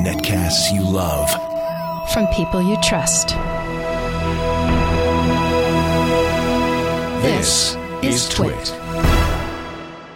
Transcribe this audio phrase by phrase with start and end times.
[0.00, 1.28] Netcasts you love.
[2.10, 3.36] From people you trust.
[7.22, 8.72] This is Twit.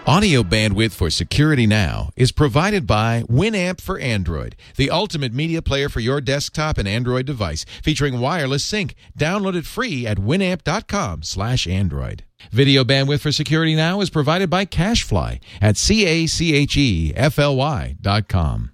[0.06, 5.90] Audio bandwidth for Security Now is provided by Winamp for Android, the ultimate media player
[5.90, 8.94] for your desktop and Android device, featuring wireless sync.
[9.18, 12.22] Download it free at winamp.com/android.
[12.52, 17.12] Video bandwidth for Security Now is provided by CacheFly at c a c h e
[17.16, 18.72] f l y dot com.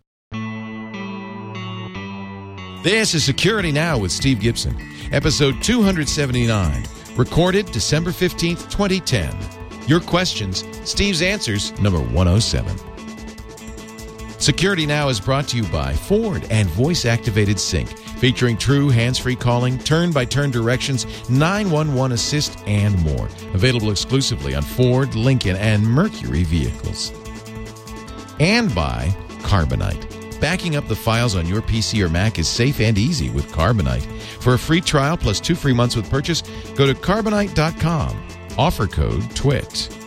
[2.83, 4.77] This is Security Now with Steve Gibson,
[5.12, 6.84] episode 279,
[7.17, 9.33] recorded December 15th, 2010.
[9.87, 12.77] Your questions, Steve's answers, number 107.
[14.41, 17.89] Security Now is brought to you by Ford and voice activated sync,
[18.23, 23.27] featuring true hands free calling, turn by turn directions, 911 assist, and more.
[23.53, 27.11] Available exclusively on Ford, Lincoln, and Mercury vehicles.
[28.39, 29.09] And by
[29.41, 30.41] Carbonite.
[30.41, 34.06] Backing up the files on your PC or Mac is safe and easy with Carbonite.
[34.41, 36.43] For a free trial plus two free months with purchase,
[36.77, 38.28] go to carbonite.com.
[38.56, 39.98] Offer code TWIT.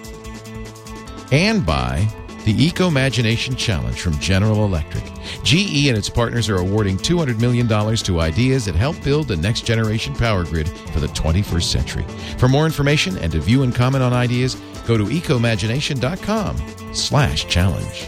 [1.33, 2.07] And by
[2.45, 5.03] the Ecomagination Challenge from General Electric.
[5.45, 9.61] GE and its partners are awarding $200 million to ideas that help build the next
[9.61, 12.03] generation power grid for the 21st century.
[12.39, 14.55] For more information and to view and comment on ideas,
[14.87, 18.07] go to ecomagination.com slash challenge.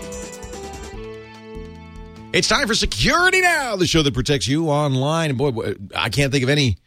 [2.33, 5.29] It's time for Security Now, the show that protects you online.
[5.29, 6.77] And boy, I can't think of any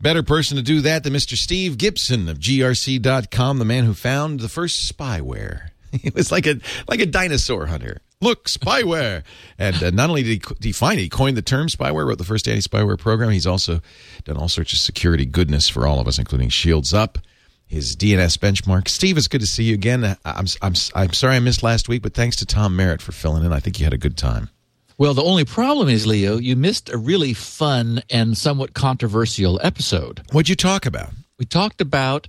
[0.00, 1.34] better person to do that than Mr.
[1.34, 5.70] Steve Gibson of grc.com, the man who found the first spyware.
[6.02, 6.58] He was like a
[6.88, 8.00] like a dinosaur hunter.
[8.24, 9.22] Look, spyware.
[9.58, 12.24] and uh, not only did he, find it, he coined the term spyware, wrote the
[12.24, 13.30] first anti-spyware program.
[13.30, 13.80] He's also
[14.24, 17.18] done all sorts of security goodness for all of us, including Shields Up,
[17.66, 18.88] his DNS benchmark.
[18.88, 20.16] Steve, it's good to see you again.
[20.24, 23.44] I'm, I'm, I'm sorry I missed last week, but thanks to Tom Merritt for filling
[23.44, 23.52] in.
[23.52, 24.48] I think you had a good time.
[24.96, 30.22] Well, the only problem is, Leo, you missed a really fun and somewhat controversial episode.
[30.32, 31.10] What'd you talk about?
[31.38, 32.28] We talked about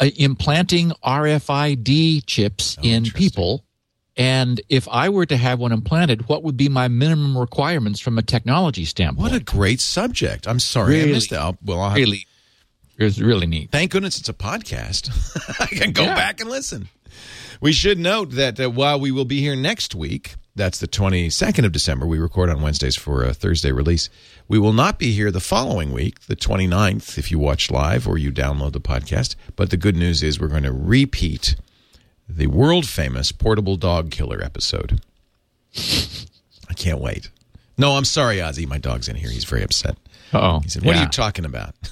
[0.00, 3.64] uh, implanting RFID chips Oh, in people.
[4.16, 8.18] And if I were to have one implanted, what would be my minimum requirements from
[8.18, 9.32] a technology standpoint?
[9.32, 10.46] What a great subject.
[10.46, 11.40] I'm sorry I missed that.
[11.40, 12.26] I'll, well, I'll have, really,
[12.98, 13.70] It's really neat.
[13.70, 15.08] thank goodness it's a podcast.
[15.60, 16.14] I can go Yeah.
[16.14, 16.88] back and listen.
[17.60, 21.64] We should note that uh, while we will be here next week, that's the 22nd
[21.64, 22.04] of December.
[22.06, 24.10] We record on Wednesdays for a Thursday release.
[24.48, 28.18] We will not be here the following week, the 29th, if you watch live or
[28.18, 29.36] you download the podcast.
[29.56, 31.54] But the good news is we're going to repeat
[32.36, 35.00] the world famous portable dog killer episode.
[36.68, 37.30] I can't wait.
[37.78, 38.66] No, I'm sorry, Ozzy.
[38.66, 39.30] My dog's in here.
[39.30, 39.96] He's very upset.
[40.34, 41.74] Oh, He said, What are you talking about?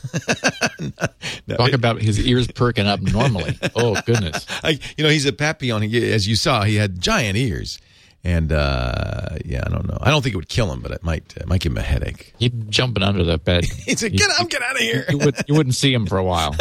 [1.46, 3.58] No, Talk it- about his ears perking up normally.
[3.76, 4.46] oh goodness!
[4.64, 5.82] I, you know, he's a papillon.
[5.82, 7.78] He, as you saw, he had giant ears,
[8.24, 9.98] and uh, yeah, I don't know.
[10.00, 11.82] I don't think it would kill him, but it might uh, might give him a
[11.82, 12.32] headache.
[12.38, 13.64] He'd jumping under the bed.
[13.84, 16.16] He said, "Get out, get out of here." You, would, you wouldn't see him for
[16.16, 16.54] a while.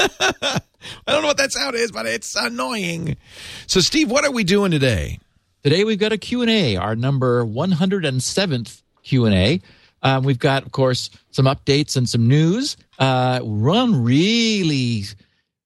[1.07, 3.17] I don't know what that sound is, but it's annoying.
[3.67, 5.19] So, Steve, what are we doing today?
[5.63, 9.61] Today we've got a Q&A, our number 107th Q&A.
[10.01, 12.77] Um, we've got, of course, some updates and some news.
[12.97, 15.03] Uh, one really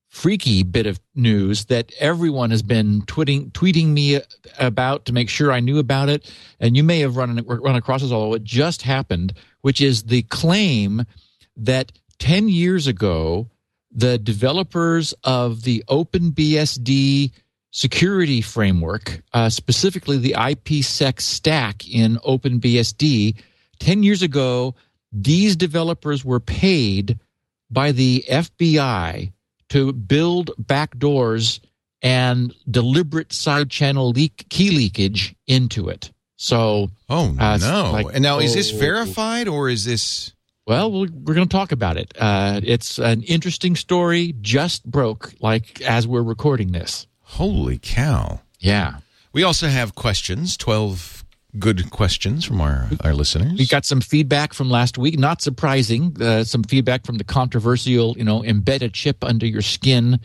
[0.10, 4.20] freaky bit of news that everyone has been tweeting tweeting me
[4.60, 8.02] about to make sure I knew about it, and you may have run run across
[8.02, 11.06] this, although it just happened, which is the claim
[11.58, 13.48] that 10 years ago
[13.94, 17.32] the developers of the OpenBSD
[17.72, 23.36] security framework, uh, specifically the IPsec stack in OpenBSD,
[23.80, 24.76] 10 years ago,
[25.12, 27.20] these developers were paid
[27.70, 29.32] by the FBI
[29.70, 31.60] to build backdoors
[32.02, 36.12] and deliberate side channel leak key leakage into it.
[36.36, 37.92] So, Oh Uh, no!
[37.92, 38.78] like- and now, is this oh.
[38.78, 40.34] verified or is this?
[40.66, 42.14] Well, we're, going to talk about it.
[42.18, 47.08] Uh, it's an interesting story, just broke, like as we're recording this.
[47.22, 48.42] Holy cow!
[48.60, 48.98] Yeah.
[49.34, 50.56] We also have questions.
[50.56, 51.26] Twelve
[51.60, 53.58] good questions from our our listeners.
[53.58, 55.18] We got some feedback from last week.
[55.18, 56.16] Not surprising.
[56.22, 60.20] Uh, some feedback from the controversial, you know, embed a chip under your skin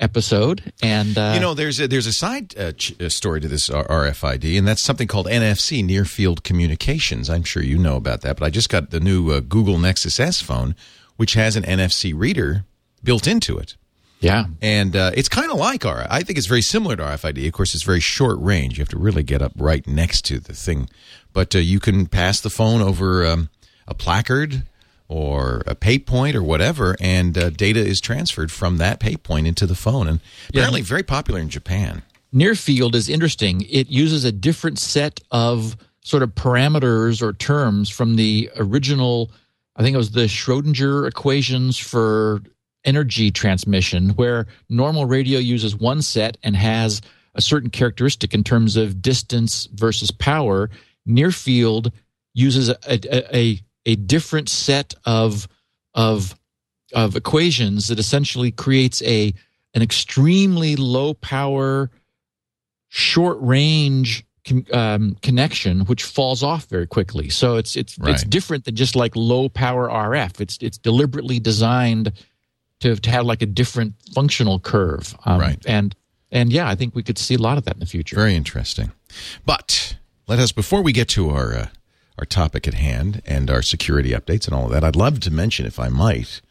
[0.00, 0.72] episode.
[0.82, 3.68] And uh, You know, there's a, there's a side uh, ch- uh, story to this
[3.68, 7.30] RFID, and that's something called NFC, Near Field Communications.
[7.30, 10.18] I'm sure you know about that, but I just got the new uh, Google Nexus
[10.18, 10.74] S phone,
[11.16, 12.64] which has an NFC reader
[13.04, 13.76] built into it.
[14.20, 16.06] yeah, And uh, it's kind of like R.
[16.10, 17.46] I think it's very similar to RFID.
[17.46, 18.78] Of course, it's very short range.
[18.78, 20.88] You have to really get up right next to the thing.
[21.32, 23.48] But uh, you can pass the phone over um,
[23.86, 24.64] a placard
[25.10, 29.48] or a pay point or whatever, and uh, data is transferred from that pay point
[29.48, 30.06] into the phone.
[30.06, 32.02] And apparently, very popular in Japan.
[32.32, 33.62] near field is interesting.
[33.68, 39.32] It uses a different set of sort of parameters or terms from the original.
[39.74, 42.40] I think it was the Schrodinger equations for
[42.84, 47.02] energy transmission, where normal radio uses one set and has
[47.34, 50.70] a certain characteristic in terms of distance versus power.
[51.04, 51.90] Near field
[52.32, 55.48] uses a, a, a, a different set of
[55.94, 56.34] of
[56.92, 59.32] of equations that essentially creates a
[59.74, 61.90] an extremely low power,
[62.88, 64.24] short range
[64.72, 67.28] um, connection, which falls off very quickly.
[67.28, 68.14] So it's it's Right.
[68.14, 70.40] it's different than just like low power RF.
[70.40, 72.12] It's it's deliberately designed
[72.80, 75.14] to to have like a different functional curve.
[75.24, 75.64] Um, Right.
[75.66, 75.94] And
[76.32, 78.16] and yeah, I think we could see a lot of that in the future.
[78.16, 78.92] Very interesting.
[79.44, 79.96] But
[80.28, 81.66] let us, before we get to our uh,
[82.20, 85.30] our topic at hand and our security updates and all of that, I'd love to
[85.30, 86.42] mention, if I might,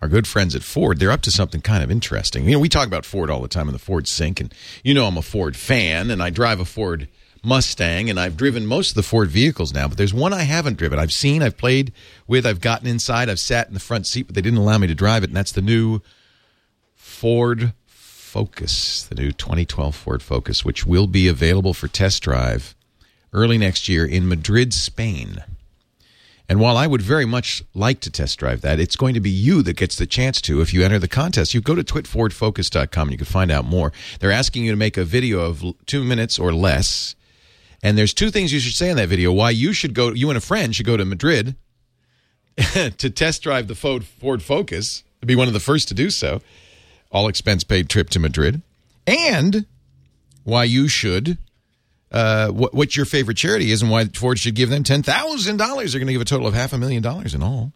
[0.00, 0.98] our good friends at Ford.
[0.98, 2.46] They're up to something kind of interesting.
[2.46, 4.52] You know, we talk about Ford all the time in the Ford Sync, and
[4.82, 7.06] you know I'm a Ford fan, and I drive a Ford
[7.44, 9.88] Mustang, and I've driven most of the Ford vehicles now.
[9.88, 10.98] But there's one I haven't driven.
[10.98, 11.92] I've seen, I've played
[12.26, 14.86] with, I've gotten inside, I've sat in the front seat, but they didn't allow me
[14.86, 16.00] to drive it, and that's the new
[16.94, 22.74] Ford Focus, the new 2012 Ford Focus, which will be available for test drive
[23.32, 25.44] early next year in Madrid, Spain.
[26.48, 29.30] And while I would very much like to test drive that, it's going to be
[29.30, 31.54] you that gets the chance to if you enter the contest.
[31.54, 33.92] You go to twitfordfocus.com and you can find out more.
[34.18, 37.14] They're asking you to make a video of two minutes or less.
[37.82, 40.28] And there's two things you should say in that video why you should go, you
[40.28, 41.54] and a friend should go to Madrid
[42.74, 46.10] to test drive the Ford Ford Focus, to be one of the first to do
[46.10, 46.40] so
[47.10, 48.62] all expense paid trip to Madrid,
[49.06, 49.66] and
[50.44, 51.38] why you should,
[52.12, 55.56] uh, what, what your favorite charity is, and why Ford should give them ten thousand
[55.56, 55.92] dollars.
[55.92, 57.72] They're going to give a total of half a million dollars in all,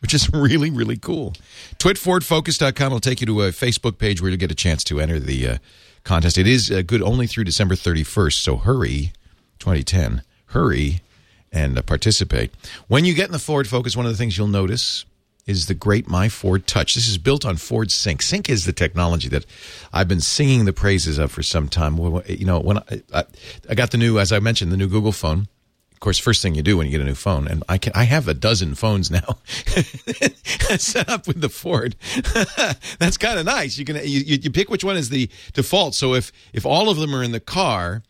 [0.00, 1.34] which is really really cool.
[1.78, 5.18] TwitFordFocus.com will take you to a Facebook page where you'll get a chance to enter
[5.18, 5.58] the uh,
[6.04, 6.38] contest.
[6.38, 9.12] It is uh, good only through December thirty first, so hurry,
[9.58, 11.00] 2010, hurry
[11.52, 12.52] and uh, participate.
[12.88, 15.04] When you get in the Ford Focus, one of the things you'll notice
[15.48, 16.94] is the great My Ford Touch.
[16.94, 18.20] This is built on Ford Sync.
[18.20, 19.46] Sync is the technology that
[19.92, 21.96] I've been singing the praises of for some time.
[22.26, 23.24] You know, when I, I,
[23.70, 25.48] I got the new, as I mentioned, the new Google phone.
[25.92, 27.92] Of course, first thing you do when you get a new phone, and I can,
[27.92, 29.38] I have a dozen phones now
[30.78, 31.96] set up with the Ford.
[33.00, 33.78] That's kind of nice.
[33.78, 35.96] You can you, you pick which one is the default.
[35.96, 38.04] So if if all of them are in the car,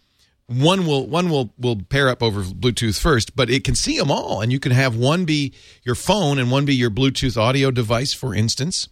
[0.49, 4.11] one will one will will pair up over Bluetooth first, but it can see them
[4.11, 5.53] all, and you can have one be
[5.85, 8.89] your phone and one be your Bluetooth audio device, for instance.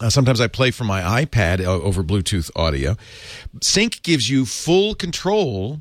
[0.00, 2.96] Uh, sometimes I play from my iPad over Bluetooth audio.
[3.62, 5.80] Sync gives you full control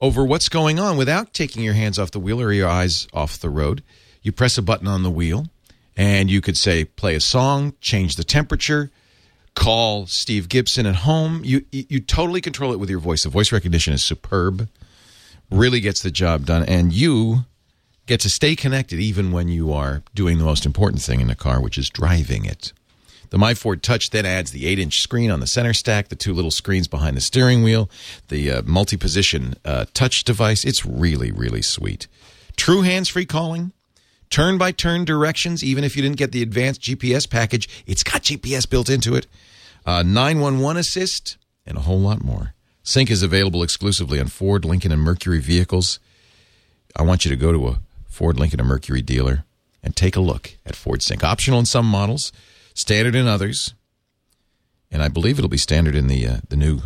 [0.00, 3.38] over what's going on without taking your hands off the wheel or your eyes off
[3.38, 3.82] the road.
[4.22, 5.46] You press a button on the wheel,
[5.96, 8.90] and you could say, play a song, change the temperature,
[9.54, 11.42] call Steve Gibson at home.
[11.44, 13.22] You you totally control it with your voice.
[13.22, 14.68] The voice recognition is superb.
[15.50, 17.44] Really gets the job done, and you
[18.06, 21.34] get to stay connected even when you are doing the most important thing in the
[21.34, 22.72] car, which is driving it.
[23.30, 26.32] The MyFord Touch then adds the 8 inch screen on the center stack, the two
[26.32, 27.90] little screens behind the steering wheel,
[28.28, 30.64] the uh, multi position uh, touch device.
[30.64, 32.06] It's really, really sweet.
[32.56, 33.72] True hands free calling,
[34.34, 38.22] turn by turn directions, even if you didn't get the advanced GPS package, it's got
[38.22, 39.28] GPS built into it,
[39.86, 42.52] uh, 911 assist, and a whole lot more.
[42.82, 46.00] Sync is available exclusively on Ford, Lincoln, and Mercury vehicles.
[46.96, 49.44] I want you to go to a Ford, Lincoln, and Mercury dealer
[49.84, 51.22] and take a look at Ford Sync.
[51.22, 52.32] Optional in some models,
[52.74, 53.72] standard in others,
[54.90, 56.80] and I believe it'll be standard in the uh, the new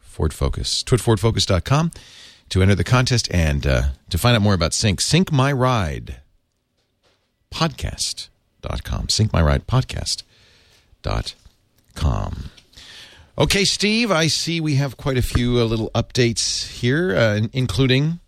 [0.00, 0.82] Ford Focus.
[0.82, 1.92] TwitFordFocus.com
[2.48, 5.00] to enter the contest and uh, to find out more about Sync.
[5.00, 6.20] Sync My Ride
[7.54, 9.08] podcast.com.
[9.08, 12.50] Sync My Ride podcast.com.
[13.36, 18.20] Okay, Steve, I see we have quite a few uh, little updates here, uh, including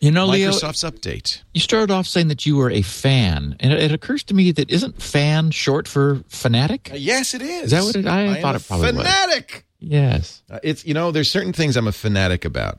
[0.00, 1.42] You know, Leo, Microsoft's update.
[1.52, 4.52] you started off saying that you were a fan, and it, it occurs to me
[4.52, 6.88] that isn't fan short for fanatic?
[6.92, 7.64] Uh, yes, it is.
[7.64, 9.02] Is that what it- I am thought it probably was.
[9.02, 9.66] fanatic.
[9.80, 10.42] Yes.
[10.50, 12.78] Uh, it's you know, there's certain things I'm a fanatic about.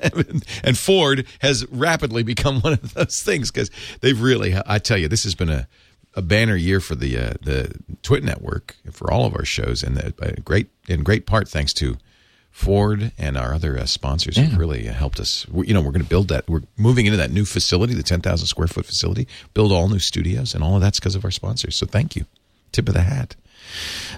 [0.64, 3.70] and Ford has rapidly become one of those things because
[4.00, 4.54] they've really.
[4.66, 5.68] I tell you, this has been a,
[6.14, 9.96] a banner year for the uh, the Twit network for all of our shows, and
[9.96, 11.96] the, uh, great in great part thanks to
[12.50, 14.44] Ford and our other uh, sponsors Yeah.
[14.44, 15.46] have really uh, helped us.
[15.48, 16.48] we you know, we're going to build that.
[16.48, 20.54] We're moving into that new facility, the 10,000 square foot facility, build all new studios,
[20.54, 21.76] and all of that's because of our sponsors.
[21.76, 22.24] So thank you.
[22.72, 23.36] Tip of the hat.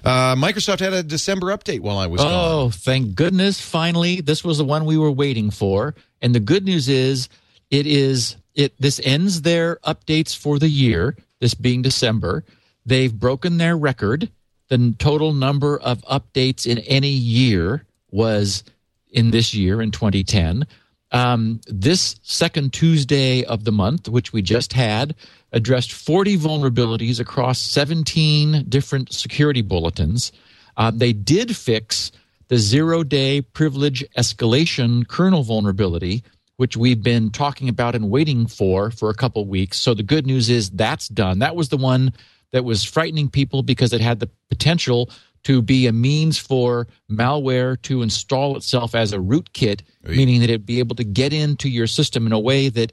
[0.05, 2.33] Uh, Microsoft had a December update while I was gone.
[2.33, 3.61] Oh, thank goodness!
[3.61, 5.95] Finally, this was the one we were waiting for.
[6.23, 7.29] And the good news is,
[7.71, 8.75] it is it.
[8.79, 11.17] This ends their updates for the year.
[11.41, 12.45] This being December,
[12.85, 14.31] they've broken their record.
[14.69, 18.63] The total number of updates in any year was
[19.11, 20.67] in this year in 2010.
[21.13, 25.15] Um, this second Tuesday of the month, which we just had,
[25.53, 30.33] addressed 40 vulnerabilities across 17 different security bulletins.
[30.77, 32.13] Uh, they did fix
[32.49, 36.23] the zero day privilege escalation kernel vulnerability,
[36.57, 39.79] which we've been talking about and waiting for for a couple weeks.
[39.79, 41.39] So the good news is that's done.
[41.39, 42.13] That was the one
[42.53, 45.11] that was frightening people because it had the potential
[45.45, 50.67] to be a means for malware to install itself as a rootkit, meaning that it'd
[50.67, 52.93] be able to get into your system in a way that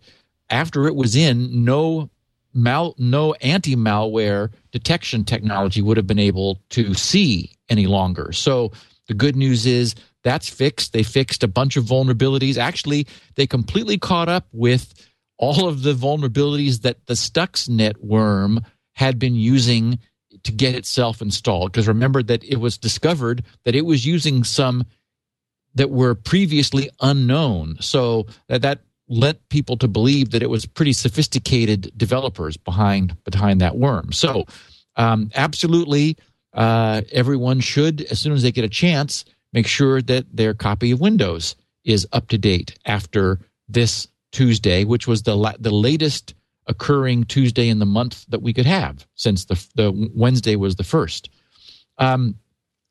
[0.50, 2.10] after it was in, no
[2.58, 8.32] mal no anti-malware detection technology would have been able to see any longer.
[8.32, 8.72] So
[9.08, 10.92] the good news is that's fixed.
[10.92, 12.58] They fixed a bunch of vulnerabilities.
[12.58, 14.94] Actually, they completely caught up with
[15.38, 18.60] all of the vulnerabilities that the Stuxnet worm
[18.94, 20.00] had been using
[20.44, 21.72] to get itself installed.
[21.72, 24.86] Because remember that it was discovered that it was using some
[25.76, 27.78] that were previously unknown.
[27.80, 33.62] So that, that led people to believe that it was pretty sophisticated developers behind behind
[33.62, 34.12] that worm.
[34.12, 34.46] So
[34.96, 36.18] um, absolutely,
[36.54, 40.92] uh, everyone should, as soon as they get a chance, make sure that their copy
[40.92, 46.34] of Windows is up to date after this Tuesday, which was the la- the latest
[46.68, 50.84] occurring Tuesday in the month that we could have since the, the Wednesday was the
[50.84, 51.30] first.
[51.98, 52.36] Um,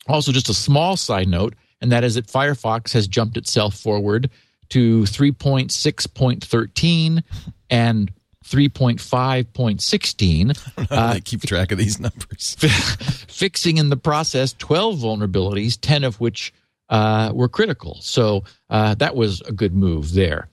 [0.09, 4.31] also, just a small side note, and that is that Firefox has jumped itself forward
[4.71, 7.23] to 3.6.13
[7.71, 8.13] and
[8.45, 10.73] 3.5.16.
[10.89, 12.55] Uh, they keep track of these numbers.
[12.61, 16.53] fixing in the process 12 vulnerabilities, 10 of which
[16.89, 17.99] uh, were critical.
[18.01, 20.49] So uh, that was a good move there.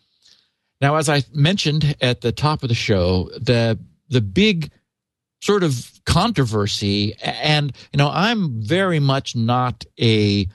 [0.81, 3.77] Now, as I mentioned at the top of the show, the
[4.09, 4.71] the big
[5.41, 10.47] sort of controversy, and you know, I'm very much not a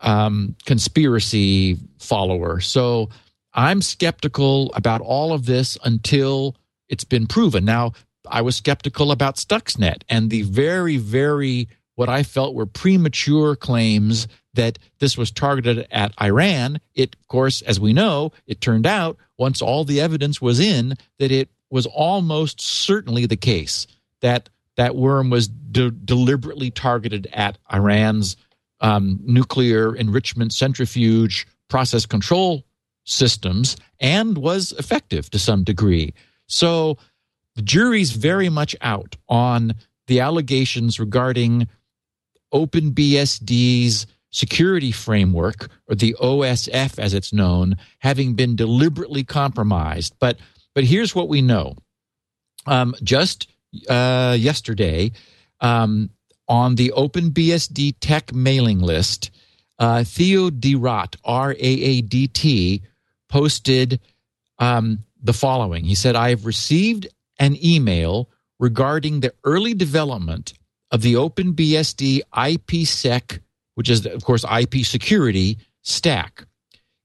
[0.00, 3.08] um, conspiracy follower, so
[3.52, 6.56] I'm skeptical about all of this until
[6.88, 7.64] it's been proven.
[7.64, 7.92] Now,
[8.30, 14.28] I was skeptical about Stuxnet and the very, very what I felt were premature claims
[14.54, 16.80] that this was targeted at Iran.
[16.94, 20.94] It, of course, as we know, it turned out once all the evidence was in
[21.18, 23.86] that it was almost certainly the case
[24.20, 28.36] that that worm was de- deliberately targeted at Iran's
[28.80, 32.64] um, nuclear enrichment centrifuge process control
[33.04, 36.14] systems and was effective to some degree.
[36.46, 36.98] So
[37.56, 39.74] the jury's very much out on
[40.06, 41.68] the allegations regarding
[42.52, 50.14] OpenBSD's security framework, or the OSF as it's known, having been deliberately compromised.
[50.18, 50.38] But
[50.74, 51.74] but here's what we know.
[52.66, 53.48] Um, just
[53.88, 55.12] uh, yesterday,
[55.60, 56.10] um,
[56.48, 59.30] on the OpenBSD tech mailing list,
[59.78, 62.82] uh, Theo de Raadt, R A A D T,
[63.28, 64.00] posted
[64.58, 65.84] um, the following.
[65.84, 67.06] He said, I have received
[67.38, 68.28] an email
[68.58, 70.54] regarding the early development
[70.90, 73.40] of the OpenBSD IPsec
[73.78, 76.42] which is, of course, IP security stack.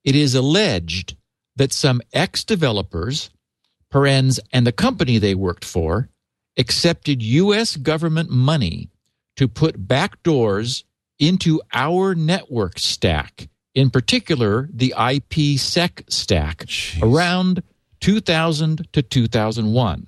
[0.03, 1.15] It is alleged
[1.55, 3.29] that some ex developers,
[3.91, 6.09] parens, and the company they worked for
[6.57, 7.75] accepted U.S.
[7.77, 8.89] government money
[9.35, 10.83] to put backdoors
[11.19, 17.01] into our network stack, in particular the IPsec stack, Jeez.
[17.01, 17.63] around
[17.99, 20.07] 2000 to 2001.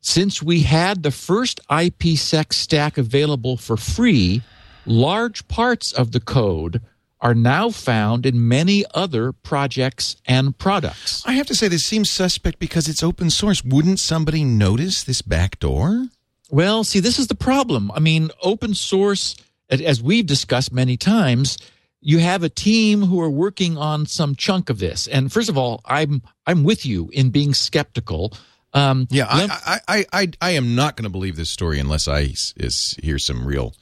[0.00, 4.42] Since we had the first IPsec stack available for free
[4.86, 6.80] large parts of the code
[7.20, 11.22] are now found in many other projects and products.
[11.26, 13.62] I have to say, this seems suspect because it's open source.
[13.62, 16.06] Wouldn't somebody notice this backdoor?
[16.50, 17.90] Well, see, this is the problem.
[17.92, 19.36] I mean, open source,
[19.68, 21.58] as we've discussed many times,
[22.00, 25.06] you have a team who are working on some chunk of this.
[25.06, 28.32] And first of all, I'm I'm with you in being skeptical.
[28.72, 32.34] Um, yeah, I, I, I, I, am not going to believe this story unless I
[32.56, 33.74] is, hear some real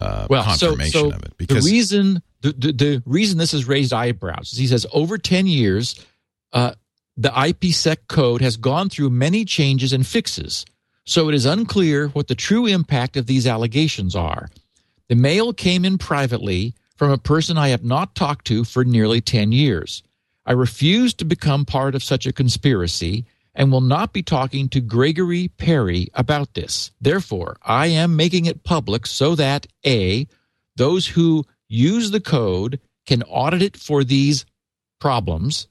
[0.00, 1.36] uh, well, confirmation so, so of it.
[1.36, 5.18] Because the reason the, the, the, reason this has raised eyebrows is he says over
[5.18, 6.02] ten years,
[6.54, 6.72] uh,
[7.18, 10.64] the IPsec code has gone through many changes and fixes,
[11.06, 14.48] so it is unclear what the true impact of these allegations are.
[15.08, 19.20] The mail came in privately from a person I have not talked to for nearly
[19.20, 20.02] ten years.
[20.44, 24.80] I refuse to become part of such a conspiracy and will not be talking to
[24.80, 26.90] Gregory Perry about this.
[27.00, 30.26] Therefore, I am making it public so that A,
[30.76, 34.44] those who use the code can audit it for these
[35.00, 35.68] problems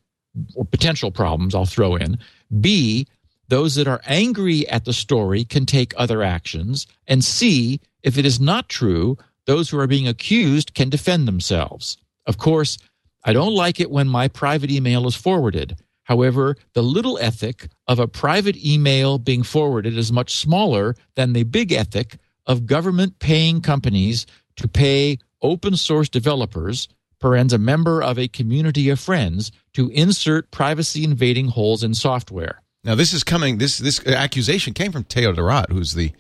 [0.56, 2.18] or potential problems, I'll throw in.
[2.60, 3.08] B,
[3.48, 6.88] those that are angry at the story can take other actions.
[7.08, 11.98] And C, if it is not true, those who are being accused can defend themselves.
[12.26, 12.78] Of course,
[13.24, 15.78] I don't like it when my private email is forwarded.
[16.04, 21.44] However, the little ethic of a private email being forwarded is much smaller than the
[21.44, 26.88] big ethic of government paying companies to pay open source developers,
[27.20, 32.62] parens a member of a community of friends, to insert privacy invading holes in software.
[32.86, 33.58] Now, this is coming.
[33.58, 36.12] This this accusation came from Theo de Raadt, who's the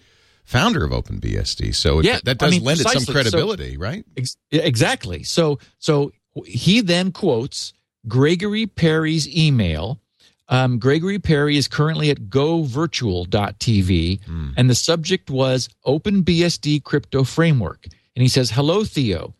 [0.43, 1.73] founder of OpenBSD.
[1.75, 3.05] So it, Yeah, that I does mean, lend it some precisely.
[3.05, 4.03] So- credibility, right?
[4.17, 5.23] Ex- exactly.
[5.23, 6.11] So so
[6.45, 7.71] he then quotes
[8.07, 9.99] Gregory Perry's email.
[10.47, 14.19] Um, Gregory Perry is currently at govirtual.tv,
[14.57, 17.85] and the subject was OpenBSD crypto framework.
[18.15, 19.33] And he says, Hello, Theo.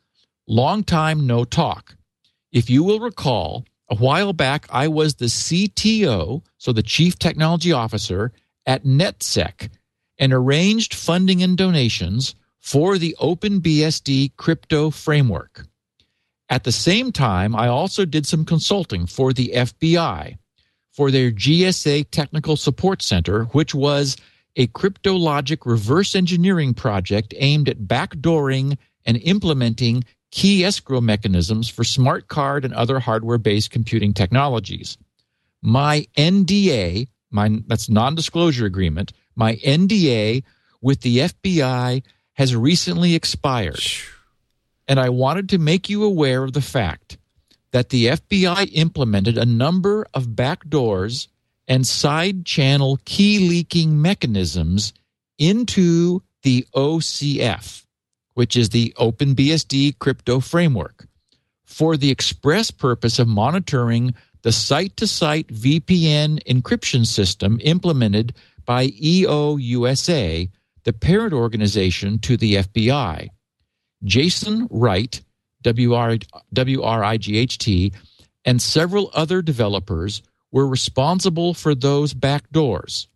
[0.48, 1.96] Long time no talk.
[2.52, 7.72] If you will recall, a while back I was the CTO, so the Chief Technology
[7.72, 8.32] Officer
[8.66, 9.70] at NetSec,
[10.18, 15.66] and arranged funding and donations for the OpenBSD crypto framework.
[16.50, 20.38] At the same time, I also did some consulting for the FBI
[20.92, 24.16] for their GSA Technical Support Center, which was
[24.56, 32.28] a cryptologic reverse engineering project aimed at backdooring and implementing key escrow mechanisms for smart
[32.28, 34.98] card and other hardware based computing technologies.
[35.62, 40.44] My NDA, my that's non-disclosure agreement, my NDA
[40.82, 42.04] with the FBI
[42.34, 43.82] has recently expired.
[44.88, 47.18] And I wanted to make you aware of the fact
[47.72, 51.28] that the FBI implemented a number of backdoors
[51.68, 54.94] and side channel key leaking mechanisms
[55.38, 57.85] into the OCF,
[58.36, 61.08] which is the OpenBSD crypto framework,
[61.64, 64.14] for the express purpose of monitoring
[64.44, 70.50] the site to site VPN encryption system implemented by EOUSA,
[70.84, 73.30] the parent organization to the FBI.
[74.04, 75.20] Jason Wright,
[75.66, 76.22] WRIGHT,
[78.46, 83.08] and several other developers were responsible for those backdoors.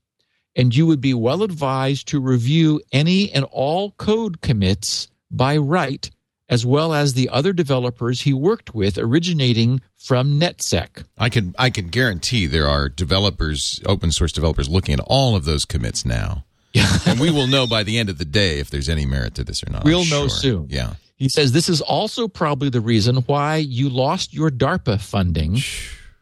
[0.59, 6.11] And you would be well advised to review any and all code commits by Wright,
[6.49, 11.05] as well as the other developers he worked with originating from NetSec.
[11.17, 15.45] I can I can guarantee there are developers, open source developers, looking at all of
[15.45, 16.43] those commits now,
[17.05, 19.45] and we will know by the end of the day if there's any merit to
[19.45, 19.85] this or not.
[19.85, 20.67] We'll know soon.
[20.69, 20.95] Yeah.
[21.15, 25.59] He says this is also probably the reason why you lost your DARPA funding.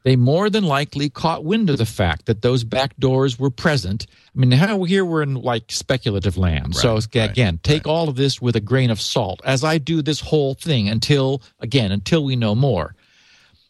[0.04, 4.08] They more than likely caught wind of the fact that those back doors were present.
[4.36, 6.76] I mean, how here we're in like speculative land.
[6.76, 9.78] so Right, right, again, take all of this with a grain of salt, as I
[9.80, 12.96] do this whole thing until again until we know more.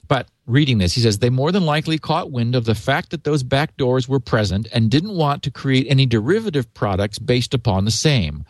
[0.07, 3.23] But reading this, he says they more than likely caught wind of the fact that
[3.23, 7.85] those back doors were present and didn't want to create any derivative products based upon
[7.85, 8.45] the same.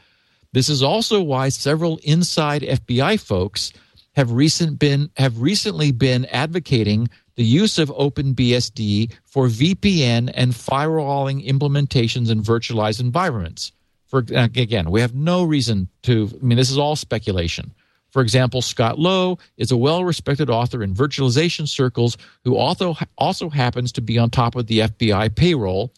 [0.53, 3.73] This is also why several inside FBI folks
[4.15, 7.07] have recent been have recently been advocating
[7.37, 13.71] the use of OpenBSD for VPN and firewalling implementations in virtualized environments.
[14.07, 16.29] For again, we have no reason to.
[16.33, 17.73] I mean, this is all speculation.
[18.09, 23.91] For example, Scott Lowe is a well-respected author in virtualization circles who also also happens
[23.93, 25.93] to be on top of the FBI payroll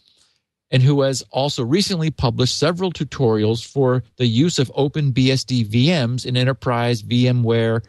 [0.70, 6.36] and who has also recently published several tutorials for the use of OpenBSD VMs in
[6.36, 7.84] enterprise VMware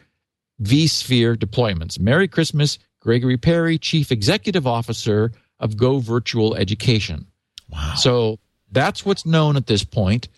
[0.62, 1.98] vSphere deployments.
[1.98, 7.26] Merry Christmas, Gregory Perry, Chief Executive Officer of Go Virtual Education.
[7.68, 7.94] Wow.
[7.96, 8.38] So
[8.70, 10.28] that's what's known at this point.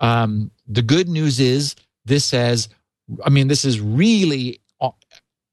[0.00, 2.68] Um, the good news is this has,
[3.24, 4.60] I mean, this is really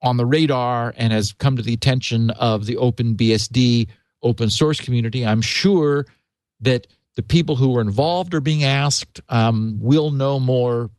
[0.01, 3.87] on the radar and has come to the attention of the OpenBSD
[4.21, 5.25] open source community.
[5.25, 6.05] I'm sure
[6.61, 9.21] that the people who were involved are being asked.
[9.29, 10.89] Um, will know more,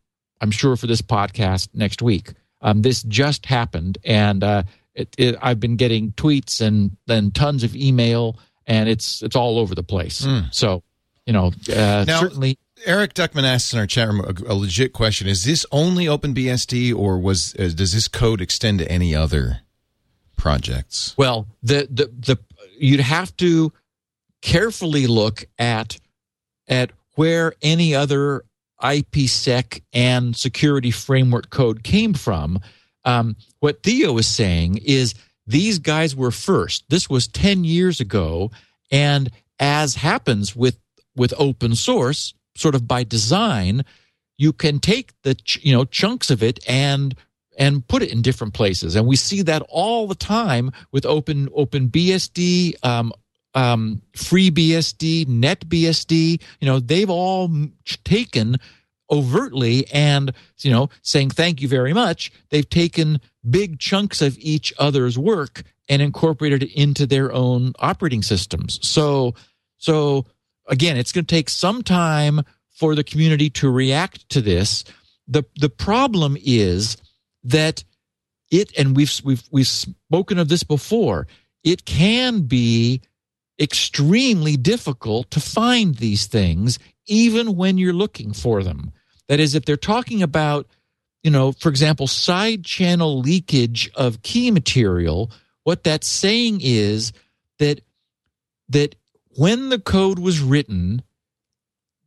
[0.41, 2.33] I'm sure, for this podcast next week.
[2.61, 4.65] Um, this just happened, and uh,
[4.99, 9.59] it, it, I've been getting tweets and then tons of email, and it's it's all
[9.59, 10.27] over the place.
[10.51, 10.83] So,
[11.27, 12.59] you know, uh, Now- certainly.
[12.87, 16.95] Eric Duckman asks in our chat room a, a legit question: Is this only OpenBSD,
[16.95, 19.63] or was uh, does this code extend to any other
[20.37, 21.15] projects?
[21.17, 22.39] Well, the the the
[22.79, 23.73] you'd have to
[24.43, 25.99] carefully look at
[26.69, 28.45] at where any other
[28.81, 32.61] IPsec and security framework code came from.
[33.09, 35.15] Um, what Theo is saying is
[35.47, 36.85] these guys were first.
[36.91, 38.51] This was ten years ago,
[38.91, 40.79] and as happens with
[41.17, 43.85] with open source, sort of by design,
[44.37, 47.15] you can take the ch- you know chunks of it and
[47.59, 48.95] and put it in different places.
[48.95, 53.13] And we see that all the time with open open BSD, um,
[53.55, 56.43] um, free BSD, net BSD.
[56.61, 57.51] You know, they've all
[58.05, 58.59] taken
[59.11, 64.73] overtly and you know saying thank you very much they've taken big chunks of each
[64.79, 68.79] other's work and incorporated it into their own operating systems.
[68.87, 69.35] So
[69.79, 70.27] so
[70.67, 74.85] again it's going to take some time for the community to react to this.
[75.27, 76.97] The the problem is
[77.45, 77.85] that
[78.51, 81.27] it and we've we've we've spoken of this before
[81.65, 83.01] it can be
[83.61, 88.93] extremely difficult to find these things even when you're looking for them
[89.29, 90.67] that is if they're talking about
[91.23, 95.31] you know for example side channel leakage of key material
[95.65, 97.13] what that's saying is
[97.59, 97.81] that
[98.69, 98.95] that
[99.37, 101.03] when the code was written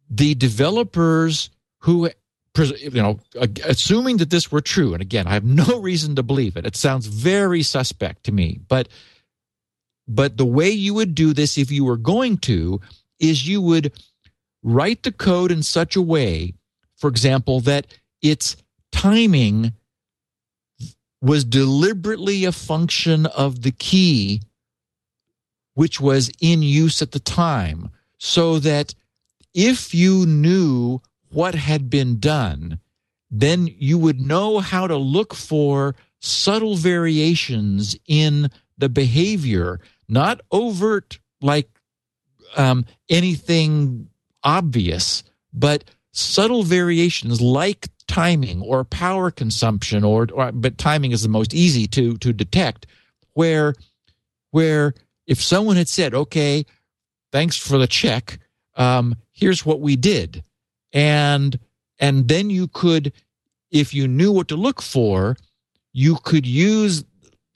[0.09, 2.09] the developers who
[2.57, 3.19] you know
[3.63, 6.75] assuming that this were true and again i have no reason to believe it it
[6.75, 8.89] sounds very suspect to me but
[10.07, 12.81] but the way you would do this if you were going to
[13.19, 13.93] is you would
[14.63, 16.53] write the code in such a way
[17.01, 17.87] for example that
[18.21, 18.55] its
[18.91, 19.73] timing
[21.19, 24.41] was deliberately a function of the key
[25.73, 28.93] which was in use at the time so that
[29.53, 32.79] if you knew what had been done,
[33.31, 41.19] then you would know how to look for subtle variations in the behavior, not overt
[41.41, 41.69] like
[42.55, 44.09] um, anything
[44.43, 45.83] obvious, but
[46.13, 51.87] subtle variations like timing or power consumption or, or but timing is the most easy
[51.87, 52.85] to to detect
[53.33, 53.73] where
[54.51, 54.93] where
[55.27, 56.65] if someone had said okay
[57.31, 58.39] thanks for the check
[58.75, 60.43] um, here's what we did.
[60.93, 61.59] And
[61.99, 63.13] and then you could
[63.69, 65.37] if you knew what to look for
[65.93, 67.03] you could use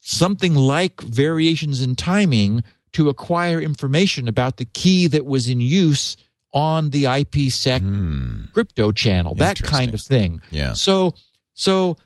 [0.01, 2.63] something like variations in timing
[2.93, 6.15] to acquire information about the key that was in use
[6.55, 8.45] on the IPsec Hmm.
[8.53, 10.41] crypto channel, that kind of thing.
[10.49, 10.73] Yeah.
[10.73, 11.13] So,
[11.53, 11.97] so,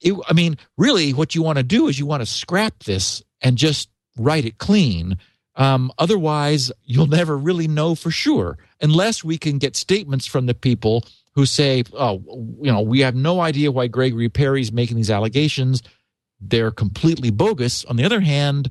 [0.00, 3.20] it, I mean, really, what you want to do is you want to scrap this
[3.42, 5.18] and just write it clean.
[5.56, 10.54] Um, otherwise, you'll never really know for sure unless we can get statements from the
[10.54, 12.22] people who say, "Oh,
[12.62, 15.82] you know, we have no idea why Gregory Perry's making these allegations.
[16.40, 18.70] They're completely bogus." On the other hand,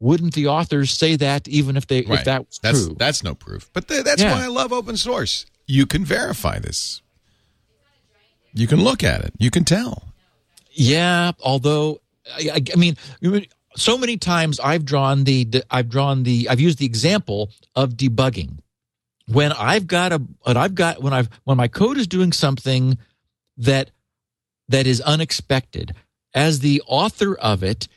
[0.00, 2.20] wouldn't the authors say that even if they Right.
[2.20, 2.96] if that was that's true?
[2.98, 3.68] that's no proof.
[3.72, 4.32] But th- that's Yeah.
[4.32, 5.44] why I love open source.
[5.66, 7.02] You can verify this.
[8.54, 9.34] You can look at it.
[9.38, 10.04] You can tell.
[10.72, 12.00] Yeah, although
[12.34, 12.96] I, I- mean,
[13.76, 17.94] so many times I've drawn the, the I've drawn the I've used the example of
[17.94, 18.58] debugging
[19.26, 22.98] when I've got a when I've got when I've when my code is doing something
[23.56, 23.90] that
[24.68, 25.94] that is unexpected
[26.34, 27.88] as the author of it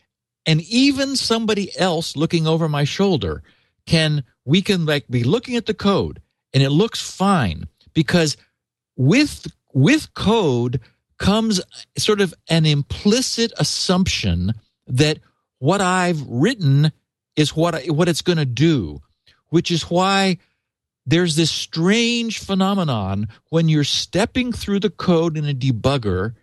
[0.45, 3.43] and even somebody else looking over my shoulder
[3.85, 6.21] can we can like be looking at the code
[6.53, 8.37] and it looks fine because
[8.95, 10.79] with with code
[11.17, 11.61] comes
[11.97, 14.53] sort of an implicit assumption
[14.87, 15.19] that
[15.59, 16.91] what I've written
[17.35, 19.01] is what I, what it's going to do,
[19.49, 20.37] which is why
[21.05, 26.33] there's this strange phenomenon when you're stepping through the code in a debugger,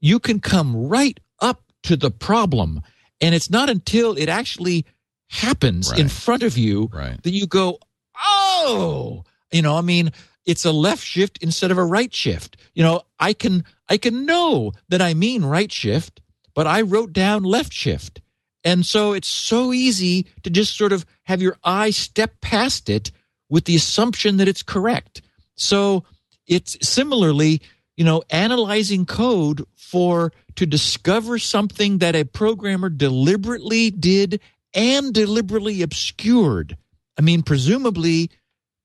[0.00, 2.82] you can come right up to the problem,
[3.20, 4.84] and it's not until it actually
[5.30, 7.22] happens in front of you Right.
[7.22, 7.78] that you go,
[8.20, 10.12] oh, you know, I mean,
[10.46, 12.56] it's a left shift instead of a right shift.
[12.74, 16.20] You know, I can I can know that I mean right shift,
[16.54, 18.20] but I wrote down left shift.
[18.64, 23.10] And so it's so easy to just sort of have your eye step past it
[23.48, 25.22] with the assumption that it's correct.
[25.54, 26.04] So
[26.46, 27.60] it's similarly,
[27.96, 34.40] you know, analyzing code for to discover something that a programmer deliberately did
[34.74, 36.76] and deliberately obscured.
[37.16, 38.32] I mean, presumably,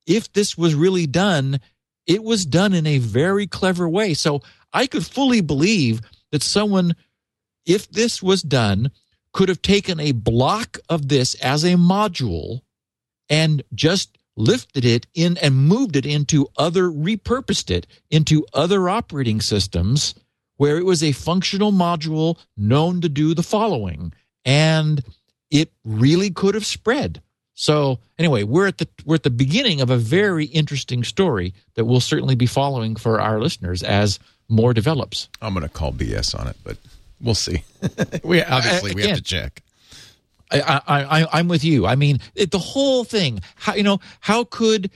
[0.06, 1.60] if this was really done,
[2.06, 4.14] it was done in a very clever way.
[4.14, 6.96] So I could fully believe that someone,
[7.66, 8.92] if this was done,
[9.34, 12.62] could have taken a block of this as a module
[13.30, 19.42] and just lifted it in and moved it into other, repurposed it into other operating
[19.42, 20.14] systems
[20.58, 24.14] where it was a functional module known to do the following.
[24.46, 25.04] And
[25.50, 27.22] it really could have spread.
[27.54, 31.86] So anyway, we're at the we're at the beginning of a very interesting story that
[31.86, 35.30] we'll certainly be following for our listeners as more develops.
[35.42, 36.78] I'm going to call BS on it, but
[37.22, 37.64] we'll see.
[38.24, 39.62] we obviously we have to check.
[40.52, 41.86] I, I, I I'm with you.
[41.86, 43.42] I mean, it, the whole thing.
[43.56, 44.00] How you know?
[44.20, 44.92] How could?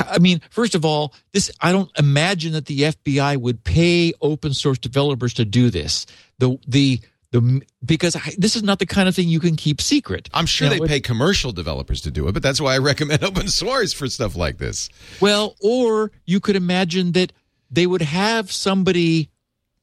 [0.00, 4.54] I mean, first of all, this I don't imagine that the FBI would pay open
[4.54, 6.06] source developers to do this.
[6.38, 7.00] The the
[7.32, 10.28] the because I, this is not the kind of thing you can keep secret.
[10.34, 12.78] I'm sure know, they it- pay commercial developers to do it, but that's why I
[12.78, 14.88] recommend open source for stuff like this.
[15.20, 17.32] Well, or you could imagine that
[17.70, 19.30] they would have somebody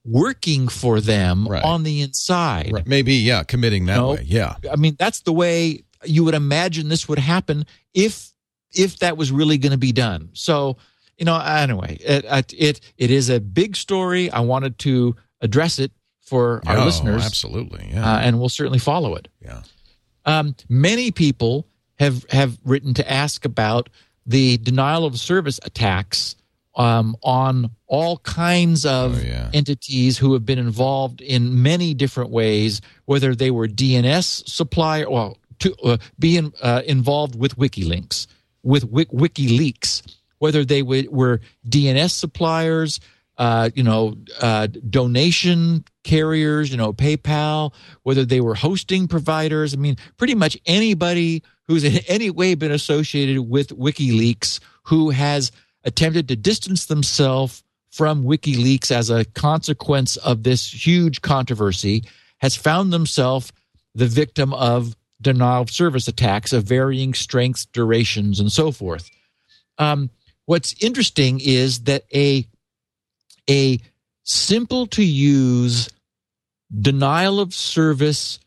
[0.04, 1.62] working for them Right.
[1.62, 2.70] on the inside.
[2.72, 2.86] Right.
[2.86, 4.22] Maybe, yeah, committing that way.
[4.24, 4.56] Yeah.
[4.70, 8.32] I mean, that's the way you would imagine this would happen if
[8.78, 10.30] if that was really going to be done.
[10.32, 10.76] So,
[11.18, 14.30] you know, anyway, it it it, is a big story.
[14.30, 17.88] I wanted to address it for our Oh, listeners, Absolutely.
[17.92, 18.04] Yeah.
[18.14, 19.28] uh, and we'll certainly follow it.
[19.42, 19.62] yeah.
[20.24, 21.66] Um, many people
[21.98, 23.88] have have written to ask about
[24.26, 26.36] the denial of service attacks
[26.76, 29.50] um, on all kinds of Oh, yeah.
[29.54, 35.38] entities who have been involved in many different ways, whether they were DNS supplier, well,
[35.60, 38.26] to uh, being uh, involved with WikiLeaks,
[38.62, 43.00] with WikiLeaks, whether they were DNS suppliers,
[43.38, 49.74] uh, you know, uh, donation carriers, you know, PayPal, whether they were hosting providers.
[49.74, 55.52] I mean, pretty much anybody who's in any way been associated with WikiLeaks who has
[55.84, 62.04] attempted to distance themselves from WikiLeaks as a consequence of this huge controversy
[62.38, 63.52] has found themselves
[63.94, 69.10] the victim of denial of service attacks of varying strengths, durations, and so forth.
[69.78, 70.10] Um,
[70.46, 72.46] what's interesting is that a
[73.48, 73.80] a
[74.24, 75.88] simple to use
[76.80, 78.38] denial of service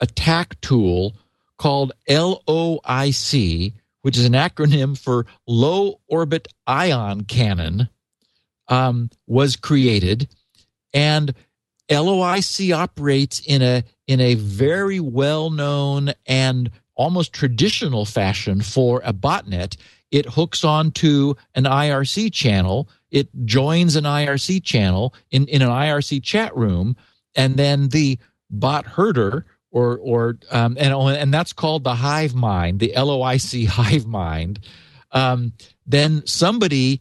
[0.00, 1.14] attack tool
[1.58, 7.88] called LOIC, which is an acronym for Low Orbit Ion Cannon,
[8.68, 10.28] um, was created,
[10.92, 11.34] and
[11.90, 19.12] LOIC operates in a in a very well known and almost traditional fashion for a
[19.12, 19.76] botnet.
[20.10, 22.88] It hooks onto an IRC channel.
[23.10, 26.96] It joins an IRC channel in, in an IRC chat room,
[27.34, 28.18] and then the
[28.50, 34.06] bot herder or or um, and and that's called the hive mind, the LOIC hive
[34.06, 34.60] mind.
[35.12, 35.52] Um,
[35.86, 37.00] then somebody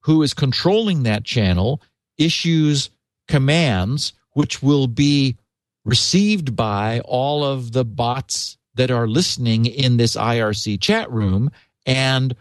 [0.00, 1.82] who is controlling that channel
[2.18, 2.90] issues
[3.28, 5.36] commands which will be
[5.84, 11.50] received by all of the bots that are listening in this IRC chat room
[11.86, 12.34] and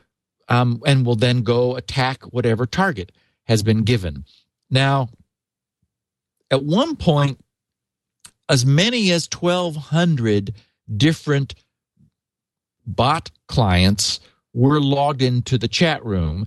[0.49, 3.11] um, and will then go attack whatever target
[3.45, 4.25] has been given.
[4.69, 5.09] Now,
[6.51, 7.39] at one point,
[8.49, 10.53] as many as 1,200
[10.97, 11.55] different
[12.85, 14.19] bot clients
[14.53, 16.45] were logged into the chat room.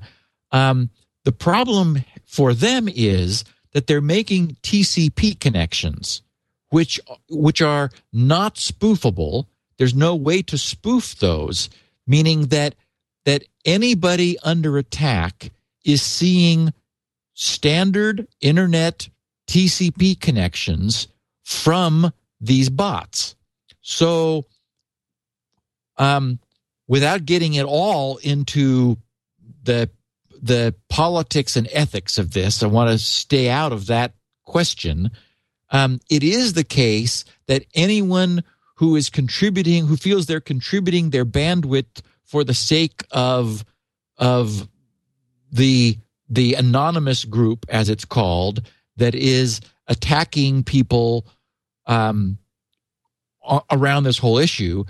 [0.52, 0.90] Um,
[1.24, 3.44] the problem for them is
[3.76, 6.22] that they're making TCP connections,
[6.70, 9.44] which which are not spoofable.
[9.76, 11.68] There's no way to spoof those,
[12.06, 12.74] meaning that
[13.26, 15.50] that anybody under attack
[15.84, 16.72] is seeing
[17.34, 19.10] standard internet
[19.46, 21.08] TCP connections
[21.44, 23.36] from these bots.
[23.82, 24.46] So,
[25.98, 26.38] um,
[26.88, 28.96] without getting at all into
[29.64, 29.90] the
[30.42, 35.10] the politics and ethics of this, I want to stay out of that question.
[35.70, 38.44] Um, it is the case that anyone
[38.76, 43.64] who is contributing, who feels they're contributing their bandwidth for the sake of
[44.18, 44.68] of
[45.50, 48.62] the the anonymous group, as it's called,
[48.96, 51.26] that is attacking people
[51.86, 52.38] um,
[53.70, 54.84] around this whole issue,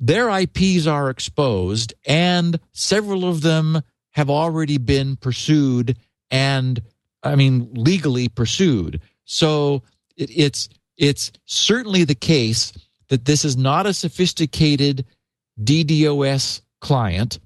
[0.00, 3.82] their IPs are exposed, and several of them
[4.18, 5.96] have already been pursued
[6.28, 6.82] and,
[7.22, 9.00] I mean, legally pursued.
[9.24, 9.84] So
[10.16, 12.72] it, it's it's certainly the case
[13.10, 15.04] that this is not a sophisticated
[15.62, 17.38] DDoS client.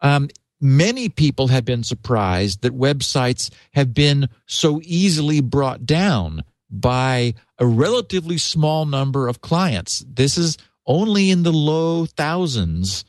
[0.00, 0.28] Um,
[0.60, 7.66] many people have been surprised that websites have been so easily brought down by a
[7.66, 10.04] relatively small number of clients.
[10.08, 13.04] This is only in the low thousands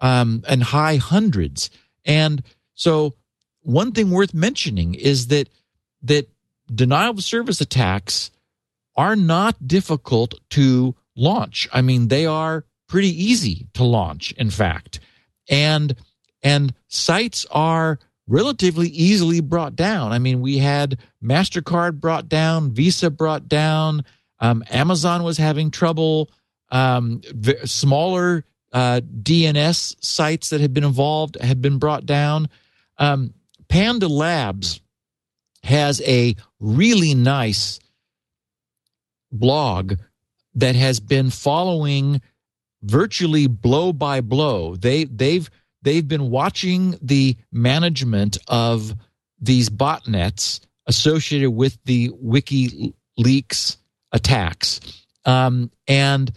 [0.00, 1.70] um, and high hundreds.
[2.04, 2.42] And
[2.74, 3.14] so,
[3.62, 5.48] one thing worth mentioning is that
[6.02, 6.28] that
[6.72, 8.30] denial of service attacks
[8.96, 11.68] are not difficult to launch.
[11.72, 15.00] I mean, they are pretty easy to launch, in fact.
[15.48, 15.94] And
[16.42, 20.12] and sites are relatively easily brought down.
[20.12, 24.04] I mean, we had MasterCard brought down, Visa brought down,
[24.40, 26.30] um, Amazon was having trouble,
[26.70, 32.48] um, v- smaller uh, DNS sites that had been involved had been brought down.
[32.98, 33.34] Um,
[33.68, 34.80] Panda Labs
[35.62, 37.78] has a really nice
[39.30, 39.94] blog
[40.54, 42.20] that has been following
[42.82, 44.76] virtually blow by blow.
[44.76, 45.48] They they've
[45.82, 48.94] they've been watching the management of
[49.40, 53.76] these botnets associated with the WikiLeaks
[54.12, 54.80] attacks,
[55.24, 56.30] um, and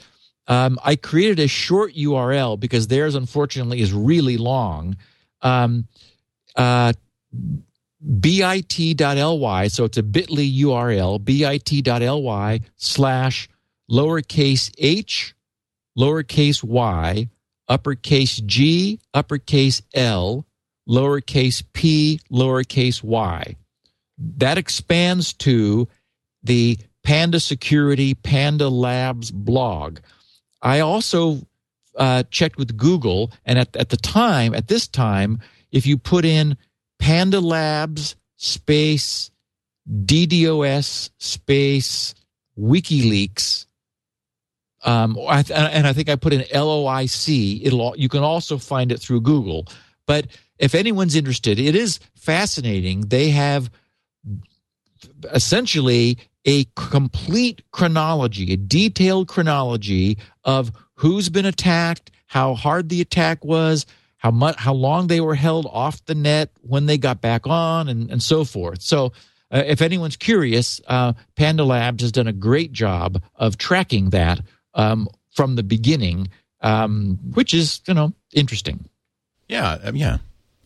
[0.47, 4.97] um, I created a short URL because theirs unfortunately is really long.
[5.41, 5.87] Um,
[6.55, 6.93] uh,
[8.19, 9.67] bit.ly.
[9.67, 13.49] So it's a bit.ly URL, bit.ly slash
[13.89, 15.35] lowercase h,
[15.97, 17.29] lowercase y,
[17.67, 20.45] uppercase g, uppercase l,
[20.87, 23.55] lowercase p, lowercase y.
[24.17, 25.87] That expands to
[26.43, 29.99] the Panda Security Panda Labs blog.
[30.65, 31.45] I also
[31.95, 35.39] uh, checked with Google, and at, at the time, at this time,
[35.71, 36.57] if you put in
[36.97, 39.29] Panda Labs space
[39.87, 42.15] DDoS space
[42.59, 43.67] WikiLeaks,
[44.83, 47.61] um, and I think I put in LOIC.
[47.63, 49.67] It'll you can also find it through Google.
[50.07, 53.01] But if anyone's interested, it is fascinating.
[53.01, 53.69] They have
[55.31, 63.43] essentially a complete chronology, a detailed chronology of who's been attacked, how hard the attack
[63.43, 63.85] was,
[64.17, 67.87] how much, how long they were held off the net, when they got back on,
[67.87, 68.81] and, and so forth.
[68.81, 69.11] So,
[69.51, 74.41] uh, if anyone's curious, uh, Panda Labs has done a great job of tracking that
[74.73, 76.29] um, from the beginning,
[76.61, 78.85] um, which is you know interesting.
[79.47, 80.17] Yeah, um, yeah,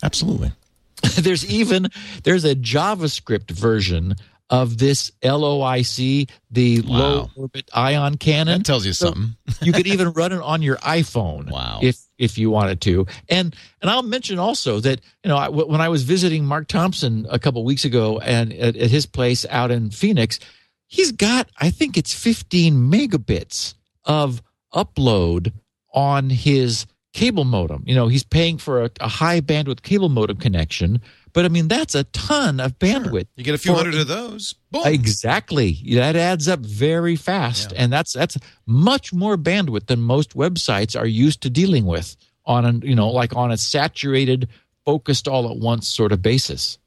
[0.02, 0.54] absolutely.
[1.18, 1.90] there's even
[2.24, 4.16] there's a JavaScript version
[4.50, 6.98] of this LOIC, the wow.
[6.98, 8.60] low orbit ion cannon.
[8.60, 9.36] That tells you so something.
[9.62, 11.52] you could even run it on your iPhone.
[11.52, 11.80] Wow.
[11.82, 13.06] If if you wanted to.
[13.30, 17.28] And and I'll mention also that you know I, when I was visiting Mark Thompson
[17.30, 20.40] a couple weeks ago and at, at his place out in Phoenix,
[20.88, 24.42] he's got I think it's 15 megabits of
[24.74, 25.54] upload
[25.94, 27.84] on his cable modem.
[27.86, 31.02] You know, he's paying for a, a high bandwidth cable modem connection
[31.34, 33.12] but I mean, that's a ton of bandwidth.
[33.12, 33.36] Sure.
[33.36, 34.56] You get a few hundred of those.
[34.72, 34.84] Boom.
[34.86, 35.78] Exactly.
[35.94, 37.72] That adds up very fast.
[37.72, 37.84] Yeah.
[37.84, 42.16] And that's that's much more bandwidth than most websites are used to dealing with
[42.46, 44.50] on a you know, like on a saturated,
[44.86, 46.78] focused all at once sort of basis.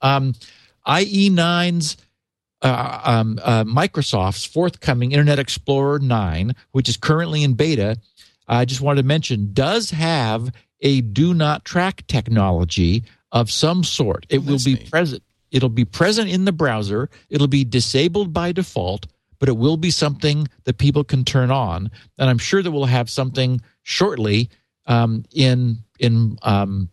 [0.00, 0.34] Um
[0.86, 1.96] IE9's
[2.62, 7.98] uh, um, uh, Microsoft's forthcoming Internet Explorer 9, which is currently in beta,
[8.48, 14.26] I just wanted to mention, does have a do not track technology of some sort.
[14.28, 15.22] It will be present.
[15.50, 17.08] It'll be present in the browser.
[17.30, 19.06] It'll be disabled by default,
[19.38, 21.90] but it will be something that people can turn on.
[22.18, 24.50] And I'm sure that we'll have something shortly
[24.86, 26.90] um, in in um,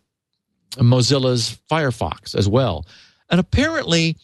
[0.77, 2.85] Mozilla's Firefox as well.
[3.29, 4.17] And apparently,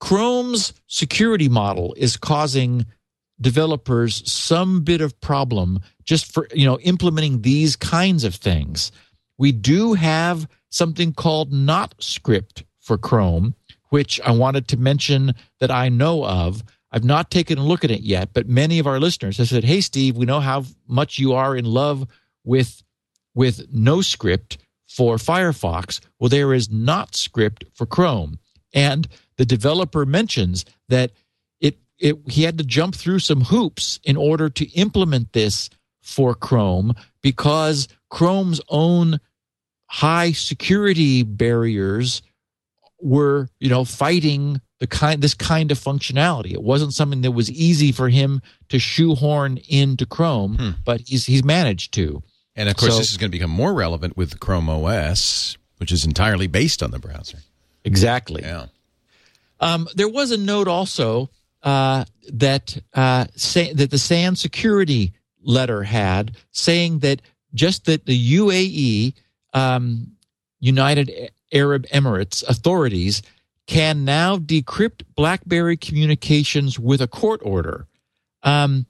[0.00, 2.86] Chrome's security model is causing
[3.40, 8.92] developers some bit of problem just for you know implementing these kinds of things.
[9.38, 13.54] We do have something called Not Script for Chrome,
[13.88, 16.62] which I wanted to mention that I know of.
[16.92, 19.64] I've not taken a look at it yet, but many of our listeners have said,
[19.64, 22.06] "Hey, Steve, we know how much you are in love
[22.44, 22.82] with
[23.34, 24.56] with NoScript
[24.88, 26.00] for Firefox.
[26.18, 28.38] Well, there is not script for Chrome,
[28.72, 31.12] and the developer mentions that
[31.60, 35.68] it it he had to jump through some hoops in order to implement this
[36.00, 39.18] for Chrome because Chrome's own
[39.86, 42.22] high security barriers
[43.00, 46.52] were, you know, fighting the kind this kind of functionality.
[46.52, 50.70] It wasn't something that was easy for him to shoehorn into Chrome, hmm.
[50.84, 52.22] but he's he's managed to.
[52.54, 55.92] And of course, so, this is going to become more relevant with Chrome OS, which
[55.92, 57.38] is entirely based on the browser.
[57.84, 58.42] Exactly.
[58.42, 58.66] Yeah.
[59.60, 61.30] Um, there was a note also
[61.62, 67.22] uh, that uh, say, that the SANS security letter had saying that
[67.54, 69.14] just that the UAE
[69.56, 70.12] um,
[70.60, 73.22] United Arab Emirates authorities
[73.66, 77.86] can now decrypt BlackBerry communications with a court order.
[78.42, 78.86] Um,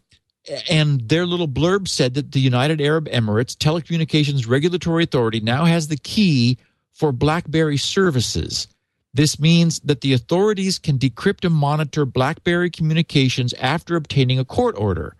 [0.69, 5.89] and their little blurb said that the United Arab Emirates Telecommunications Regulatory Authority now has
[5.89, 6.59] the key
[6.93, 8.69] for BlackBerry services.
[9.15, 14.75] This means that the authorities can decrypt and monitor BlackBerry communications after obtaining a court
[14.77, 15.17] order.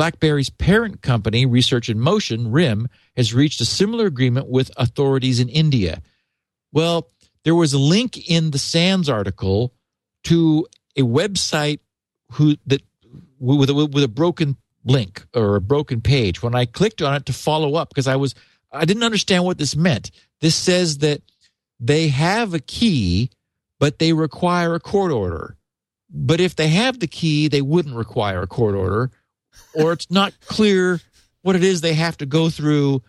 [0.00, 5.50] BlackBerry's parent company, Research in Motion, RIM, has reached a similar agreement with authorities in
[5.50, 6.00] India.
[6.72, 7.10] Well,
[7.44, 9.74] there was a link in the SANS article
[10.24, 10.66] to
[10.96, 11.80] a website
[12.32, 12.80] who that
[13.38, 14.56] with a, with a broken
[14.86, 16.42] link or a broken page.
[16.42, 18.34] When I clicked on it to follow up, because I was
[18.72, 20.12] I didn't understand what this meant.
[20.40, 21.20] This says that
[21.78, 23.28] they have a key,
[23.78, 25.58] but they require a court order.
[26.08, 29.10] But if they have the key, they wouldn't require a court order
[29.74, 31.00] or it's not clear
[31.42, 33.02] what it is they have to go through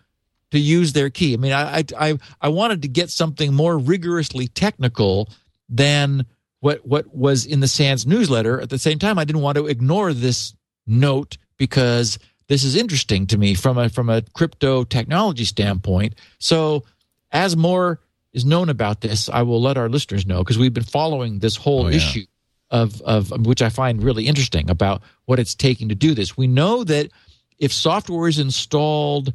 [0.52, 1.34] to use their key.
[1.34, 5.28] I mean, I I I wanted to get something more rigorously technical
[5.68, 6.26] than
[6.60, 8.60] what what was in the SANS newsletter.
[8.60, 10.54] At the same time, I didn't want to ignore this
[10.86, 12.18] note because
[12.48, 16.14] this is interesting to me from a from a crypto technology standpoint.
[16.38, 16.84] So,
[17.30, 18.00] as more
[18.32, 21.56] is known about this, I will let our listeners know because we've been following this
[21.56, 21.96] whole Oh, yeah.
[21.96, 22.24] issue
[22.72, 26.36] of, of which I find really interesting about what it's taking to do this.
[26.36, 27.10] We know that
[27.58, 29.32] if software is installed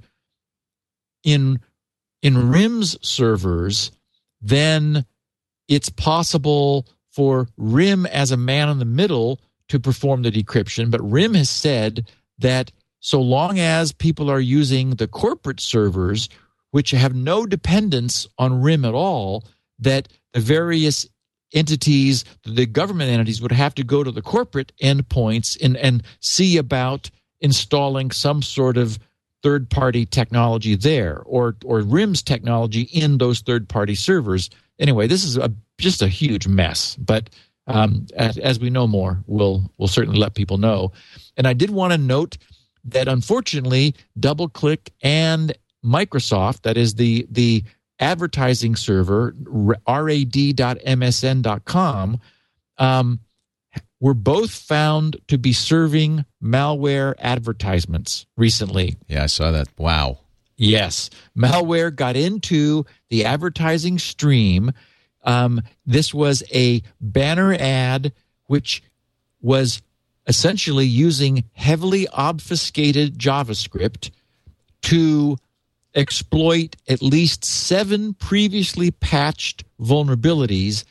[1.24, 1.60] in
[2.24, 3.92] in RIM's servers,
[4.42, 5.06] then
[5.68, 10.90] it's possible for RIM as a man in the middle to perform the decryption.
[10.90, 12.10] But RIM has said
[12.40, 16.28] that so long as people are using the corporate servers,
[16.72, 19.46] which have no dependence on RIM at all,
[19.80, 21.08] that the various
[21.58, 26.58] entities, the government entities, would have to go to the corporate endpoints and, and see
[26.58, 27.10] about
[27.42, 29.00] installing some sort of
[29.44, 34.50] third party technology there or or RIM's technology in those third party servers.
[34.80, 36.96] Anyway, this is a just a huge mess.
[36.96, 37.30] But
[37.68, 40.92] um, as, as we know more, we'll we'll certainly let people know.
[41.36, 42.38] And I did want to note
[42.86, 45.54] that unfortunately, DoubleClick and
[45.84, 47.64] Microsoft, that is the the
[48.00, 50.20] advertising server, rad.msn.com,
[52.78, 53.20] um,
[54.00, 58.96] were both found to be serving malware advertisements recently.
[59.08, 59.68] Yeah, I saw that.
[59.78, 60.20] Wow.
[60.56, 64.72] Yes, malware got into the advertising stream.
[65.24, 68.14] Um, this was a banner ad
[68.48, 68.82] which
[69.42, 69.82] was
[70.26, 74.10] essentially using heavily obfuscated JavaScript
[74.84, 75.38] to
[75.98, 80.86] exploit at least seven previously patched vulnerabilities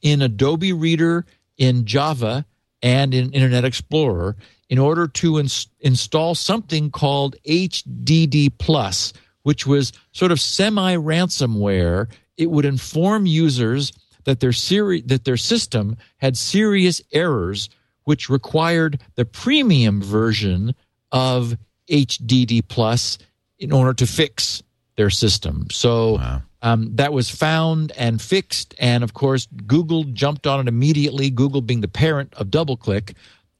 [0.00, 1.26] in Adobe Reader,
[1.58, 2.44] in Java,
[2.82, 4.36] and in Internet Explorer
[4.68, 9.12] in order to ins- install something called HDD Plus,
[9.42, 12.10] which was sort of semi ransomware.
[12.38, 13.92] It would inform users
[14.24, 17.68] that their seri- that their system had serious errors,
[18.04, 20.74] which required the premium version
[21.12, 21.56] of
[21.88, 23.18] HDD Plus
[23.62, 24.62] in order to fix
[24.96, 25.66] their system.
[25.70, 26.42] So Wow.
[26.62, 31.30] um, that was found and fixed, and of course, Google jumped on it immediately.
[31.30, 33.14] Google being the parent of DoubleClick,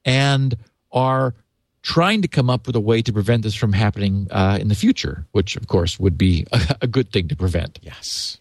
[0.05, 0.55] and
[0.91, 1.33] are
[1.81, 4.75] trying to come up with a way to prevent this from happening uh, in the
[4.75, 7.79] future, which of course would be a, a good thing to prevent.
[7.81, 8.37] Yes.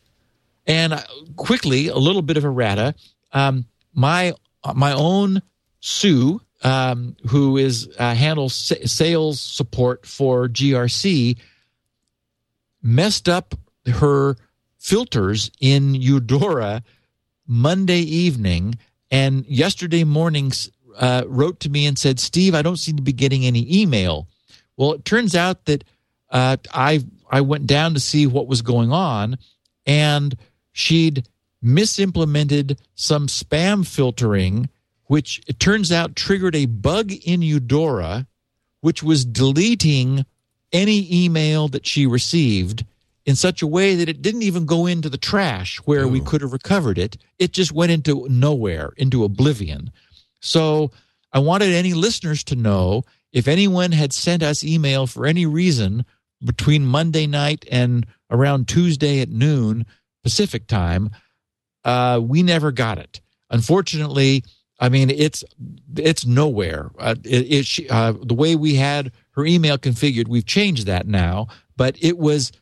[0.66, 1.00] And uh,
[1.36, 2.94] quickly, a little bit of errata.
[3.32, 4.34] Um, my
[4.74, 5.42] my own
[5.80, 8.54] Sue, um, who is uh, handles
[8.84, 11.36] sales support for GRC,
[12.82, 13.54] messed up
[13.86, 14.36] her
[14.78, 16.82] filters in Eudora
[17.46, 18.78] Monday evening,
[19.10, 20.52] and yesterday morning
[20.98, 24.28] uh, wrote to me and said, "Steve, I don't seem to be getting any email."
[24.76, 25.84] Well, it turns out that
[26.30, 29.38] uh, I I went down to see what was going on,
[29.86, 30.36] and
[30.72, 31.26] she'd
[31.62, 34.68] misimplemented some spam filtering,
[35.06, 38.26] which it turns out triggered a bug in Eudora,
[38.80, 40.26] which was deleting
[40.72, 42.84] any email that she received
[43.24, 46.40] in such a way that it didn't even go into the trash where we could
[46.40, 47.16] have recovered it.
[47.38, 49.92] It just went into nowhere, into oblivion.
[50.40, 50.90] So
[51.32, 56.04] I wanted any listeners to know if anyone had sent us email for any reason
[56.44, 59.86] between Monday night and around Tuesday at noon
[60.24, 61.10] Pacific time,
[61.84, 63.20] uh, we never got it.
[63.50, 64.44] Unfortunately,
[64.80, 65.44] I mean it's
[65.96, 66.90] it's nowhere.
[66.98, 71.06] Uh, it, it she, uh, the way we had her email configured, we've changed that
[71.06, 72.52] now, but it was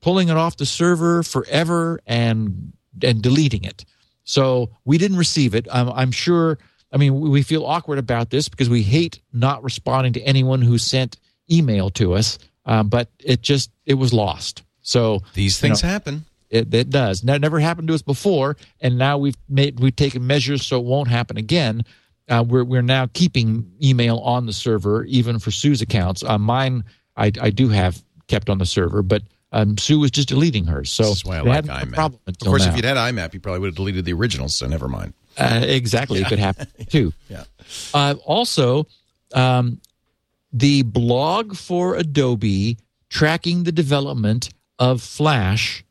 [0.00, 3.84] pulling it off the server forever and and deleting it.
[4.24, 5.66] So we didn't receive it.
[5.70, 6.58] Um, I'm sure.
[6.90, 10.78] I mean, we feel awkward about this because we hate not responding to anyone who
[10.78, 11.18] sent
[11.50, 12.38] email to us.
[12.64, 14.62] Um, but it just it was lost.
[14.82, 16.24] So These you things know, happen.
[16.50, 17.22] It, it does.
[17.22, 20.84] That never happened to us before, and now we've made we've taken measures so it
[20.84, 21.84] won't happen again.
[22.28, 26.22] Uh, we're we're now keeping email on the server, even for Sue's accounts.
[26.22, 26.84] Uh, mine,
[27.16, 29.22] I I do have kept on the server, but
[29.52, 30.90] um, Sue was just deleting hers.
[30.90, 31.94] So This is why I like hadn't been a IMAP.
[31.94, 32.70] problem Of course, now.
[32.70, 35.14] if you'd had IMAP, you probably would have deleted the originals, so never mind.
[35.38, 37.12] Uh, exactly, it could happen too.
[37.30, 37.44] Yeah.
[37.94, 38.86] Uh, also,
[39.34, 39.80] um,
[40.52, 42.76] the blog for Adobe
[43.08, 45.82] tracking the development of Flash.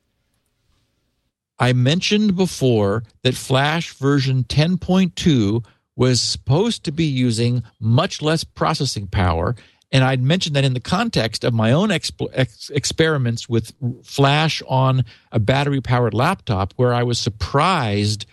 [1.60, 5.66] I mentioned before that Flash version 10.2
[5.98, 9.56] was supposed to be using much less processing power.
[9.92, 13.74] And I'd mentioned that in the context of my own exp- ex- experiments with
[14.04, 18.26] Flash on a battery powered laptop, where I was surprised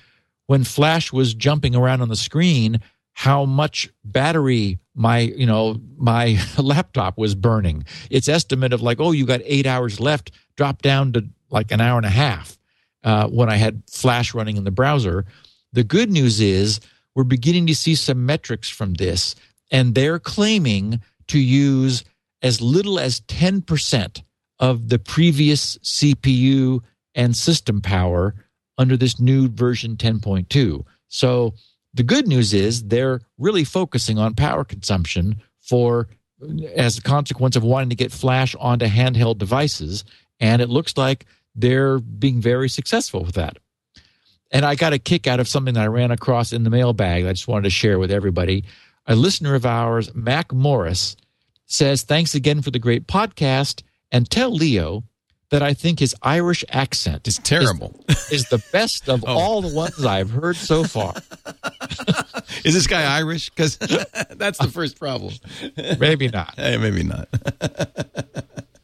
[0.47, 2.81] when Flash was jumping around on the screen
[3.15, 7.85] how much battery my you know my laptop was burning.
[8.11, 11.81] Its estimate of like oh you got eight hours left dropped down to like an
[11.81, 12.59] hour and a half
[13.05, 15.25] uh, when I had Flash running in the browser.
[15.73, 16.81] The good news is
[17.15, 19.35] we're beginning to see some metrics from this,
[19.71, 22.05] and they're claiming to use
[22.43, 24.23] as little as 10%
[24.59, 26.81] of the previous CPU
[27.15, 28.35] and system power
[28.79, 30.85] under this new version 10.2.
[31.09, 31.55] So
[31.95, 36.09] the good news is they're really focusing on power consumption for
[36.75, 40.05] as a consequence of wanting to get flash onto handheld devices
[40.41, 43.57] and it looks like they're being very successful with that
[44.55, 47.26] and i got a kick out of something that i ran across in the mailbag
[47.26, 48.64] i just wanted to share with everybody
[49.07, 51.16] a listener of ours mac morris
[51.66, 55.05] says thanks again for the great podcast and tell leo
[55.55, 57.94] that I think his Irish accent is terrible.
[58.09, 59.32] Is, is the best of oh.
[59.32, 61.14] all the ones I've heard so far.
[62.64, 63.50] is this guy Irish?
[63.50, 63.76] Because
[64.30, 65.32] that's the first problem.
[65.76, 66.55] Maybe not.
[66.57, 67.28] Hey, maybe not.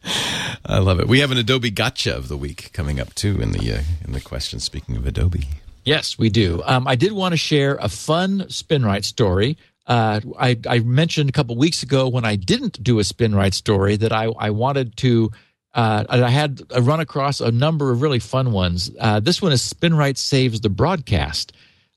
[0.04, 1.08] I love it.
[1.08, 4.12] We have an Adobe Gotcha of the week coming up too in the uh, in
[4.12, 4.60] the question.
[4.60, 5.46] Speaking of Adobe,
[5.84, 6.62] yes, we do.
[6.64, 9.56] Um, I did want to share a fun SpinRite story.
[9.86, 13.96] Uh, I, I mentioned a couple weeks ago when I didn't do a SpinRite story
[13.96, 15.32] that I, I wanted to
[15.74, 18.90] uh, I had I run across a number of really fun ones.
[18.98, 21.52] Uh, this one is SpinRite Saves the Broadcast.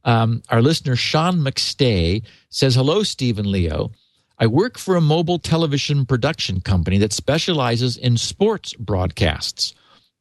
[0.06, 3.92] Um, our listener, Sean McStay, says, Hello, Stephen Leo.
[4.40, 9.74] I work for a mobile television production company that specializes in sports broadcasts.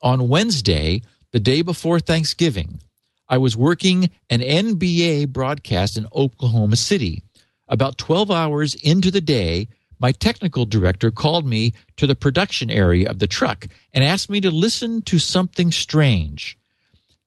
[0.03, 1.03] On Wednesday,
[1.33, 2.81] the day before Thanksgiving,
[3.29, 7.23] I was working an NBA broadcast in Oklahoma City.
[7.69, 13.09] About 12 hours into the day, my technical director called me to the production area
[13.09, 16.59] of the truck and asked me to listen to something strange.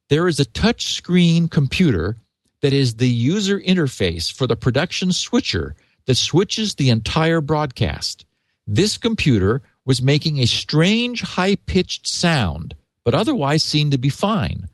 [0.10, 2.18] There is a touch screen computer
[2.62, 5.76] that is the user interface for the production switcher
[6.08, 8.26] that switches the entire broadcast.
[8.68, 14.68] This computer was making a strange high pitched sound, but otherwise seemed to be fine.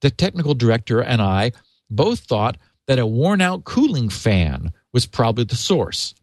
[0.00, 1.52] The technical director and I
[1.88, 2.56] both thought
[2.86, 6.14] that a worn out cooling fan was probably the source.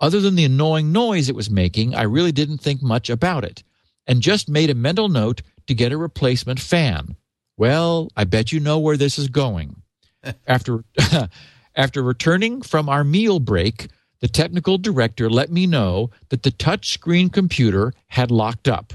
[0.00, 3.62] Other than the annoying noise it was making, I really didn't think much about it
[4.06, 7.16] and just made a mental note to get a replacement fan.
[7.56, 9.82] Well, I bet you know where this is going.
[10.46, 10.84] after,
[11.76, 13.88] after returning from our meal break,
[14.20, 18.92] the technical director let me know that the touchscreen computer had locked up.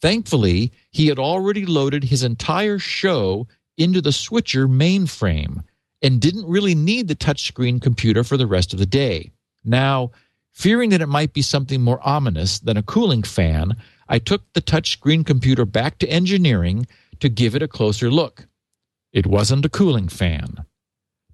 [0.00, 3.46] Thankfully, he had already loaded his entire show
[3.76, 5.62] into the switcher mainframe
[6.02, 9.30] and didn't really need the touchscreen computer for the rest of the day.
[9.64, 10.10] Now,
[10.52, 13.76] Fearing that it might be something more ominous than a cooling fan,
[14.08, 16.86] I took the touchscreen computer back to engineering
[17.20, 18.46] to give it a closer look.
[19.12, 20.64] It wasn't a cooling fan.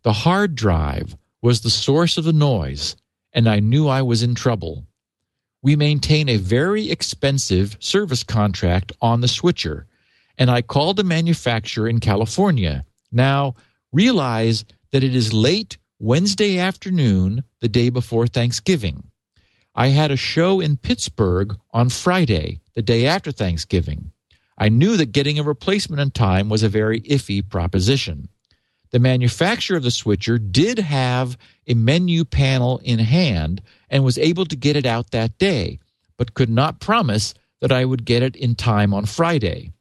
[0.03, 2.97] The hard drive was the source of the noise,
[3.37, 4.87] and I knew I was in trouble.
[5.62, 9.87] We maintain a very expensive service contract on the switcher,
[10.39, 12.84] and I called the manufacturer in California.
[13.12, 13.55] Now,
[13.93, 19.05] realize that it is late Wednesday afternoon, the day before Thanksgiving.
[19.74, 24.12] I had a show in Pittsburgh on Friday, the day after Thanksgiving.
[24.57, 28.30] I knew that getting a replacement in time was a very iffy proposition.
[28.97, 31.36] The manufacturer of the switcher did have
[31.66, 35.80] a menu panel in hand and was able to get it out that day,
[36.16, 39.72] but could not promise that I would get it in time on Friday.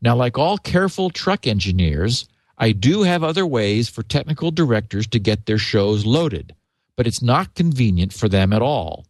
[0.00, 2.26] Now, like all careful truck engineers,
[2.56, 6.54] I do have other ways for technical directors to get their shows loaded,
[6.96, 9.04] but it's not convenient for them at all.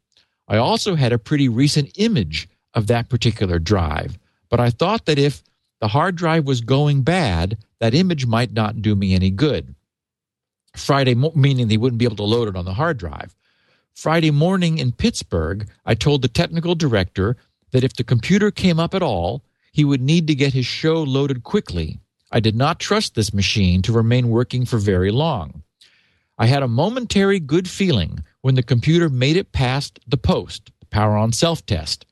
[0.49, 4.19] I also had a pretty recent image of that particular drive,
[4.49, 5.45] but I thought that if
[5.81, 9.75] the hard drive was going bad, that image might not do me any good.
[10.77, 13.35] Friday, meaning they wouldn't be able to load it on the hard drive.
[13.95, 17.37] Friday morning in Pittsburgh, I told the technical director
[17.73, 21.03] that if the computer came up at all, he would need to get his show
[21.03, 22.01] loaded quickly
[22.31, 25.63] I did not trust this machine to remain working for very long.
[26.39, 30.87] I had a momentary good feeling when the computer made it past the post, the
[30.87, 32.05] power on self test,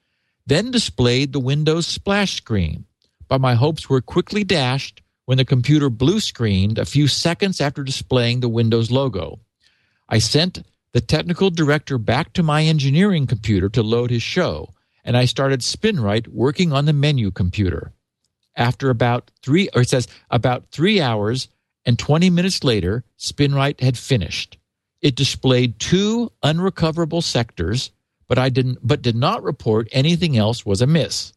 [0.46, 2.86] then displayed the Windows splash screen.
[3.28, 7.82] But my hopes were quickly dashed when the computer blue screened a few seconds after
[7.82, 9.40] displaying the Windows logo.
[10.08, 10.62] I sent
[10.92, 14.72] the technical director back to my engineering computer to load his show,
[15.04, 17.92] and I started SpinRite working on the menu computer.
[18.56, 21.48] After about three, or it says about three hours
[21.84, 24.58] and 20 minutes later, SpinRite had finished.
[25.02, 27.90] It displayed two unrecoverable sectors,
[28.28, 31.32] but I didn't, but did not report anything else was amiss.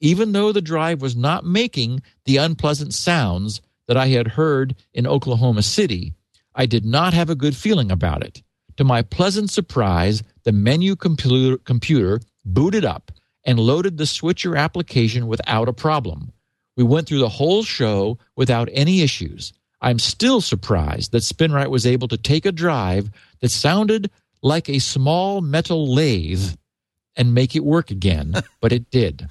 [0.00, 5.06] Even though the drive was not making the unpleasant sounds that I had heard in
[5.06, 6.14] Oklahoma City,
[6.54, 8.42] I did not have a good feeling about it.
[8.76, 13.10] To my pleasant surprise, the menu computer, computer booted up
[13.44, 16.32] and loaded the switcher application without a problem.
[16.76, 19.52] We went through the whole show without any issues.
[19.80, 24.10] I'm still surprised that SpinRite was able to take a drive that sounded
[24.42, 26.54] like a small metal lathe
[27.16, 29.28] and make it work again, but it did.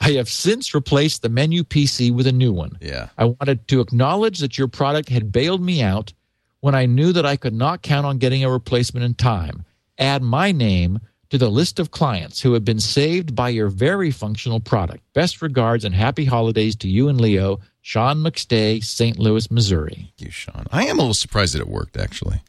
[0.00, 2.78] I have since replaced the menu PC with a new one.
[2.80, 3.08] Yeah.
[3.16, 6.12] I wanted to acknowledge that your product had bailed me out
[6.60, 9.64] when I knew that I could not count on getting a replacement in time.
[9.98, 14.10] Add my name to the list of clients who have been saved by your very
[14.10, 15.02] functional product.
[15.14, 17.60] Best regards and happy holidays to you and Leo.
[17.80, 19.18] Sean McStay, St.
[19.18, 20.12] Louis, Missouri.
[20.16, 20.66] Thank you, Sean.
[20.72, 22.40] I am a little surprised that it worked actually,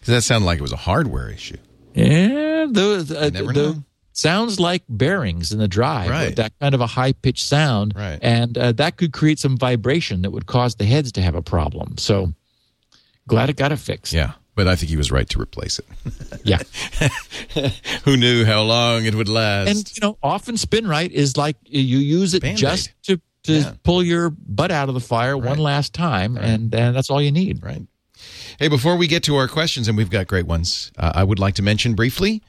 [0.00, 1.56] because that sounded like it was a hardware issue.
[1.94, 3.84] Yeah, those uh, never the, know.
[4.12, 6.10] Sounds like bearings in the drive.
[6.10, 6.36] Right.
[6.36, 8.18] That kind of a high pitched sound, Right.
[8.20, 11.42] and uh, that could create some vibration that would cause the heads to have a
[11.42, 11.96] problem.
[11.98, 12.32] So
[13.26, 14.12] glad it got it fixed.
[14.12, 15.86] Yeah, but I think he was right to replace it.
[16.44, 16.58] Yeah.
[18.04, 19.68] Who knew how long it would last?
[19.68, 22.58] and you know, often SpinRite is like you use it Band-Aid.
[22.58, 23.72] just to to Yeah.
[23.82, 25.48] pull your butt out of the fire Right.
[25.50, 27.62] one last time, and and that's all you need.
[27.62, 27.82] Right.
[28.58, 31.38] Hey, before we get to our questions, and we've got great ones, uh, I would
[31.38, 32.42] like to mention briefly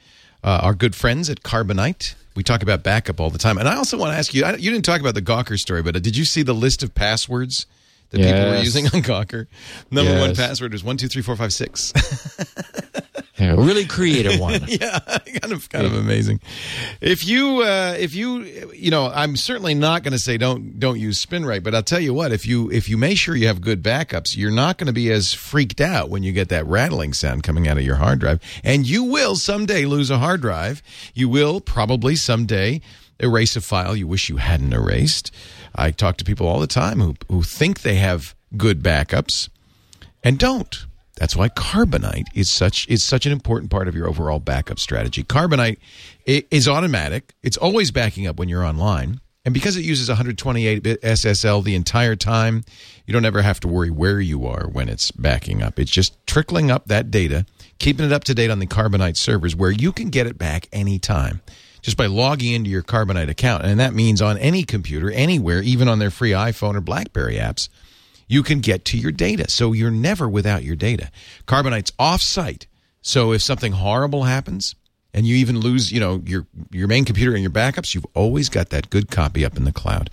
[0.44, 2.14] uh, our good friends at Carbonite.
[2.36, 3.58] We talk about backup all the time.
[3.58, 6.00] And I also want to ask you you didn't talk about the Gawker story, but
[6.02, 7.66] did you see the list of passwords
[8.14, 8.64] that people were Yes.
[8.64, 9.46] using on Gawker?
[9.90, 10.38] Number one Yes.
[10.38, 11.92] password was 123456.
[13.36, 14.60] Yeah, a really creative one.
[14.68, 15.00] yeah,
[15.40, 16.40] kind of kind of amazing.
[17.00, 21.00] If you uh, if you you know, I'm certainly not going to say don't don't
[21.00, 23.60] use SpinRite, but I'll tell you what, if you if you make sure you have
[23.60, 27.12] good backups, you're not going to be as freaked out when you get that rattling
[27.12, 30.80] sound coming out of your hard drive, and you will someday lose a hard drive.
[31.12, 32.80] You will probably someday
[33.18, 35.32] erase a file you wish you hadn't erased.
[35.74, 39.48] I talk to people all the time who who think they have good backups
[40.22, 40.86] and don't.
[41.16, 45.22] That's why carbonite is such is such an important part of your overall backup strategy.
[45.22, 45.78] Carbonite
[46.26, 47.34] is automatic.
[47.42, 49.20] It's always backing up when you're online.
[49.46, 52.64] And because it uses 128-bit SSL the entire time,
[53.04, 55.78] you don't ever have to worry where you are when it's backing up.
[55.78, 57.44] It's just trickling up that data,
[57.78, 60.66] keeping it up to date on the Carbonite servers where you can get it back
[60.72, 61.42] anytime
[61.84, 63.62] just by logging into your Carbonite account.
[63.62, 67.68] And that means on any computer, anywhere, even on their free iPhone or Blackberry apps,
[68.26, 69.50] you can get to your data.
[69.50, 71.10] So you're never without your data.
[71.46, 72.66] Carbonite's off-site.
[73.02, 74.74] So if something horrible happens
[75.12, 78.48] and you even lose, you know, your your main computer and your backups, you've always
[78.48, 80.08] got that good copy up in the cloud.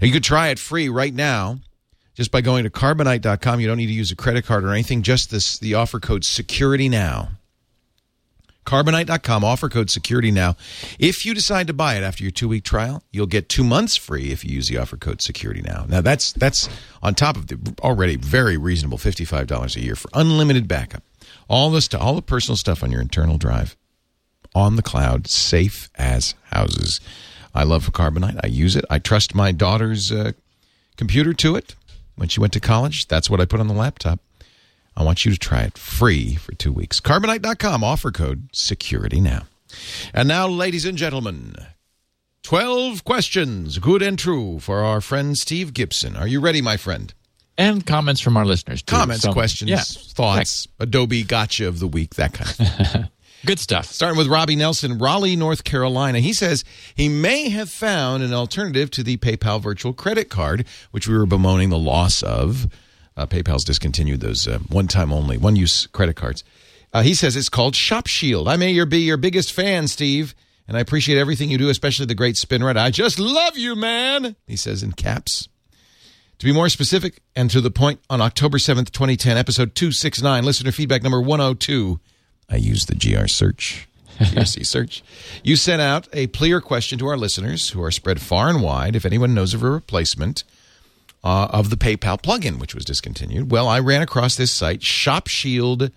[0.00, 1.60] And you could try it free right now
[2.14, 3.60] just by going to carbonite.com.
[3.60, 6.24] You don't need to use a credit card or anything, just this the offer code
[6.24, 7.28] security now.
[8.64, 10.56] Carbonite.com, offer code security now.
[10.98, 13.96] If you decide to buy it after your two week trial, you'll get two months
[13.96, 15.84] free if you use the offer code security now.
[15.88, 16.68] Now that's that's
[17.02, 21.02] on top of the already very reasonable $55 a year for unlimited backup.
[21.48, 23.76] All the stuff, all the personal stuff on your internal drive
[24.54, 27.00] on the cloud, safe as houses.
[27.54, 28.40] I love Carbonite.
[28.42, 28.84] I use it.
[28.90, 30.32] I trust my daughter's uh,
[30.96, 31.74] computer to it.
[32.14, 34.20] When she went to college, that's what I put on the laptop.
[34.96, 37.00] I want you to try it free for two weeks.
[37.00, 39.42] Carbonite.com, offer code security now.
[40.12, 41.54] And now, ladies and gentlemen,
[42.42, 46.16] 12 questions, good and true, for our friend Steve Gibson.
[46.16, 47.12] Are you ready, my friend?
[47.56, 48.82] And comments from our listeners.
[48.82, 48.96] Too.
[48.96, 49.80] Comments, So, questions, yeah.
[50.14, 53.08] thoughts, Adobe gotcha of the week, that kind of thing.
[53.46, 53.86] Good stuff.
[53.86, 56.20] Starting with Robbie Nelson, Raleigh, North Carolina.
[56.20, 56.64] He says
[56.94, 61.26] he may have found an alternative to the PayPal virtual credit card, which we were
[61.26, 62.68] bemoaning the loss of.
[63.16, 66.44] Uh, PayPal's discontinued those uh, one time only, one use credit cards.
[66.92, 68.48] Uh, he says it's called ShopShield.
[68.50, 70.34] I may your- be your biggest fan, Steve,
[70.68, 72.76] and I appreciate everything you do, especially the great SpinRite.
[72.76, 75.48] I just love you, man, he says in caps.
[76.38, 80.72] To be more specific and to the point, on October 7th, 2010, episode 269, listener
[80.72, 82.00] feedback number 102,
[82.50, 83.86] I used the GR search,
[84.18, 85.02] GRC search.
[85.44, 88.96] You sent out a clear question to our listeners who are spread far and wide
[88.96, 90.42] if anyone knows of a replacement
[91.24, 93.50] uh, of the PayPal plugin, which was discontinued.
[93.50, 95.92] Well, I ran across this site, shopshield.net.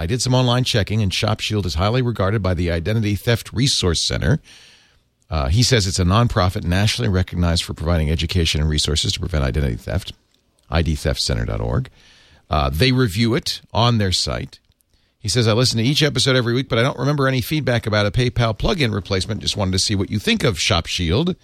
[0.00, 4.02] I did some online checking, and ShopShield is highly regarded by the Identity Theft Resource
[4.02, 4.40] Center.
[5.30, 9.44] Uh, he says it's a nonprofit nationally recognized for providing education and resources to prevent
[9.44, 10.12] identity theft,
[10.70, 11.90] idtheftcenter.org.
[12.50, 14.60] Uh, they review it on their site.
[15.18, 17.86] He says, I listen to each episode every week, but I don't remember any feedback
[17.86, 19.40] about a PayPal plugin replacement.
[19.40, 21.34] Just wanted to see what you think of ShopShield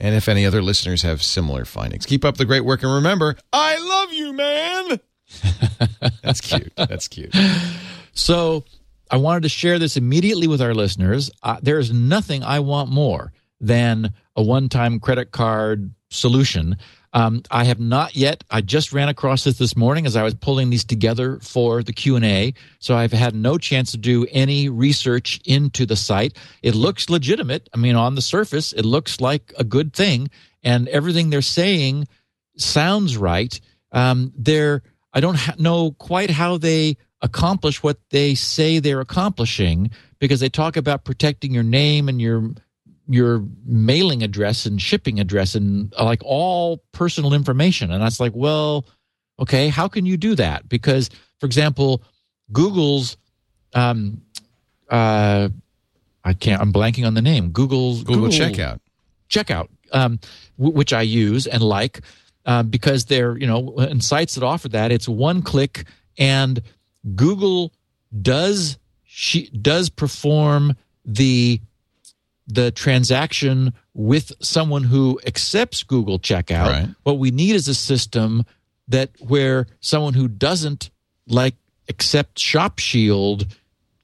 [0.00, 2.06] and if any other listeners have similar findings.
[2.06, 5.00] Keep up the great work and remember, I love you, man.
[6.22, 6.72] That's cute.
[6.76, 7.34] That's cute.
[8.12, 8.64] So
[9.10, 11.30] I wanted to share this immediately with our listeners.
[11.42, 16.76] Uh, there is nothing I want more than a one-time credit card solution.
[17.12, 18.44] Um, I have not yet.
[18.50, 21.92] I just ran across this this morning as I was pulling these together for the
[21.92, 22.54] Q and A.
[22.78, 26.36] So I've had no chance to do any research into the site.
[26.62, 27.68] It looks legitimate.
[27.74, 30.28] I mean, on the surface, it looks like a good thing,
[30.62, 32.08] and everything they're saying
[32.56, 33.58] sounds right.
[33.92, 34.82] Um, they're
[35.12, 40.48] I don't ha- know quite how they accomplish what they say they're accomplishing because they
[40.48, 42.50] talk about protecting your name and your
[43.08, 47.90] your mailing address and shipping address and uh, like all personal information.
[47.90, 48.84] And I was like, well,
[49.40, 50.68] okay, how can you do that?
[50.68, 51.08] Because,
[51.40, 52.02] for example,
[52.52, 53.16] Google's,
[53.74, 54.20] um,
[54.90, 55.48] uh,
[56.24, 57.50] I can't, I'm blanking on the name.
[57.50, 58.80] Google's Google, Google checkout.
[59.30, 60.20] Checkout, um,
[60.58, 62.00] w- which I use and like,
[62.44, 65.84] uh, because they're, you know, in sites that offer that, it's one click
[66.18, 66.60] and
[67.14, 67.72] Google
[68.22, 71.60] does she does perform the
[72.48, 76.66] the transaction with someone who accepts Google checkout.
[76.66, 76.88] Right.
[77.04, 78.44] What we need is a system
[78.88, 80.90] that where someone who doesn't
[81.26, 81.54] like
[81.88, 83.52] accept ShopShield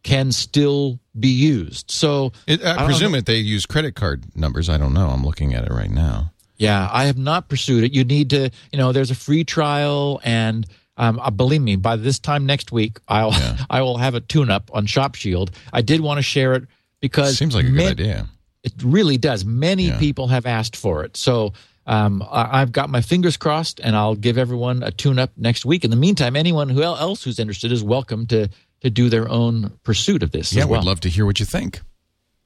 [0.03, 1.91] can still be used.
[1.91, 4.69] So it, I, I presume that they use credit card numbers.
[4.69, 5.09] I don't know.
[5.09, 6.31] I'm looking at it right now.
[6.57, 7.93] Yeah, I have not pursued it.
[7.93, 10.67] You need to, you know, there's a free trial and
[10.97, 13.65] um, uh, believe me, by this time next week, I'll yeah.
[13.71, 15.51] I will have a tune-up on ShopShield.
[15.73, 16.65] I did want to share it
[17.01, 18.29] because seems like a good idea.
[18.65, 19.45] It really does.
[19.45, 19.99] Many Yeah.
[19.99, 21.53] people have asked for it, so
[21.87, 25.85] um, I, I've got my fingers crossed, and I'll give everyone a tune-up next week.
[25.85, 28.49] In the meantime, anyone who else who's interested is welcome to
[28.81, 30.53] to do their own pursuit of this.
[30.53, 30.81] Yeah, as well.
[30.81, 31.81] we'd love to hear what you think.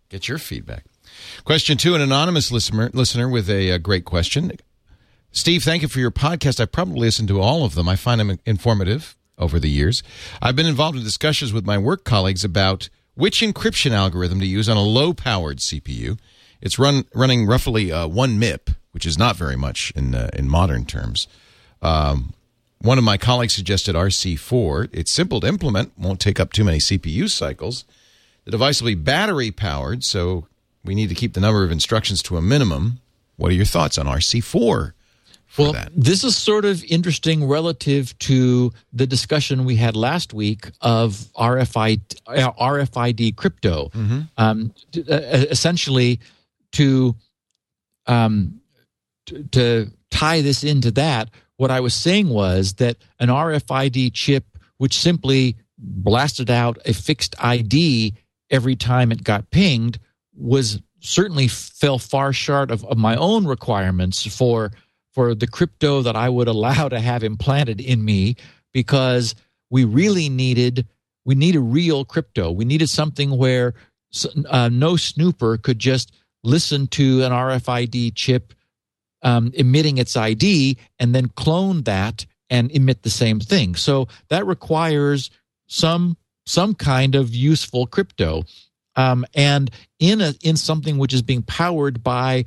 [0.09, 0.85] Get your feedback.
[1.45, 4.53] Question two: An anonymous listener listener with a, uh great question.
[5.31, 6.59] Steve, thank you for your podcast.
[6.61, 7.89] I probably listened to all of them.
[7.89, 10.03] I find them informative over the years.
[10.43, 12.89] I've been involved in discussions with my work colleagues about
[13.19, 16.17] which encryption algorithm to use on a low-powered CPU.
[16.63, 20.49] It's run running roughly uh, one MIP, which is not very much in uh, in
[20.49, 21.27] modern terms.
[21.83, 22.33] Um,
[22.81, 24.91] one of my colleagues suggested RC4.
[24.93, 27.85] It's simple to implement, won't take up too many CPU cycles.
[28.45, 30.47] The device will be battery powered, so
[30.85, 33.01] we need to keep the number of instructions to a minimum.
[33.37, 34.93] What are your thoughts on RC4?
[35.59, 35.93] Well, that?
[35.95, 42.21] this is sort of interesting relative to the discussion we had last week of RFID,
[42.27, 43.91] uh, RFID crypto.
[44.37, 45.17] Um, t- uh,
[45.51, 46.21] essentially,
[46.73, 47.15] to
[48.07, 48.61] um,
[49.27, 54.45] t- to tie this into that, what I was saying was that an RFID chip,
[54.79, 58.15] which simply blasted out a fixed ID
[58.51, 59.99] every time it got pinged,
[60.37, 64.73] was certainly fell far short of, of my own requirements for
[65.19, 68.37] for the crypto that I would allow to have implanted in me
[68.73, 69.35] because
[69.69, 70.87] we really needed
[71.25, 72.53] we need a real crypto.
[72.53, 73.75] We needed something where
[74.49, 76.15] uh, no snooper could just
[76.45, 78.55] listen to an RFID chip
[79.23, 83.75] um, emitting its ID and then clone that and emit the same thing.
[83.75, 85.31] So that requires
[85.67, 86.17] some
[86.47, 88.45] some kind of useful crypto,
[88.95, 92.45] um, and in a in something which is being powered by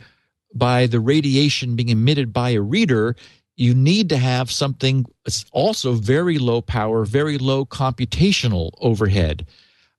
[0.54, 3.16] by the radiation being emitted by a reader,
[3.56, 9.46] you need to have something that's also very low power, very low computational overhead.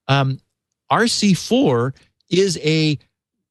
[0.07, 0.39] Um,
[0.91, 1.95] RC4
[2.29, 2.97] is a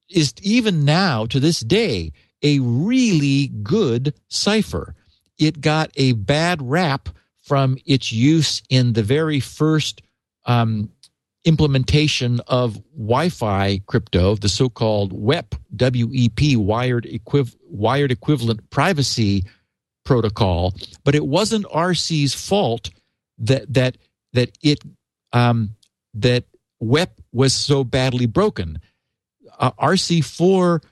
[0.08, 4.94] is even now to this day a really good cipher.
[5.38, 7.08] It got a bad rap
[7.40, 10.02] from its use in the very first
[10.44, 10.90] um,
[11.44, 19.44] implementation of Wi-Fi crypto, the so-called WEP (WEP) wired equiv- wired equivalent privacy
[20.04, 20.74] protocol.
[21.04, 22.90] But it wasn't RC's fault
[23.38, 23.98] that that
[24.32, 24.80] that it
[25.32, 25.76] um,
[26.14, 26.44] that
[26.80, 28.80] WEP was so badly broken.
[29.58, 30.82] Uh, RC4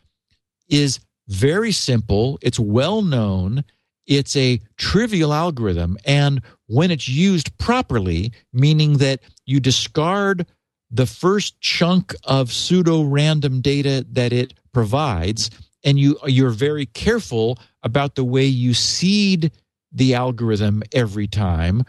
[0.68, 2.38] is very simple.
[2.42, 3.64] It's well known.
[4.10, 5.96] It's a trivial algorithm.
[6.04, 10.46] And when it's used properly, meaning that you discard
[10.90, 15.48] the first chunk of pseudo random data that it provides,
[15.84, 19.52] and you, you're very careful about the way you seed
[19.92, 21.84] the algorithm every time.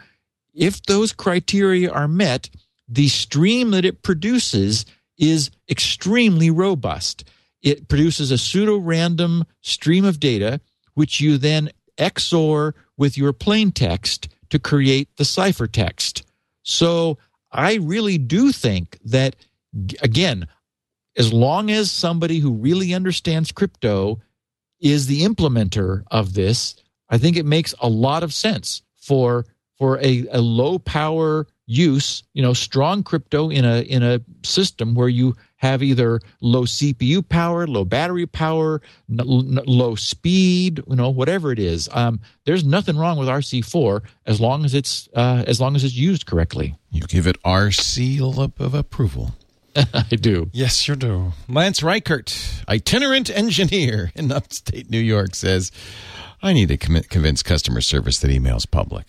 [0.54, 2.48] If those criteria are met,
[2.88, 4.86] the stream that it produces
[5.18, 7.24] is extremely robust.
[7.62, 10.60] It produces a pseudo random stream of data,
[10.94, 16.22] which you then XOR with your plain text to create the ciphertext.
[16.62, 17.18] So
[17.50, 19.36] I really do think that,
[20.00, 20.46] again,
[21.16, 24.20] as long as somebody who really understands crypto
[24.80, 26.76] is the implementer of this,
[27.08, 29.46] I think it makes a lot of sense for
[29.78, 34.94] for a, a low power use, you know, strong crypto in a in a system
[34.94, 40.96] where you have either low CPU power, low battery power, n- n- low speed, you
[40.96, 41.88] know, whatever it is.
[41.92, 45.94] Um, there's nothing wrong with RC4 as long as it's uh, as long as it's
[45.94, 46.74] used correctly.
[46.90, 49.32] You give it our seal of, of approval.
[49.76, 50.50] I do.
[50.52, 51.32] Yes, you do.
[51.48, 55.72] Lance Reichert, itinerant engineer in upstate New York, says,
[56.42, 59.06] I need to commit, convince customer service that email's public.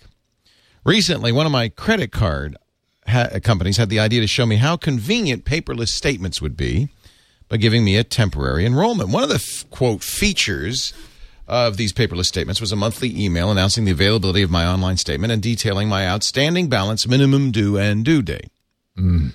[0.84, 2.56] Recently, one of my credit card
[3.06, 6.88] ha- companies had the idea to show me how convenient paperless statements would be,
[7.48, 9.10] by giving me a temporary enrollment.
[9.10, 10.92] One of the f- quote features
[11.46, 15.32] of these paperless statements was a monthly email announcing the availability of my online statement
[15.32, 18.50] and detailing my outstanding balance, minimum due, and due date.
[18.98, 19.32] Mm.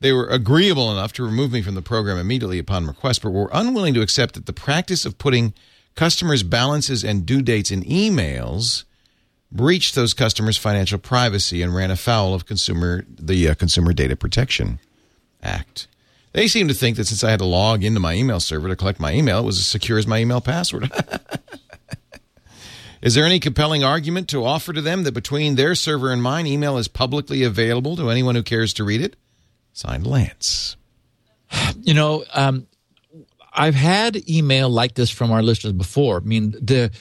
[0.00, 3.50] They were agreeable enough to remove me from the program immediately upon request, but were
[3.52, 5.54] unwilling to accept that the practice of putting
[5.94, 8.84] customers' balances and due dates in emails
[9.52, 14.78] breached those customers' financial privacy and ran afoul of consumer the uh, Consumer Data Protection
[15.42, 15.86] Act.
[16.32, 18.76] They seem to think that since I had to log into my email server to
[18.76, 20.90] collect my email, it was as secure as my email password.
[23.02, 26.46] is there any compelling argument to offer to them that between their server and mine,
[26.46, 29.16] email is publicly available to anyone who cares to read it?
[29.72, 30.76] Signed, Lance.
[31.82, 32.66] You know, um,
[33.52, 36.18] I've had email like this from our listeners before.
[36.18, 36.92] I mean, the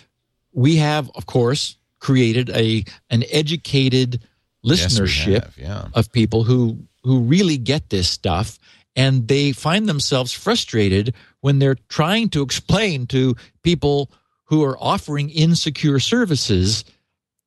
[0.53, 4.21] we have, of course, created a an educated
[4.61, 5.85] Yes, listenership have, yeah.
[5.93, 8.59] of people who who really get this stuff
[8.95, 14.11] and they find themselves frustrated when they're trying to explain to people
[14.45, 16.83] who are offering insecure services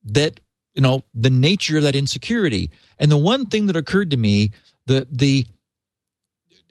[0.04, 0.40] that
[0.74, 4.50] you know the nature of that insecurity and the one thing that occurred to me
[4.86, 5.46] the the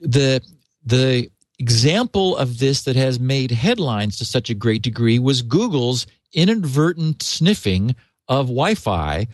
[0.00, 0.42] the
[0.84, 1.30] the
[1.60, 7.22] example of this that has made headlines to such a great degree was Google's inadvertent
[7.22, 7.94] sniffing
[8.28, 9.26] of Wi-Fi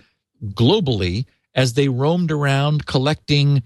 [0.44, 3.62] globally as they roamed around collecting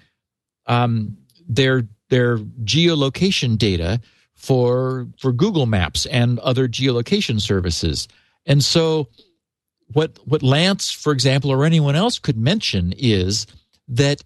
[0.66, 1.16] um,
[1.48, 4.00] their their geolocation data
[4.34, 8.08] for for Google Maps and other geolocation services.
[8.46, 9.08] And so
[9.92, 13.46] what what Lance, for example, or anyone else could mention is
[13.88, 14.22] that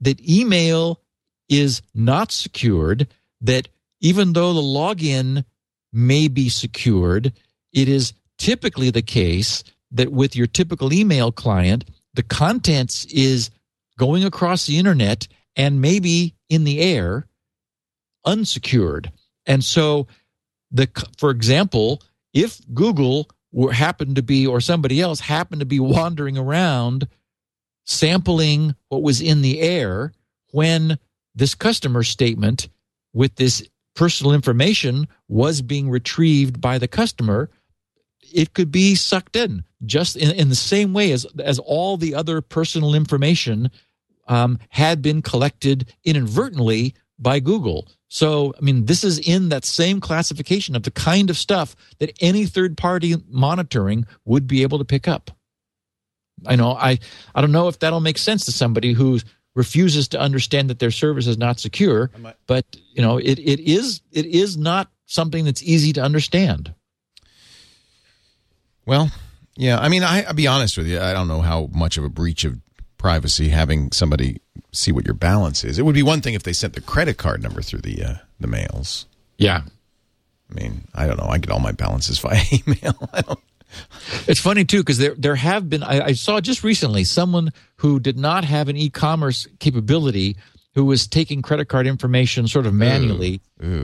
[0.00, 1.00] that email
[1.48, 3.08] is not secured,
[3.40, 3.68] that
[4.00, 5.44] even though the login
[5.92, 7.32] may be secured,
[7.72, 13.50] it is typically the case that with your typical email client, the contents is
[13.98, 17.26] going across the internet and maybe in the air
[18.24, 19.12] unsecured.
[19.46, 20.06] And so
[20.70, 25.80] the for example, if Google were happened to be or somebody else happened to be
[25.80, 27.06] wandering around
[27.84, 30.12] sampling what was in the air
[30.50, 30.98] when
[31.34, 32.68] this customer statement
[33.12, 37.48] with this personal information was being retrieved by the customer
[38.34, 42.14] it could be sucked in just in, in the same way as as all the
[42.14, 43.70] other personal information
[44.26, 47.88] um, had been collected inadvertently by Google.
[48.08, 52.16] So, I mean, this is in that same classification of the kind of stuff that
[52.20, 55.30] any third party monitoring would be able to pick up.
[56.46, 56.98] I know I
[57.34, 59.20] I don't know if that'll make sense to somebody who
[59.54, 62.10] refuses to understand that their service is not secure,
[62.46, 66.74] but you know, it, it is it is not something that's easy to understand.
[68.86, 69.10] Well,
[69.56, 69.78] yeah.
[69.78, 71.00] I mean, I, I'll be honest with you.
[71.00, 72.58] I don't know how much of a breach of
[72.98, 74.40] privacy having somebody
[74.72, 75.78] see what your balance is.
[75.78, 78.14] It would be one thing if they sent the credit card number through the uh,
[78.40, 79.06] the mails.
[79.38, 79.62] Yeah.
[80.50, 81.26] I mean, I don't know.
[81.26, 82.96] I get all my balances via email.
[83.12, 83.40] I don't.
[84.28, 87.98] It's funny too because there there have been I, I saw just recently someone who
[87.98, 90.36] did not have an e-commerce capability
[90.74, 93.40] who was taking credit card information sort of manually.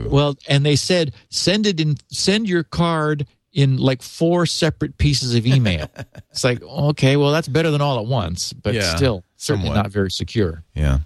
[0.09, 5.35] Well, and they said send it in send your card in like four separate pieces
[5.35, 5.87] of email.
[6.31, 9.83] it's like okay, well that's better than all at once, but Yeah, still certainly somewhat.
[9.83, 10.63] not very secure.
[10.73, 10.99] Yeah.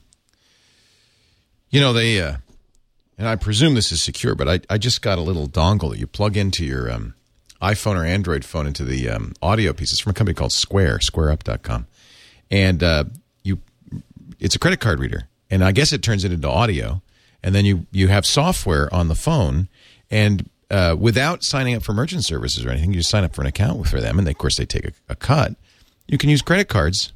[1.69, 2.37] You know they, uh,
[3.17, 5.99] and I presume this is secure, but I I just got a little dongle that
[5.99, 7.15] you plug into your um,
[7.61, 11.87] iPhone or Android phone into the um, audio It's from a company called Square, SquareUp.com,
[12.51, 13.05] and uh,
[13.43, 13.59] you
[14.39, 17.01] it's a credit card reader, and I guess it turns it into audio,
[17.43, 19.67] and then you you have software on the phone,
[20.09, 23.41] and uh, without signing up for merchant services or anything, you just sign up for
[23.41, 25.55] an account for them, and they, of course they take a, a cut.
[26.07, 27.13] You can use credit cards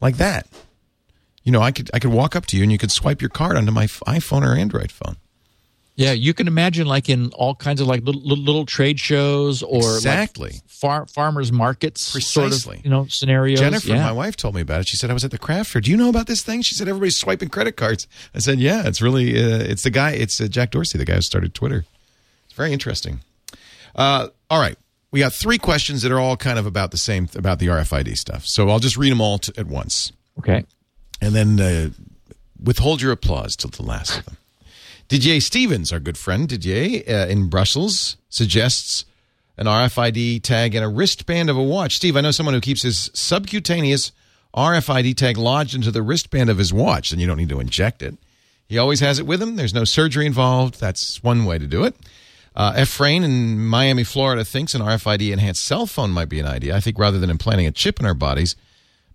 [0.00, 0.46] like that.
[1.42, 3.28] You know, I could I could walk up to you and you could swipe your
[3.28, 5.16] card onto my iPhone or Android phone.
[5.96, 9.80] Yeah, you can imagine like in all kinds of like little, little, trade shows or
[9.82, 10.52] like Exactly.
[10.66, 12.78] far, farmers markets sort Precisely.
[12.78, 13.60] of you know scenarios.
[13.60, 14.06] Jennifer, yeah.
[14.06, 14.88] my wife, told me about it.
[14.88, 15.80] She said I was at the craft fair.
[15.80, 16.62] Do you know about this thing?
[16.62, 18.08] She said everybody's swiping credit cards.
[18.34, 20.12] I said, yeah, it's really uh, it's the guy.
[20.12, 21.84] It's uh, Jack Dorsey, the guy who started Twitter.
[22.54, 23.20] Very interesting.
[23.94, 24.76] Uh, all right,
[25.10, 28.16] we got three questions that are all kind of about the same about the RFID
[28.16, 28.46] stuff.
[28.46, 30.12] So I'll just read them all t- at once.
[30.38, 30.64] Okay.
[31.20, 31.90] and then uh,
[32.62, 34.36] withhold your applause till the last of them.
[35.08, 39.04] Didier Stevens, our good friend Didier uh, in Brussels, suggests
[39.56, 41.94] an RFID tag and a wristband of a watch.
[41.94, 44.10] Steve, I know someone who keeps his subcutaneous
[44.56, 48.02] RFID tag lodged into the wristband of his watch, and you don't need to inject
[48.02, 48.16] it.
[48.66, 49.54] He always has it with him.
[49.56, 50.80] There's no surgery involved.
[50.80, 51.94] That's one way to do it.
[52.54, 56.76] Uh, Efrain in Miami, Florida thinks an RFID enhanced cell phone might be an idea.
[56.76, 58.54] I think rather than implanting a chip in our bodies,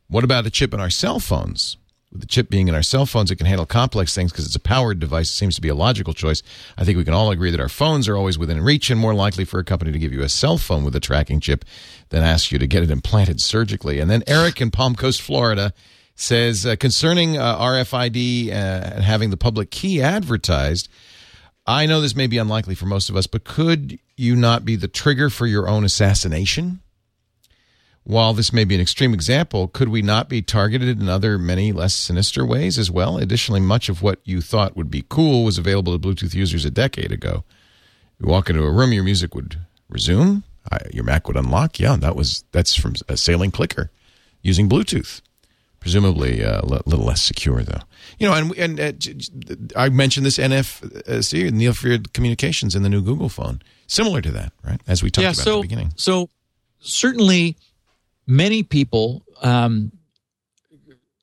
[0.10, 1.78] what about a chip in our cell phones?
[2.12, 4.56] With the chip being in our cell phones, it can handle complex things because it's
[4.56, 5.30] a powered device.
[5.30, 6.42] It seems to be a logical choice.
[6.76, 9.14] I think we can all agree that our phones are always within reach and more
[9.14, 11.64] likely for a company to give you a cell phone with a tracking chip
[12.10, 14.00] than ask you to get it implanted surgically.
[14.00, 15.72] And then Eric in Palm Coast, Florida
[16.16, 20.90] says uh, concerning uh, RFID uh, and having the public key advertised,
[21.70, 24.76] I know this may be unlikely for most of us, but could you not be
[24.76, 26.80] the trigger for your own assassination?
[28.04, 31.72] While this may be an extreme example, could we not be targeted in other many
[31.72, 33.20] less sinister ways as well?
[33.20, 36.72] Additionally, much of what you thought would be cool was available to Bluetooth users a
[36.72, 37.44] decade ago.
[38.20, 39.60] You walk into a room, your music would
[39.90, 40.44] resume,
[40.92, 41.80] your Mac would unlock.
[41.80, 43.92] Yeah, that was that's from a Salling Clicker
[44.42, 45.22] using Bluetooth.
[45.80, 47.82] Presumably uh, a little less secure, though.
[48.18, 53.01] You know, and and uh, I mentioned this NFC, near field communications, in the new
[53.01, 54.82] Google phone, similar to that, right?
[54.88, 55.93] As we talked yeah, about so, at the beginning.
[55.95, 56.30] So
[56.80, 57.57] certainly
[58.26, 59.91] many people um,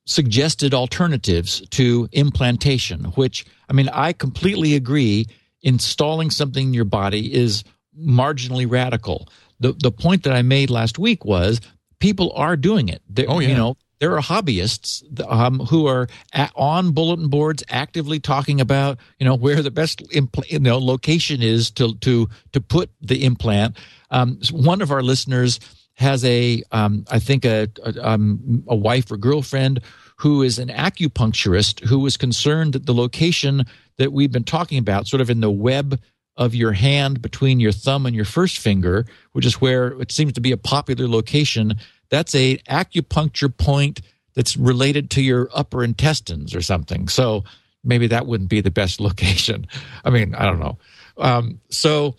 [0.05, 5.27] suggested alternatives to implantation, which, I mean, I completely agree.
[5.63, 7.65] Installing something in your body is
[7.99, 9.29] marginally radical.
[9.59, 11.61] The, the point that I made last week was
[11.99, 13.03] people are doing it.
[13.09, 13.49] They're, oh, yeah.
[13.49, 18.99] You know, there are hobbyists um, who are at, on bulletin boards actively talking about
[19.19, 23.25] you know where the best impl- you know location is to to to put the
[23.25, 23.77] implant.
[24.11, 25.59] Um, one of our listeners
[25.97, 29.81] has a, um, I think a, a, um, a wife or girlfriend
[30.19, 33.65] who is an acupuncturist who was concerned that the location
[33.99, 35.99] that we've been talking about, sort of in the web
[36.37, 40.35] of your hand between your thumb and your first finger, which is where it seems
[40.35, 41.75] to be a popular location,
[42.11, 44.01] that's a acupuncture point
[44.35, 47.09] that's related to your upper intestines or something.
[47.09, 47.45] So
[47.83, 49.67] maybe that wouldn't be the best location.
[50.05, 50.79] I mean, I don't know.
[51.19, 52.17] Um, so,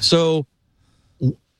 [0.00, 0.46] so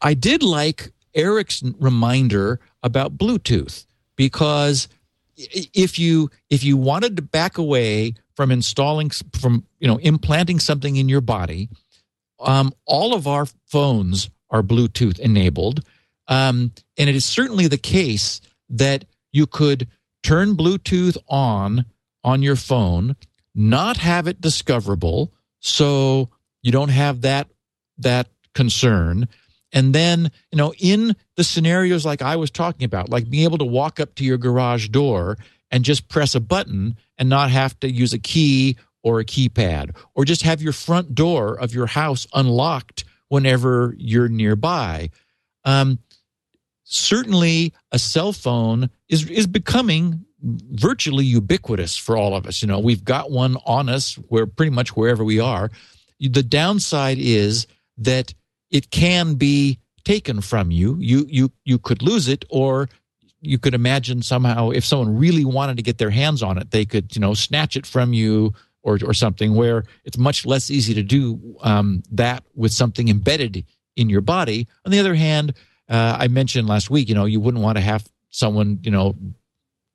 [0.02, 3.86] I did like Eric's reminder about Bluetooth
[4.16, 4.88] because
[5.36, 10.96] if you if you wanted to back away from installing from you know implanting something
[10.96, 11.68] in your body,
[12.40, 15.84] um, all of our phones are Bluetooth enabled,
[16.28, 19.88] um, and it is certainly the case that you could
[20.22, 21.84] turn Bluetooth on
[22.24, 23.16] on your phone,
[23.54, 26.30] not have it discoverable, so
[26.62, 27.48] you don't have that
[27.98, 29.28] that concern
[29.72, 33.58] and then, you know, in the scenarios like I was talking about, like being able
[33.58, 35.36] to walk up to your garage door
[35.70, 39.94] and just press a button and not have to use a key or a keypad,
[40.14, 45.10] or just have your front door of your house unlocked whenever you're nearby.
[45.64, 45.98] Um,
[46.86, 52.62] certainly, a cell phone is is becoming virtually ubiquitous for all of us.
[52.62, 55.70] You know, we've got one on us where pretty much wherever we are.
[56.20, 57.66] The downside is
[57.98, 58.32] that
[58.70, 60.96] it can be taken from you.
[61.00, 62.88] You you you could lose it, or
[63.40, 66.84] you could imagine somehow if someone really wanted to get their hands on it, they
[66.84, 69.54] could you know snatch it from you or or something.
[69.54, 73.64] Where it's much less easy to do um, that with something embedded
[73.96, 74.68] in your body.
[74.84, 75.54] On the other hand,
[75.88, 79.14] uh, I mentioned last week, you know, you wouldn't want to have someone you know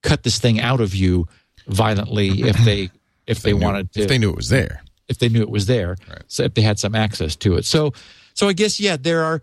[0.04, 1.28] cut this thing out of you
[1.68, 2.84] violently if they
[3.28, 5.30] if, if they, they knew, wanted to if they knew it was there if they
[5.30, 6.24] knew it was there right.
[6.28, 7.94] so if they had some access to it so
[8.34, 9.42] so I guess yeah, there are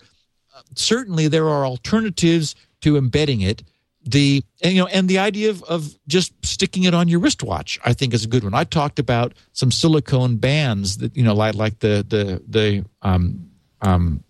[0.74, 3.62] certainly there are alternatives to embedding it.
[4.05, 7.78] The and, you know and the idea of, of just sticking it on your wristwatch
[7.84, 8.55] I think is a good one.
[8.55, 13.51] I talked about some silicone bands that you know like like the the the um
[13.82, 14.24] um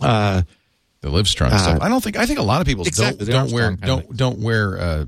[0.00, 0.42] uh
[1.06, 1.78] the Livestrong uh, stuff.
[1.80, 4.38] I don't think I think a lot of people exactly, don't don't wear don't don't
[4.40, 5.04] wear uh,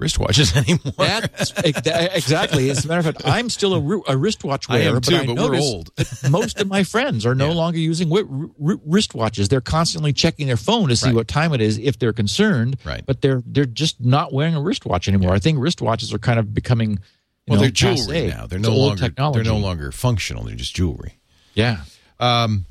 [0.00, 0.94] wristwatches anymore.
[0.96, 2.70] That's, exactly.
[2.70, 4.82] As a matter of fact, I'm still a, a wristwatch wearer.
[4.82, 5.90] I am too, but, but we're old.
[6.30, 7.54] most of my friends are no yeah.
[7.54, 9.48] longer using wristwatches.
[9.48, 11.14] They're constantly checking their phone to see right.
[11.14, 12.78] what time it is if they're concerned.
[12.84, 13.04] Right.
[13.04, 15.30] But they're they're just not wearing a wristwatch anymore.
[15.30, 15.36] Yeah.
[15.36, 17.00] I think wristwatches are kind of becoming.
[17.46, 18.28] well, know, they're jewelry passe.
[18.28, 18.46] now.
[18.46, 19.42] They're no longer technology.
[19.42, 20.44] they're no longer functional.
[20.44, 21.18] They're just jewelry.
[21.54, 21.82] Yeah.
[22.18, 22.64] Um.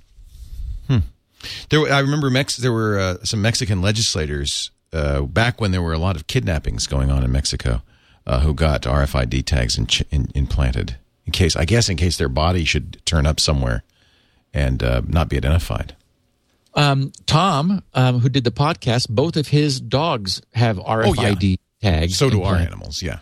[1.70, 5.94] There, I remember Mex- there were uh, some Mexican legislators uh, back when there were
[5.94, 7.82] a lot of kidnappings going on in Mexico
[8.26, 12.30] uh, who got RFID tags in, in, implanted in case, I guess, in case their
[12.30, 13.84] body should turn up somewhere
[14.54, 15.96] and uh, not be identified.
[16.74, 21.56] Um, Tom, um, who did the podcast, both of his dogs have RFID oh, yeah.
[21.82, 22.18] tags.
[22.18, 23.02] So do our animals.
[23.02, 23.20] Yeah.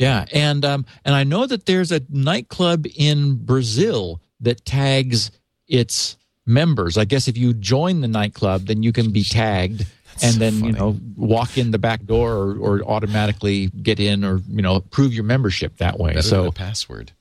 [0.00, 5.30] Yeah, and um, and I know that there's a nightclub in Brazil that tags
[5.68, 6.16] its
[6.50, 6.98] members.
[6.98, 9.86] I guess if you join the nightclub, then you can be tagged
[10.22, 14.24] and then so you know walk in the back door or, or, automatically get in
[14.24, 16.14] or you know prove your membership that way.
[16.14, 17.12] Better so password.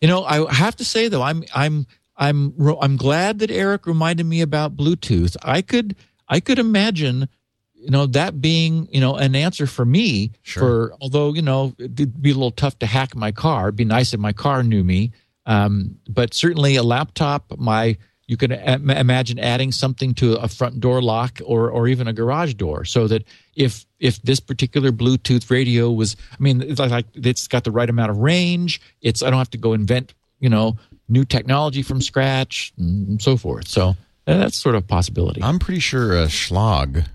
[0.00, 1.86] you know, I have to say though, I'm I'm
[2.16, 5.36] I'm I'm glad that Eric reminded me about Bluetooth.
[5.42, 5.96] I could
[6.28, 7.28] I could imagine
[7.74, 10.62] you know that being you know an answer for me Sure.
[10.62, 13.86] for although you know it'd be a little tough to hack my car it'd be
[13.86, 15.12] nice if my car knew me
[15.46, 17.96] um, but certainly a laptop my
[18.30, 22.54] you can imagine adding something to a front door lock or or even a garage
[22.54, 23.22] door so that
[23.56, 27.90] if if this particular bluetooth radio was i mean it's like it's got the right
[27.90, 30.76] amount of range it's i don't have to go invent you know
[31.08, 33.84] new technology from scratch and so forth so
[34.28, 37.06] uh, that's sort of a possibility I'm pretty sure uh, Schlage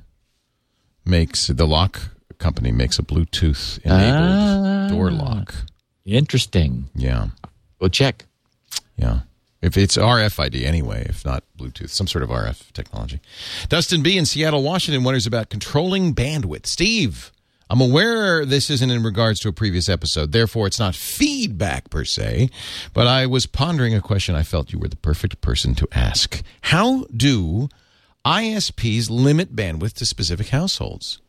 [1.05, 2.01] makes the lock
[2.37, 4.87] company makes a Bluetooth enabled Ah.
[4.89, 5.53] door lock.
[6.05, 6.89] Interesting.
[6.95, 7.27] Yeah,
[7.79, 8.25] Go check.
[8.97, 9.19] yeah.
[9.65, 13.19] If it's RFID anyway, if not Bluetooth, some sort of RF technology.
[13.67, 16.67] Dustin B in Seattle, Washington wonders about controlling bandwidth.
[16.67, 17.31] Steve,
[17.67, 22.05] I'm aware this isn't in regards to a previous episode, therefore it's not feedback per
[22.05, 22.51] se,
[22.93, 26.43] but I was pondering a question I felt you were the perfect person to ask.
[26.61, 27.67] How do
[28.23, 31.21] ISPs limit bandwidth to specific households?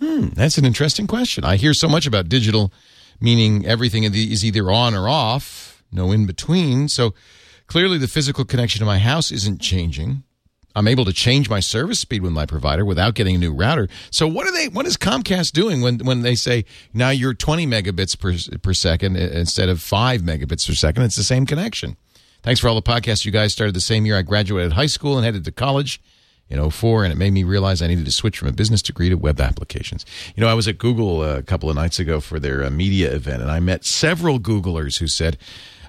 [0.00, 1.44] Hmm, that's an interesting question.
[1.44, 2.72] I hear so much about digital,
[3.20, 6.88] meaning everything is either on or off, no in between.
[6.88, 7.12] So
[7.66, 10.22] clearly, the physical connection to my house isn't changing.
[10.76, 13.88] I'm able to change my service speed with my provider without getting a new router.
[14.10, 14.68] So what are they?
[14.68, 19.16] What is Comcast doing when when they say now you're 20 megabits per per second
[19.16, 21.04] instead of five megabits per second?
[21.04, 21.96] It's the same connection.
[22.42, 25.16] Thanks for all the podcasts you guys started the same year I graduated high school
[25.16, 26.00] and headed to college
[26.50, 29.08] in 04 and it made me realize I needed to switch from a business degree
[29.08, 30.04] to web applications.
[30.36, 33.14] You know, I was at Google a couple of nights ago for their uh, media
[33.14, 35.38] event and I met several Googlers who said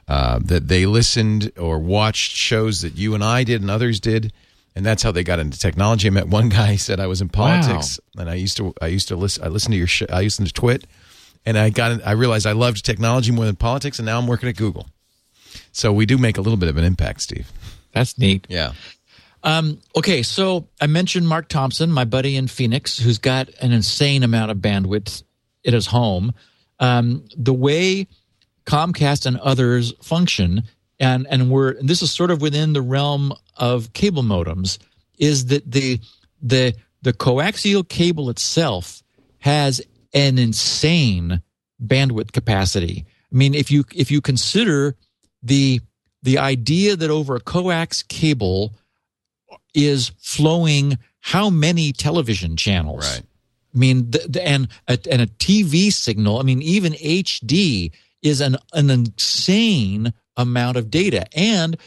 [0.08, 4.32] uh, that they listened or watched shows that you and I did and others did
[4.76, 6.08] and that's how they got into technology.
[6.08, 8.88] I met one guy who said I was in politics and I used to I
[8.88, 10.86] used to listen I listened to your sh- I listened to Twit
[11.46, 14.50] and I got I realized I loved technology more than politics and now I'm working
[14.50, 14.88] at Google.
[15.72, 17.52] So we do make a little bit of an impact, Steve.
[17.94, 18.46] That's neat.
[18.50, 18.74] Yeah.
[19.44, 24.24] Um, okay, so I mentioned Mark Thompson, my buddy in Phoenix, who's got an insane
[24.24, 25.24] amount of bandwidth
[25.66, 26.34] at his home.
[26.80, 28.08] Um, the way
[28.66, 30.64] Comcast and others function,
[31.00, 34.78] and and we're and this is sort of within the realm of cable modems,
[35.18, 36.00] is that the
[36.42, 39.04] the the coaxial cable itself
[39.40, 39.82] has
[40.14, 41.42] an insane
[41.84, 43.06] bandwidth capacity.
[43.32, 44.96] I mean, if you if you consider
[45.44, 45.82] the
[46.24, 48.74] the idea that over a coax cable
[49.76, 53.08] is flowing how many television channels?
[53.14, 53.24] Right.
[53.74, 56.40] I mean, the, the, and a, and a TV signal.
[56.40, 57.92] I mean, even HD
[58.26, 61.78] is an an insane amount of data, and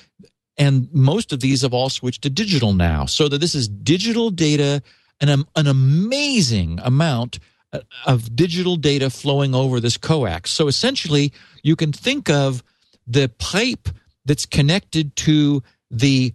[0.56, 3.04] and most of these have all switched to digital now.
[3.06, 4.82] So that this is digital data,
[5.20, 7.40] and an, an amazing amount
[7.72, 10.50] uh, of digital data flowing over this coax.
[10.50, 11.32] So essentially,
[11.62, 12.62] you can think of
[13.06, 13.88] the pipe
[14.24, 16.34] that's connected to the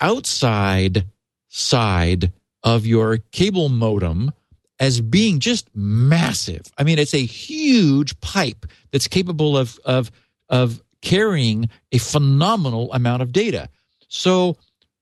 [0.00, 1.06] outside
[1.48, 2.32] side
[2.62, 4.32] of your cable modem
[4.80, 6.62] as being just massive.
[6.78, 10.10] I mean, it's a huge pipe that's capable of of
[10.48, 13.68] of carrying a phenomenal amount of data.
[14.08, 14.56] So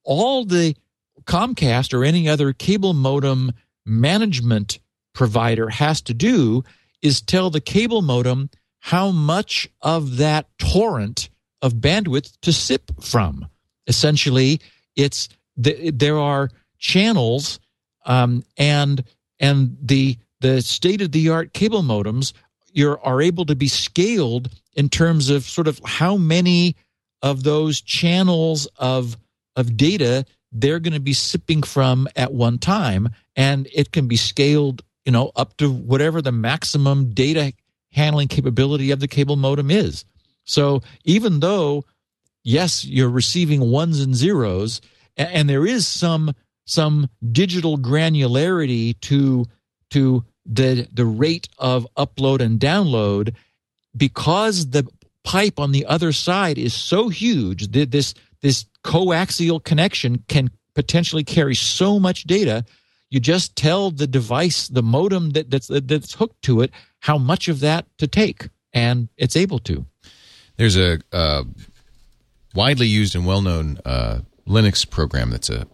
[0.04, 0.76] all the
[1.24, 3.52] Comcast or any other cable modem
[3.86, 4.78] management
[5.14, 6.64] provider has to do
[7.02, 8.50] is tell the cable modem
[8.80, 11.28] how much of that torrent
[11.62, 13.46] of bandwidth to sip from.
[13.86, 14.60] Essentially,
[14.94, 17.58] it's the, there are channels
[18.04, 19.02] um, and
[19.40, 22.32] and the the state of the art cable modems
[22.72, 26.76] you're, are able to be scaled in terms of sort of how many
[27.22, 29.16] of those channels of
[29.56, 34.16] of data they're going to be sipping from at one time and it can be
[34.16, 37.52] scaled you know up to whatever the maximum data
[37.92, 40.04] handling capability of the cable modem is.
[40.44, 41.84] So even though
[42.44, 44.80] yes you're receiving ones and zeros
[45.16, 46.34] and, and there is some
[46.68, 49.46] some digital granularity to
[49.90, 53.34] to the the rate of upload and download
[53.96, 54.86] because the
[55.24, 61.24] pipe on the other side is so huge that this this coaxial connection can potentially
[61.24, 62.64] carry so much data.
[63.10, 66.70] You just tell the device the modem that, that's that's hooked to it
[67.00, 69.86] how much of that to take and it's able to.
[70.56, 71.44] There's a uh,
[72.54, 75.66] widely used and well known uh, Linux program that's a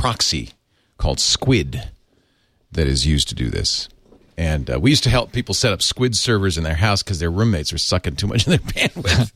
[0.00, 0.48] proxy
[0.96, 1.90] called Squid
[2.72, 3.86] that is used to do this.
[4.38, 7.18] And uh, we used to help people set up Squid servers in their house because
[7.18, 8.58] their roommates were sucking too much of their
[8.88, 9.32] bandwidth.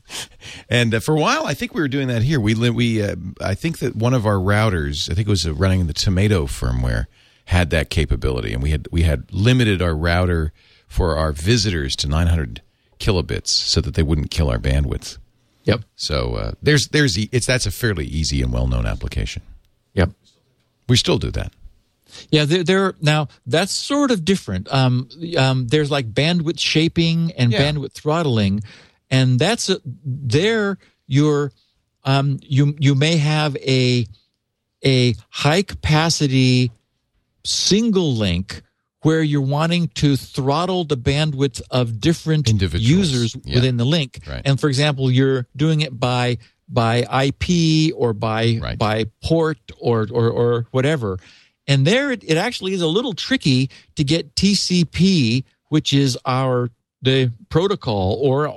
[0.67, 2.39] and uh, for a while, I think we were doing that here.
[2.39, 5.85] We we uh, I think that one of our routers, I think it was running
[5.85, 7.05] the Tomato firmware,
[7.45, 10.51] had that capability, and we had we had limited our router
[10.87, 12.63] for our visitors to 900
[12.99, 15.19] kilobits so that they wouldn't kill our bandwidth.
[15.65, 19.43] yep So uh, there's there's it's that's a fairly easy and well known application.
[20.87, 21.51] We still do that.
[22.29, 24.71] Yeah, there, there now that's sort of different.
[24.71, 27.61] Um, um, there's like bandwidth shaping and Yeah.
[27.61, 28.61] bandwidth throttling,
[29.09, 30.77] and that's a, there.
[31.07, 31.51] You're
[32.03, 34.05] um, you you may have a
[34.85, 36.71] a high capacity
[37.43, 38.61] single link
[39.01, 43.55] where you're wanting to throttle the bandwidth of different users yeah.
[43.55, 44.19] within the link.
[44.27, 44.41] Right.
[44.43, 48.77] And for example, you're doing it by by IP or by Right.
[48.77, 51.19] by port or or, or whatever.
[51.67, 56.69] And there it, it actually is a little tricky to get TCP, which is our
[57.01, 58.55] the protocol, or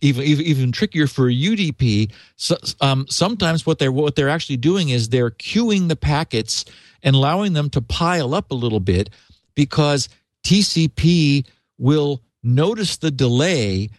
[0.00, 2.10] even even, even trickier for UDP.
[2.36, 6.64] So, um, sometimes what they're what they're actually doing is they're queuing the packets
[7.02, 9.10] and allowing them to pile up a little bit
[9.54, 10.08] because
[10.44, 11.46] TCP
[11.78, 13.90] will notice the delay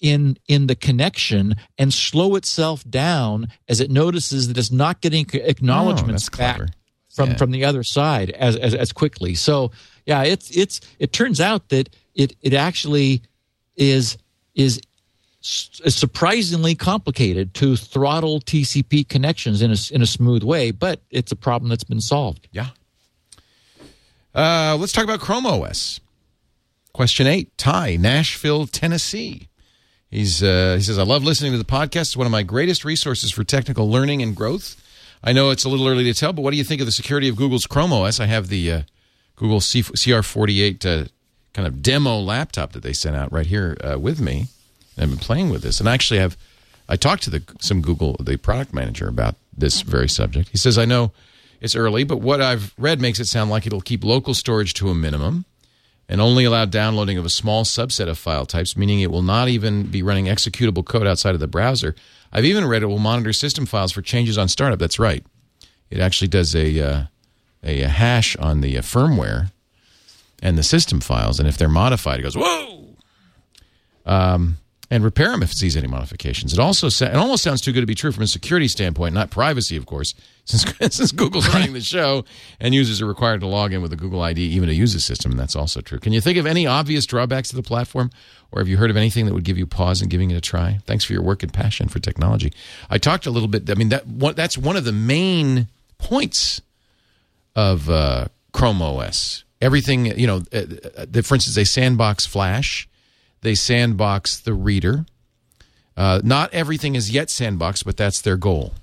[0.00, 5.26] in in the connection and slow itself down as it notices that it's not getting
[5.32, 6.60] acknowledgments Oh, back
[7.14, 7.36] from Yeah.
[7.36, 9.34] from the other side as, as as quickly.
[9.34, 9.70] So
[10.04, 13.22] yeah, it's it's it turns out that it it actually
[13.76, 14.18] is
[14.54, 14.80] is
[15.40, 21.36] surprisingly complicated to throttle TCP connections in a in a smooth way, but it's a
[21.36, 22.48] problem that's been solved.
[22.52, 22.68] Yeah.
[24.34, 26.00] Uh, let's talk about Chrome OS.
[26.92, 27.56] Question eight.
[27.56, 29.48] Ty, Nashville, Tennessee.
[30.16, 32.00] He's uh, he says, I love listening to the podcast.
[32.00, 34.82] It's one of my greatest resources for technical learning and growth.
[35.22, 36.92] I know it's a little early to tell, but what do you think of the
[36.92, 38.18] security of Google's Chrome OS?
[38.18, 38.82] I have the uh,
[39.36, 41.08] Google C- CR48 uh,
[41.52, 44.46] kind of demo laptop that they sent out right here uh, with me.
[44.96, 46.38] I've been playing with this, and I actually have.
[46.88, 50.48] I talked to the some Google the product manager about this very subject.
[50.48, 51.12] He says, I know
[51.60, 54.88] it's early, but what I've read makes it sound like it'll keep local storage to
[54.88, 55.44] a minimum
[56.08, 59.48] and only allow downloading of a small subset of file types, meaning it will not
[59.48, 61.94] even be running executable code outside of the browser.
[62.32, 64.78] I've even read it will monitor system files for changes on startup.
[64.78, 65.24] That's right.
[65.90, 67.02] It actually does a uh,
[67.62, 69.50] a hash on the uh, firmware
[70.42, 72.96] and the system files, and if they're modified, it goes whoa.
[74.04, 74.58] Um,
[74.90, 76.52] and repair them if it sees any modifications.
[76.52, 79.14] It also sa- it almost sounds too good to be true from a security standpoint,
[79.14, 80.14] not privacy, of course,
[80.44, 80.64] since
[80.94, 82.24] since Google's running the show
[82.60, 85.00] and users are required to log in with a Google ID even to use the
[85.00, 85.98] system, and that's also true.
[85.98, 88.10] Can you think of any obvious drawbacks to the platform,
[88.52, 90.40] or have you heard of anything that would give you pause in giving it a
[90.40, 90.78] try?
[90.86, 92.52] Thanks for your work and passion for technology.
[92.88, 93.68] I talked a little bit.
[93.68, 95.66] I mean that one, that's one of the main
[95.98, 96.60] points
[97.56, 99.42] of uh, Chrome OS.
[99.60, 100.62] Everything you know, uh,
[100.98, 102.88] uh, for instance, they sandbox Flash.
[103.42, 105.06] They sandbox the reader.
[105.96, 108.74] Uh, not everything is yet sandboxed, but that's their goal.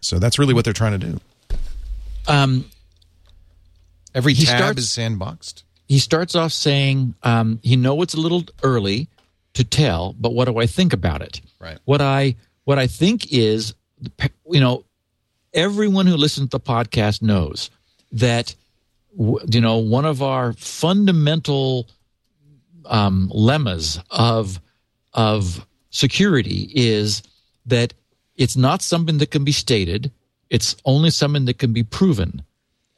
[0.00, 1.20] So that's really what they're trying to do.
[2.26, 2.66] Um,
[4.14, 5.62] Every tab starts- is sandboxed.
[5.88, 9.08] he starts off saying um, he know it's a little early
[9.54, 11.40] to tell, but what do I think about it?
[11.58, 11.78] Right.
[11.84, 13.74] What I what I think is,
[14.48, 14.84] you know,
[15.52, 17.70] everyone who listens to the podcast knows
[18.12, 18.54] that
[19.18, 21.88] you know one of our fundamental
[22.90, 24.60] um, lemmas of
[25.14, 27.22] of security is
[27.66, 27.94] that
[28.36, 30.12] it's not something that can be stated;
[30.50, 32.42] it's only something that can be proven,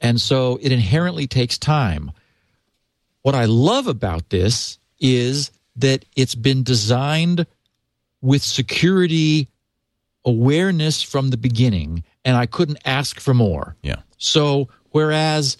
[0.01, 2.11] and so it inherently takes time.
[3.21, 7.45] What I love about this is that it's been designed
[8.21, 9.47] with security
[10.25, 13.75] awareness from the beginning, and I couldn't ask for more.
[13.81, 14.01] Yeah.
[14.17, 15.57] So whereas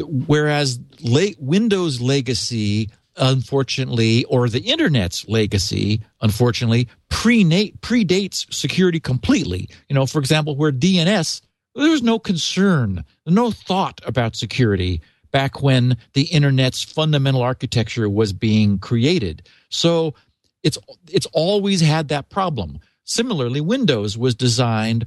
[0.00, 9.68] whereas late Windows legacy, unfortunately, or the internet's legacy, unfortunately, predates security completely.
[9.88, 11.40] You know, for example, where DNS,
[11.74, 15.00] there was no concern, no thought about security
[15.30, 19.46] back when the internet's fundamental architecture was being created.
[19.68, 20.14] So
[20.62, 20.78] it's
[21.10, 22.78] it's always had that problem.
[23.04, 25.06] Similarly, Windows was designed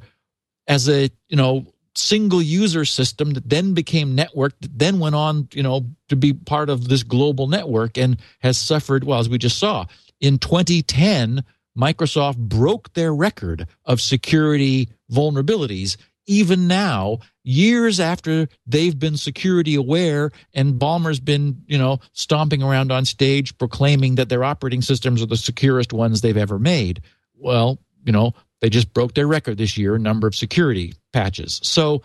[0.67, 1.65] as a you know
[1.95, 6.33] single user system that then became networked that then went on you know to be
[6.33, 9.85] part of this global network and has suffered well as we just saw.
[10.19, 11.43] In 2010
[11.77, 15.97] microsoft broke their record of security vulnerabilities.
[16.27, 22.91] Even now years after they've been security aware and Ballmer's been you know stomping around
[22.91, 27.01] on stage proclaiming that their operating systems are the securest ones they've ever made.
[27.35, 31.59] Well you know they just broke their record this year in number of security patches.
[31.63, 32.01] So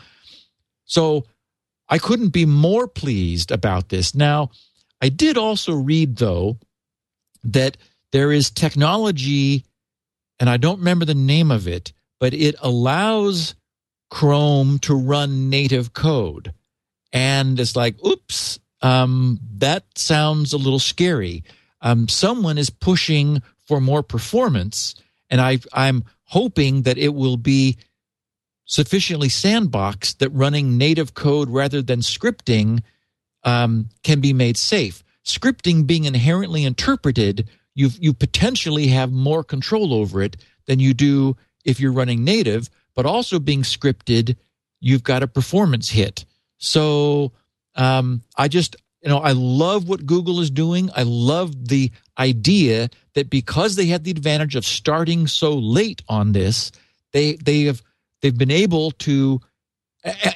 [0.85, 1.27] so
[1.89, 4.15] i couldn't be more pleased about this.
[4.15, 4.51] Now
[5.01, 6.59] i did also read though
[7.45, 7.77] that
[8.12, 9.65] there is technology
[10.41, 13.55] and i don't remember the name of it but it allows
[14.11, 16.53] chrome to run native code.
[17.12, 21.45] And it's like oops um, that sounds a little scary.
[21.81, 24.95] Um, someone is pushing for more performance
[25.31, 27.78] and I, I'm hoping that it will be
[28.66, 32.82] sufficiently sandboxed that running native code rather than scripting
[33.44, 35.02] um, can be made safe.
[35.24, 40.36] Scripting being inherently interpreted, you you potentially have more control over it
[40.66, 42.68] than you do if you're running native.
[42.94, 44.36] But also being scripted,
[44.80, 46.24] you've got a performance hit.
[46.59, 47.32] So
[47.74, 50.90] um, I just you know I love what Google is doing.
[50.94, 56.32] I love the idea that because they had the advantage of starting so late on
[56.32, 56.72] this,
[57.12, 57.82] they they have
[58.27, 59.40] they've been able to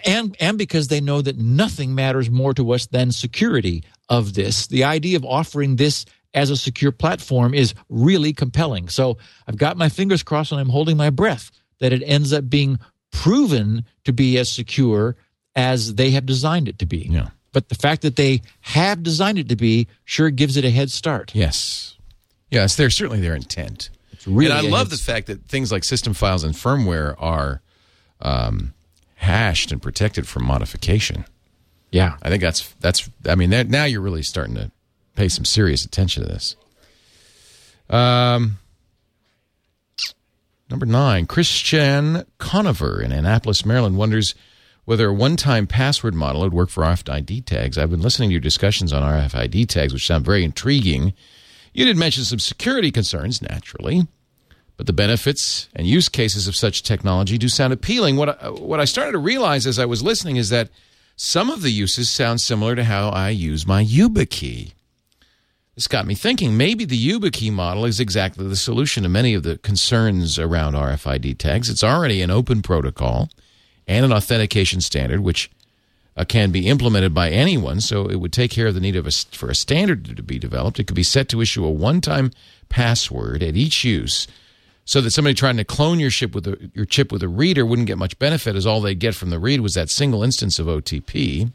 [0.05, 4.67] and and because they know that nothing matters more to us than security of this
[4.69, 6.05] the idea of offering this
[6.35, 9.17] as a secure platform is really compelling so
[9.49, 11.51] i've got my fingers crossed and i'm holding my breath
[11.81, 12.79] that it ends up being
[13.12, 15.17] proven to be as secure
[15.57, 17.29] as they have designed it to be Yeah.
[17.53, 20.91] but the fact that they have designed it to be sure gives it a head
[20.91, 21.97] start Yes.
[22.51, 23.91] Yes, they're certainly their intent.
[24.12, 27.62] it's really and I love the fact that things like system files and firmware are
[28.23, 28.75] um,
[29.17, 31.25] hashed and protected from modification.
[31.91, 33.09] yeah I think that's that's.
[33.27, 34.71] I mean, that, now you're really starting to
[35.15, 36.57] pay some serious attention to this.
[37.89, 38.59] Um,
[40.71, 44.35] number nine, Christian Conover in Annapolis, Maryland, wonders
[44.85, 47.77] whether a one-time password model would work for RFID tags.
[47.77, 51.13] I've been listening to your discussions on RFID tags, which sound very intriguing.
[51.73, 54.09] You did mention some security concerns, naturally,
[54.81, 58.16] but the benefits and use cases of such technology do sound appealing.
[58.16, 60.70] What I, what I started to realize as I was listening is that
[61.16, 64.73] some of the uses sound similar to how I use my YubiKey.
[65.74, 69.43] This got me thinking maybe the YubiKey model is exactly the solution to many of
[69.43, 71.69] the concerns around RFID tags.
[71.69, 73.28] It's already an open protocol
[73.86, 75.51] and an authentication standard, which
[76.16, 77.82] uh, can be implemented by anyone.
[77.82, 80.39] So it would take care of the need of a, for a standard to be
[80.39, 80.81] developed.
[80.81, 82.31] It could be set to issue a one-time
[82.70, 84.27] password at each use,
[84.91, 87.65] so that somebody trying to clone your chip with a, your chip with a reader
[87.65, 90.59] wouldn't get much benefit, as all they'd get from the read was that single instance
[90.59, 91.53] of OTP,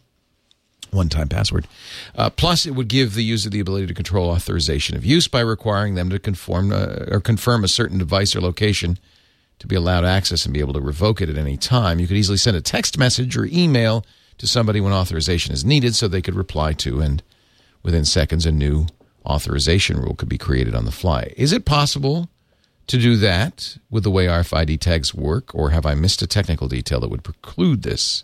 [0.91, 1.67] one-time password.
[2.15, 5.41] Uh, plus, it would give the user the ability to control authorization of use by
[5.41, 8.97] requiring them to conform uh, or confirm a certain device or location
[9.59, 11.99] to be allowed access and be able to revoke it at any time.
[11.99, 14.05] You could easily send a text message or email
[14.37, 17.21] to somebody when authorization is needed so they could reply to, and
[17.83, 18.87] within seconds, a new
[19.25, 21.33] authorization rule could be created on the fly.
[21.35, 22.29] Is it possible
[22.87, 26.67] to do that with the way RFID tags work, or have I missed a technical
[26.67, 28.23] detail that would preclude this?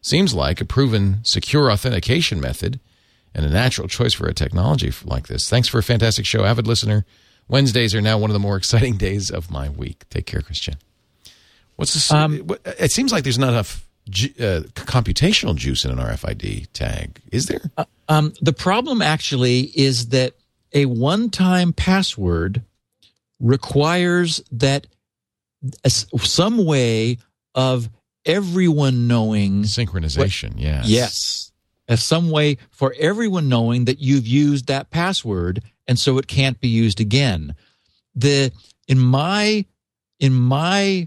[0.00, 2.80] Seems like a proven secure authentication method
[3.34, 5.48] and a natural choice for a technology like this.
[5.48, 7.04] Thanks for a fantastic show, avid listener.
[7.48, 10.04] Wednesdays are now one of the more exciting days of my week.
[10.10, 10.76] Take care, Christian.
[11.76, 12.12] What's this?
[12.12, 12.48] Um,
[12.78, 17.20] it seems like there's not enough ju- uh, computational juice in an RFID tag.
[17.32, 17.60] Is there?
[18.08, 20.34] Um, the problem actually is that
[20.72, 22.62] a one time password
[23.40, 24.86] requires that
[25.84, 27.18] some way
[27.54, 27.88] of
[28.26, 30.88] everyone knowing Synchronization, yes.
[30.88, 31.52] yes
[31.88, 36.60] as some way for everyone knowing that you've used that password and so it can't
[36.60, 37.54] be used again
[38.14, 38.50] the
[38.88, 39.64] in my
[40.20, 41.06] in my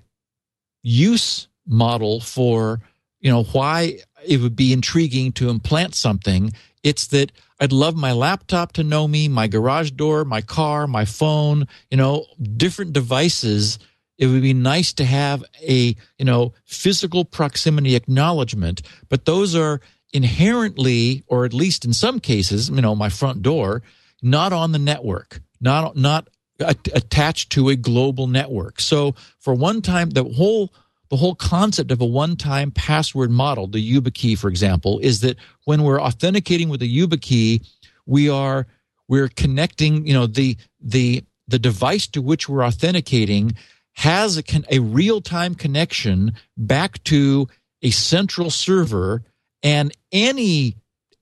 [0.83, 2.79] use model for
[3.19, 8.11] you know why it would be intriguing to implant something it's that i'd love my
[8.11, 12.25] laptop to know me my garage door my car my phone you know
[12.55, 13.79] different devices.
[14.17, 19.79] It would be nice to have a you know physical proximity acknowledgement but those are
[20.11, 23.83] inherently or at least in some cases you know my front door
[24.23, 26.29] not on the network not not
[26.59, 28.79] attached to a global network.
[28.81, 30.73] So for one time the whole
[31.09, 35.83] the whole concept of a one-time password model the YubiKey for example is that when
[35.83, 37.65] we're authenticating with a YubiKey
[38.05, 38.67] we are
[39.07, 43.53] we're connecting you know the the the device to which we're authenticating
[43.93, 47.47] has a, a real-time connection back to
[47.81, 49.23] a central server
[49.63, 50.75] and any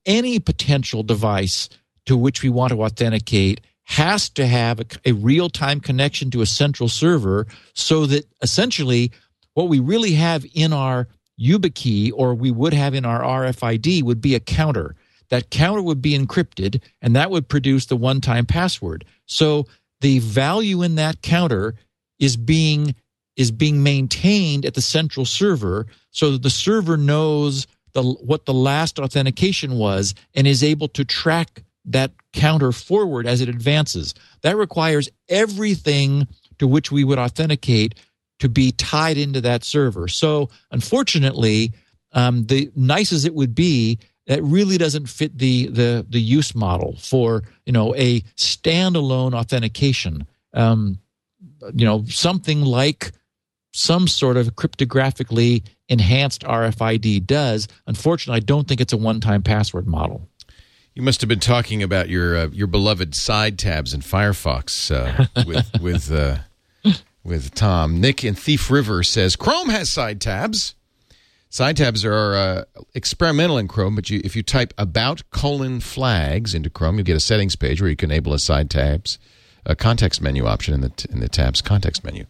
[0.04, 1.68] any potential device
[2.04, 6.46] to which we want to authenticate has to have a, a real-time connection to a
[6.46, 9.12] central server so that essentially
[9.56, 11.08] what we really have in our
[11.40, 14.94] YubiKey or we would have in our RFID would be a counter.
[15.30, 19.06] That counter would be encrypted and that would produce the one-time password.
[19.24, 19.66] So
[20.02, 21.74] the value in that counter
[22.18, 22.94] is being
[23.34, 28.54] is being maintained at the central server so that the server knows the what the
[28.54, 34.12] last authentication was and is able to track that counter forward as it advances.
[34.42, 36.28] That requires everything
[36.58, 37.94] to which we would authenticate
[38.38, 40.08] to be tied into that server.
[40.08, 41.72] So, unfortunately,
[42.12, 46.54] um, the nice as it would be, that really doesn't fit the the the use
[46.54, 50.26] model for you know a standalone authentication.
[50.52, 50.98] Um,
[51.74, 53.12] you know, something like
[53.72, 57.68] some sort of cryptographically enhanced RFID does.
[57.86, 60.28] Unfortunately, I don't think it's a one-time password model.
[60.94, 65.26] You must have been talking about your uh, your beloved side tabs in Firefox uh,
[65.46, 66.38] with with uh,
[67.26, 68.00] with Tom.
[68.00, 70.74] Nick in Thief River says Chrome has side tabs.
[71.48, 76.54] Side tabs are uh, experimental in Chrome, but you, if you type about colon flags
[76.54, 79.18] into Chrome, you get a settings page where you can enable a side tabs,
[79.64, 82.24] a context menu option in the in the tabs context menu.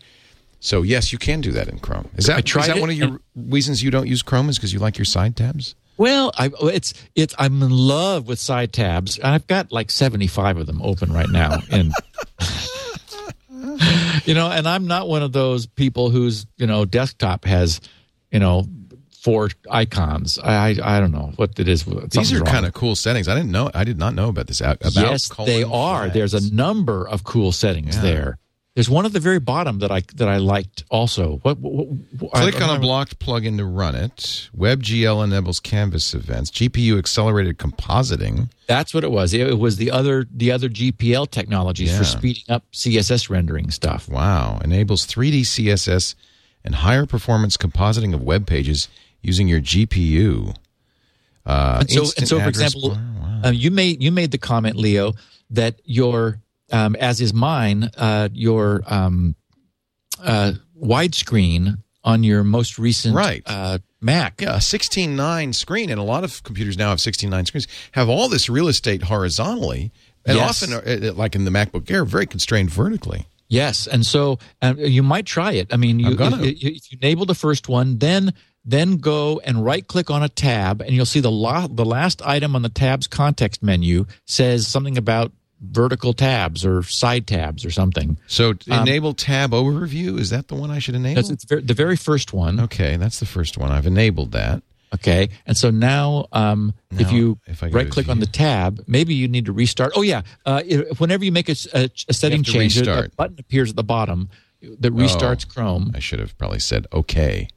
[0.60, 2.08] So yes, you can do that in Chrome.
[2.16, 4.48] Is that, is that one of your reasons you don't use Chrome?
[4.48, 5.74] Is because you like your side tabs?
[5.98, 9.18] Well, I, it's it's I'm in love with side tabs.
[9.20, 11.92] I've got like 75 of them open right now, and
[14.26, 17.80] you know, and I'm not one of those people whose you know desktop has
[18.30, 18.66] you know
[19.22, 20.38] four icons.
[20.42, 21.84] I I, I don't know what it is.
[21.84, 23.28] These are kind of cool settings.
[23.28, 23.70] I didn't know.
[23.74, 24.60] I did not know about this.
[24.60, 25.68] About yes, they are.
[26.04, 26.14] flags.
[26.14, 28.02] There's a number of cool settings Yeah.
[28.02, 28.38] there.
[28.76, 31.38] There's one at the very bottom that I that I liked also.
[31.38, 31.86] What, what,
[32.18, 34.50] what Click I- on a blocked plugin to run it.
[34.54, 36.50] WebGL enables Canvas events.
[36.50, 38.50] GPU accelerated compositing.
[38.66, 39.32] That's what it was.
[39.32, 41.98] It, it was the other the other GPL technologies Yeah.
[41.98, 44.10] for speeding up CSS rendering stuff.
[44.10, 44.60] Wow.
[44.62, 46.14] Enables 3D CSS
[46.62, 48.88] and higher performance compositing of web pages
[49.22, 50.54] using your GPU.
[51.46, 52.90] Uh, and so, and so for example.
[52.90, 53.40] Wow.
[53.46, 55.14] uh, you made you made the comment, Leo,
[55.48, 56.40] that your
[56.72, 59.34] um, as is mine, uh, your um,
[60.22, 63.42] uh, widescreen on your most recent Right.
[63.46, 64.40] uh, Mac.
[64.40, 68.28] yeah, a 16.9 screen, and a lot of computers now have 16.9 screens, have all
[68.28, 69.90] this real estate horizontally,
[70.24, 70.62] and Yes.
[70.62, 70.74] often,
[71.08, 73.26] uh, like in the MacBook Air, very constrained vertically.
[73.48, 75.72] Yes, and so uh, you might try it.
[75.72, 78.32] I mean, you, if, if you enable the first one, then
[78.68, 82.20] then go and right click on a tab, and you'll see the la- the last
[82.26, 85.30] item on the tab's context menu says something about
[85.60, 88.18] vertical tabs or side tabs or something.
[88.26, 90.18] So, Um, enable tab overview.
[90.18, 91.22] Is that the one I should enable?
[91.22, 92.60] That's the very first one.
[92.60, 93.70] Okay, that's the first one.
[93.72, 94.62] I've enabled that.
[94.94, 99.26] Okay, and so now, um, if you if right click on the tab, maybe you
[99.28, 99.92] need to restart.
[99.96, 103.76] Oh yeah, uh, if- whenever you make a setting change, a- a button appears at
[103.76, 104.28] the bottom
[104.62, 105.52] that restarts Oh.
[105.52, 105.92] Chrome.
[105.94, 107.48] I should have probably said okay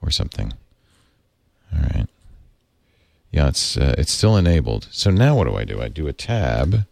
[0.00, 0.54] or something.
[1.74, 2.06] All right.
[3.32, 4.88] Yeah, it's uh, it's still enabled.
[4.90, 5.82] So now what do I do?
[5.82, 6.86] I do a tab.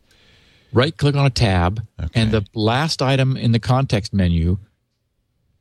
[0.77, 2.21] Right click on a tab Okay.
[2.21, 4.59] and the last item in the context menu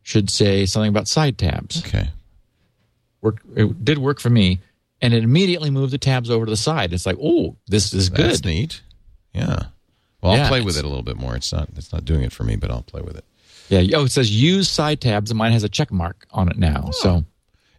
[0.04, 2.10] should say something about side tabs Okay.
[3.22, 4.60] work it did work for me
[5.02, 8.10] and it immediately moved the tabs over to the side it's like oh this is
[8.10, 8.26] good.
[8.26, 8.82] That's neat.
[9.34, 9.64] Yeah.
[10.22, 11.36] Well, I'll Yeah, play with it a little bit more.
[11.36, 13.26] It's not it's not doing it for me, but I'll play with it.
[13.70, 16.58] yeah oh it says use side tabs and mine has a check mark on it
[16.58, 17.26] now so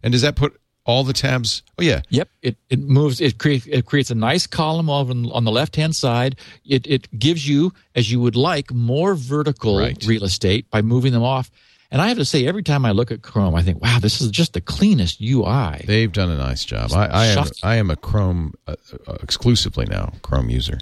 [0.03, 1.63] And does that put all the tabs?
[1.79, 2.01] Oh yeah.
[2.09, 3.21] Yep, it, it moves.
[3.21, 6.37] It creates it creates a nice column over on, on the left hand side.
[6.65, 10.03] It it gives you as you would like more vertical Right.
[10.07, 11.51] real estate by moving them off.
[11.91, 14.21] And I have to say, every time I look at Chrome, I think, wow, this
[14.21, 15.85] is just the cleanest UI.
[15.87, 16.93] They've done a nice job.
[16.93, 18.75] I, I am I am a Chrome uh,
[19.07, 20.79] uh, exclusively now Chrome user.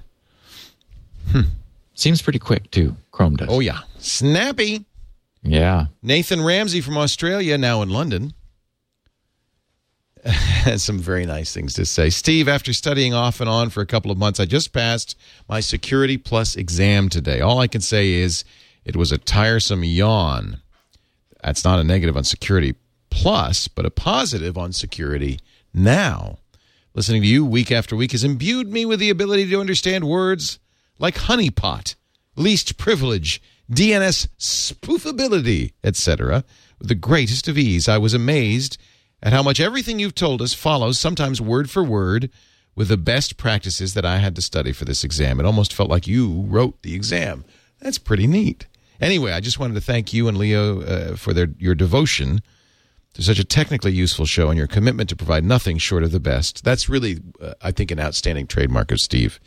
[1.94, 2.96] Seems pretty quick too.
[3.12, 3.48] Chrome does.
[3.50, 3.80] Oh yeah.
[3.98, 4.84] Snappy.
[5.42, 5.86] yeah.
[6.02, 8.32] Nathan Ramsey from Australia, now in London,
[10.76, 12.10] some very nice things to say.
[12.10, 15.16] Steve, after studying off and on for a couple of months, I just passed
[15.48, 17.40] my Security Plus exam today.
[17.40, 18.44] All I can say is
[18.84, 20.62] it was a tiresome yawn.
[21.42, 22.74] That's not a negative on Security
[23.10, 25.40] Plus, but a positive on Security
[25.74, 26.38] Now.
[26.94, 30.58] Listening to you week after week has imbued me with the ability to understand words
[30.98, 31.96] like honeypot,
[32.36, 36.44] least privilege, DNS spoofability, etc.,
[36.78, 37.88] with the greatest of ease.
[37.88, 38.78] I was amazed
[39.24, 42.30] at how much everything you've told us follows, sometimes word for word,
[42.76, 45.40] with the best practices that I had to study for this exam.
[45.40, 47.44] It almost felt like you wrote the exam.
[47.80, 48.66] That's pretty neat.
[49.00, 52.42] Anyway, I just wanted to thank you and Leo uh, for their your devotion
[53.14, 56.20] to such a technically useful show and your commitment to provide nothing short of the
[56.20, 56.64] best.
[56.64, 59.40] That's really, uh, I think, an outstanding trademark of Steve.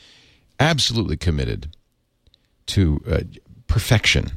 [0.59, 1.75] Absolutely committed
[2.67, 3.19] to uh,
[3.67, 4.31] perfection.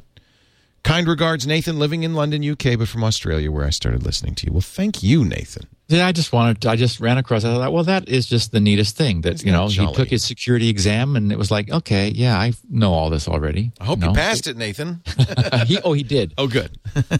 [0.83, 4.47] Kind regards, Nathan, living in London, UK, but from Australia, where I started listening to
[4.47, 4.53] you.
[4.53, 5.67] Well, thank you, Nathan.
[5.89, 6.61] Yeah, I just wanted.
[6.63, 7.45] To, I just ran across.
[7.45, 9.21] I thought, well, that is just the neatest thing.
[9.23, 12.09] That Isn't you that know, he took his security exam, and it was like, okay,
[12.09, 13.73] yeah, I know all this already.
[13.81, 14.09] I hope No.
[14.09, 15.03] you passed it, Nathan.
[15.67, 16.33] he, oh, he did.
[16.39, 16.77] oh, good.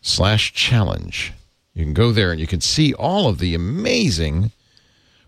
[0.00, 1.32] slash challenge.
[1.74, 4.52] You can go there and you can see all of the amazing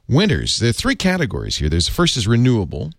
[0.09, 0.59] winners.
[0.59, 1.69] There are three categories here.
[1.69, 2.93] There's the first is renewable.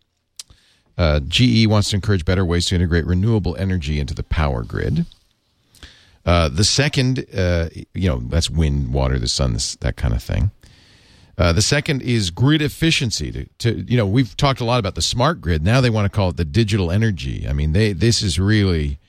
[0.97, 5.05] Uh, GE wants to encourage better ways to integrate renewable energy into the power grid.
[6.25, 10.21] Uh, the second, uh, you know, that's wind, water, the sun, this, that kind of
[10.21, 10.51] thing.
[11.39, 13.31] Uh, the second is grid efficiency.
[13.31, 15.63] To, to, you know, we've talked a lot about the smart grid.
[15.63, 17.47] Now they want to call it the digital energy.
[17.47, 18.99] I mean, they this is really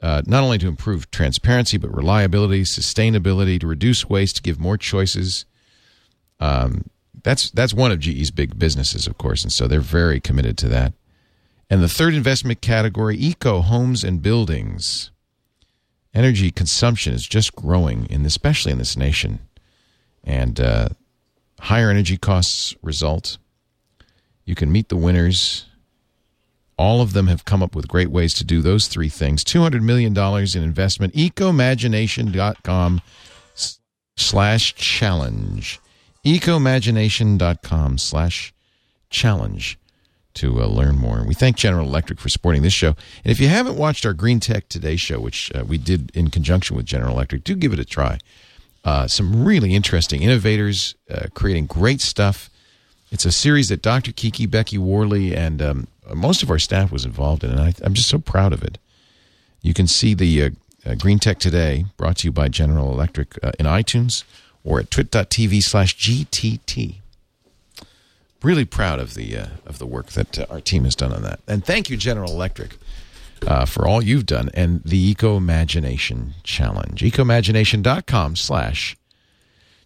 [0.00, 4.78] uh, not only to improve transparency but reliability, sustainability, to reduce waste, to give more
[4.78, 5.46] choices.
[6.38, 6.90] Um,
[7.24, 10.68] that's that's one of GE's big businesses, of course, and so they're very committed to
[10.68, 10.92] that.
[11.68, 15.10] And the third investment category, eco homes and buildings.
[16.12, 19.40] Energy consumption is just growing, in especially in this nation,
[20.22, 20.88] and uh,
[21.60, 23.38] higher energy costs result.
[24.44, 25.66] You can meet the winners.
[26.76, 29.44] All of them have come up with great ways to do those three things.
[29.44, 31.14] $200 million in investment.
[31.14, 33.00] Ecomagination.com
[34.16, 35.80] slash challenge.
[36.24, 38.52] Ecomagination.com slash
[39.10, 39.78] challenge
[40.34, 41.24] to uh, learn more.
[41.24, 42.96] We thank General Electric for supporting this show.
[43.24, 46.28] And if you haven't watched our Green Tech Today show, which uh, we did in
[46.28, 48.18] conjunction with General Electric, do give it a try.
[48.84, 52.50] Uh, some really interesting innovators uh, creating great stuff.
[53.10, 54.12] It's a series that Dr.
[54.12, 57.94] Kiki, Becky Worley, and um, most of our staff was involved in, and I, am
[57.94, 58.78] just so proud of it.
[59.62, 60.50] You can see the uh,
[60.84, 64.24] uh, Green Tech Today, brought to you by General Electric, uh, in iTunes
[64.64, 66.96] or at twit.tv slash GTT.
[68.42, 71.40] Really proud of the uh, of the work that our team has done on that,
[71.48, 72.76] and thank you, General Electric
[73.46, 77.00] uh, for all you've done and the Ecomagination Challenge.
[77.00, 78.96] Ecomagination.com slash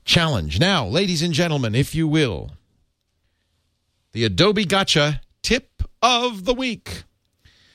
[0.05, 0.59] challenge.
[0.59, 2.53] Now, ladies and gentlemen, if you will,
[4.13, 7.05] the Adobe Gotcha tip of the week.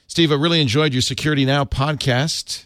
[0.08, 2.66] Steve, I really enjoyed your Security Now podcast,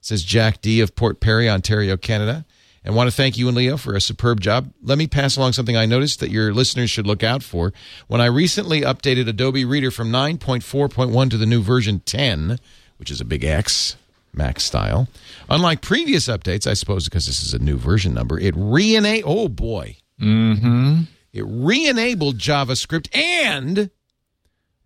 [0.00, 2.44] says Jack D of Port Perry, Ontario, Canada
[2.88, 4.72] and want to thank you and Leo for a superb job.
[4.82, 7.74] Let me pass along something I noticed that your listeners should look out for.
[8.06, 12.58] When I recently updated Adobe Reader from 9.4.1 to the new version 10,
[12.96, 13.96] which is a big X,
[14.32, 15.06] Mac style,
[15.50, 19.48] unlike previous updates, I suppose because this is a new version number, it re oh
[19.48, 19.98] boy.
[20.18, 21.02] Mm-hmm.
[21.34, 23.90] It re-enabled JavaScript and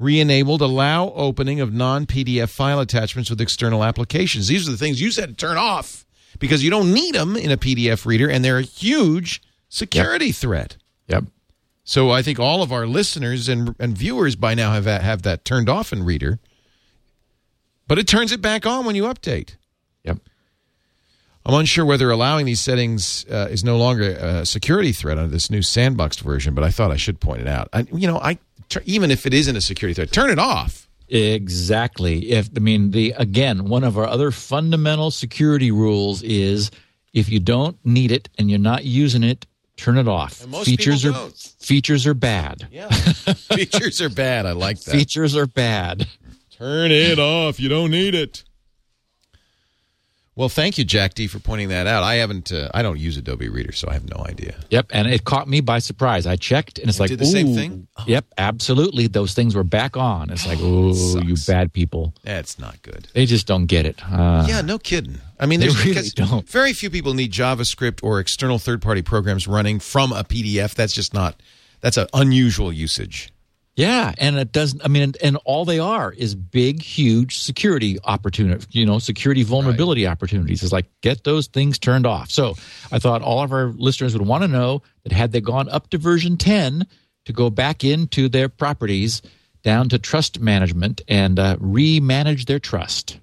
[0.00, 4.48] re-enabled allow opening of non-PDF file attachments with external applications.
[4.48, 6.04] These are the things you said to turn off
[6.38, 10.34] because you don't need them in a PDF reader, and they're a huge security yep.
[10.34, 10.76] threat.
[11.08, 11.24] Yep.
[11.84, 15.22] So I think all of our listeners and, and viewers by now have that, have
[15.22, 16.38] that turned off in Reader,
[17.88, 19.56] but it turns it back on when you update.
[20.04, 20.18] Yep.
[21.44, 25.50] I'm unsure whether allowing these settings uh, is no longer a security threat under this
[25.50, 27.68] new sandboxed version, but I thought I should point it out.
[27.72, 28.38] I, you know, I
[28.84, 30.81] even if it isn't a security threat, turn it off.
[31.12, 32.30] Exactly.
[32.30, 36.70] If I mean the again, one of our other fundamental security rules is
[37.12, 39.44] if you don't need it and you're not using it,
[39.76, 40.34] turn it off.
[40.64, 41.28] features are
[41.60, 42.66] features are bad.
[42.70, 42.88] Yeah.
[42.88, 44.46] features are bad.
[44.46, 44.92] I like that.
[44.92, 46.08] Features are bad.
[46.50, 47.60] Turn it off.
[47.60, 48.44] You don't need it.
[50.34, 52.02] Well, thank you, Jack D, for pointing that out.
[52.02, 54.54] I haven't, uh, I don't use Adobe Reader, so I have no idea.
[54.70, 56.26] Yep, and it caught me by surprise.
[56.26, 57.86] I checked, and it's like, did the same thing.
[58.06, 59.08] Yep, absolutely.
[59.08, 60.30] Those things were back on.
[60.30, 62.14] It's like, oh, you bad people.
[62.22, 63.08] That's not good.
[63.12, 64.00] They just don't get it.
[64.10, 65.20] Uh, yeah, no kidding.
[65.38, 66.48] I mean, they really don't.
[66.48, 70.74] Very few people need JavaScript or external third-party programs running from a PDF.
[70.74, 71.38] That's just not.
[71.82, 73.31] That's an unusual usage.
[73.74, 74.84] Yeah, and it doesn't.
[74.84, 78.66] I mean, and, and, all they are is big, huge security opportunity.
[78.70, 80.10] You know, security vulnerability right.
[80.10, 80.62] opportunities.
[80.62, 82.30] Is like get those things turned off.
[82.30, 82.54] So
[82.90, 85.88] I thought all of our listeners would want to know that had they gone up
[85.90, 86.86] to version ten
[87.24, 89.22] to go back into their properties
[89.62, 93.18] down to trust management and uh, remanage their trust.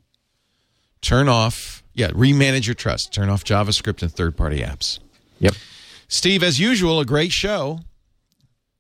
[1.02, 3.14] Turn off, yeah, remanage your trust.
[3.14, 5.00] Turn off JavaScript and third-party apps.
[5.40, 5.54] Yep.
[6.08, 7.80] Steve, as usual, a great show.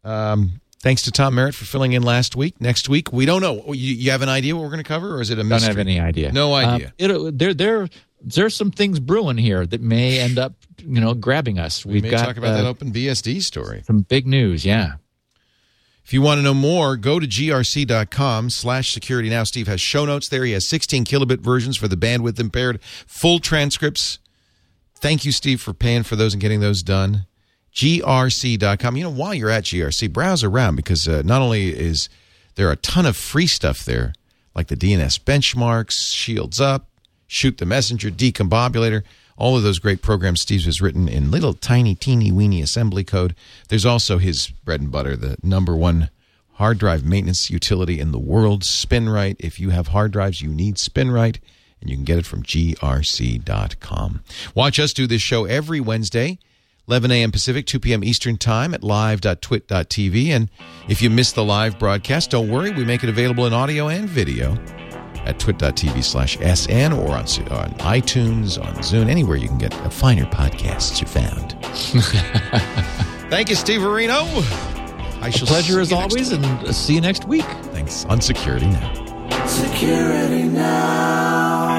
[0.03, 2.61] Um, Thanks to Tom Merritt for filling in last week.
[2.61, 3.73] Next week, we don't know.
[3.73, 5.67] You, you have an idea what we're going to cover, or is it a mystery?
[5.67, 6.31] Don't have any idea.
[6.31, 6.93] No idea.
[7.01, 7.89] Um, there, there,
[8.21, 11.85] there's some things brewing here that may end up, you know, grabbing us.
[11.85, 13.83] We We've may got talk about uh, that Open BSD story.
[13.85, 14.93] Some big news, yeah.
[16.05, 19.43] If you want to know more, go to grc.com slash security now.
[19.43, 20.45] Steve has show notes there.
[20.45, 24.17] He has 16 kilobit versions for the bandwidth impaired, full transcripts.
[24.95, 27.27] Thank you, Steve, for paying for those and getting those done
[27.73, 28.97] grc.com.
[28.97, 32.09] You know, while you're at GRC, browse around because uh, not only is
[32.55, 34.13] There a ton of free stuff there,
[34.53, 36.87] like the DNS benchmarks, Shields Up,
[37.27, 39.03] Shoot the Messenger, DCOMbobulator,
[39.37, 43.35] all of those great programs Steve has written in little tiny, teeny, weeny assembly code.
[43.69, 46.09] There's also his bread and butter, the number one
[46.55, 49.37] hard drive maintenance utility in the world, SpinRite.
[49.39, 51.37] If you have hard drives, you need SpinRite,
[51.79, 54.23] and you can get it from grc.com.
[54.53, 56.37] Watch us do this show every Wednesday.
[56.89, 57.31] 11 a.m.
[57.31, 58.03] Pacific, 2 p.m.
[58.03, 60.29] Eastern Time at live.twit.tv.
[60.29, 60.49] And
[60.87, 62.71] if you miss the live broadcast, don't worry.
[62.71, 64.57] We make it available in audio and video
[65.25, 69.89] at twit.tv slash SN or on, on iTunes, on Zune, anywhere you can get a
[69.91, 71.51] finer podcasts you found.
[73.29, 74.25] Thank you, Steve Areno.
[75.21, 77.45] I shall pleasure as always, and see you next week.
[77.71, 78.05] Thanks.
[78.05, 79.45] On Security Now.
[79.45, 81.78] Security Now.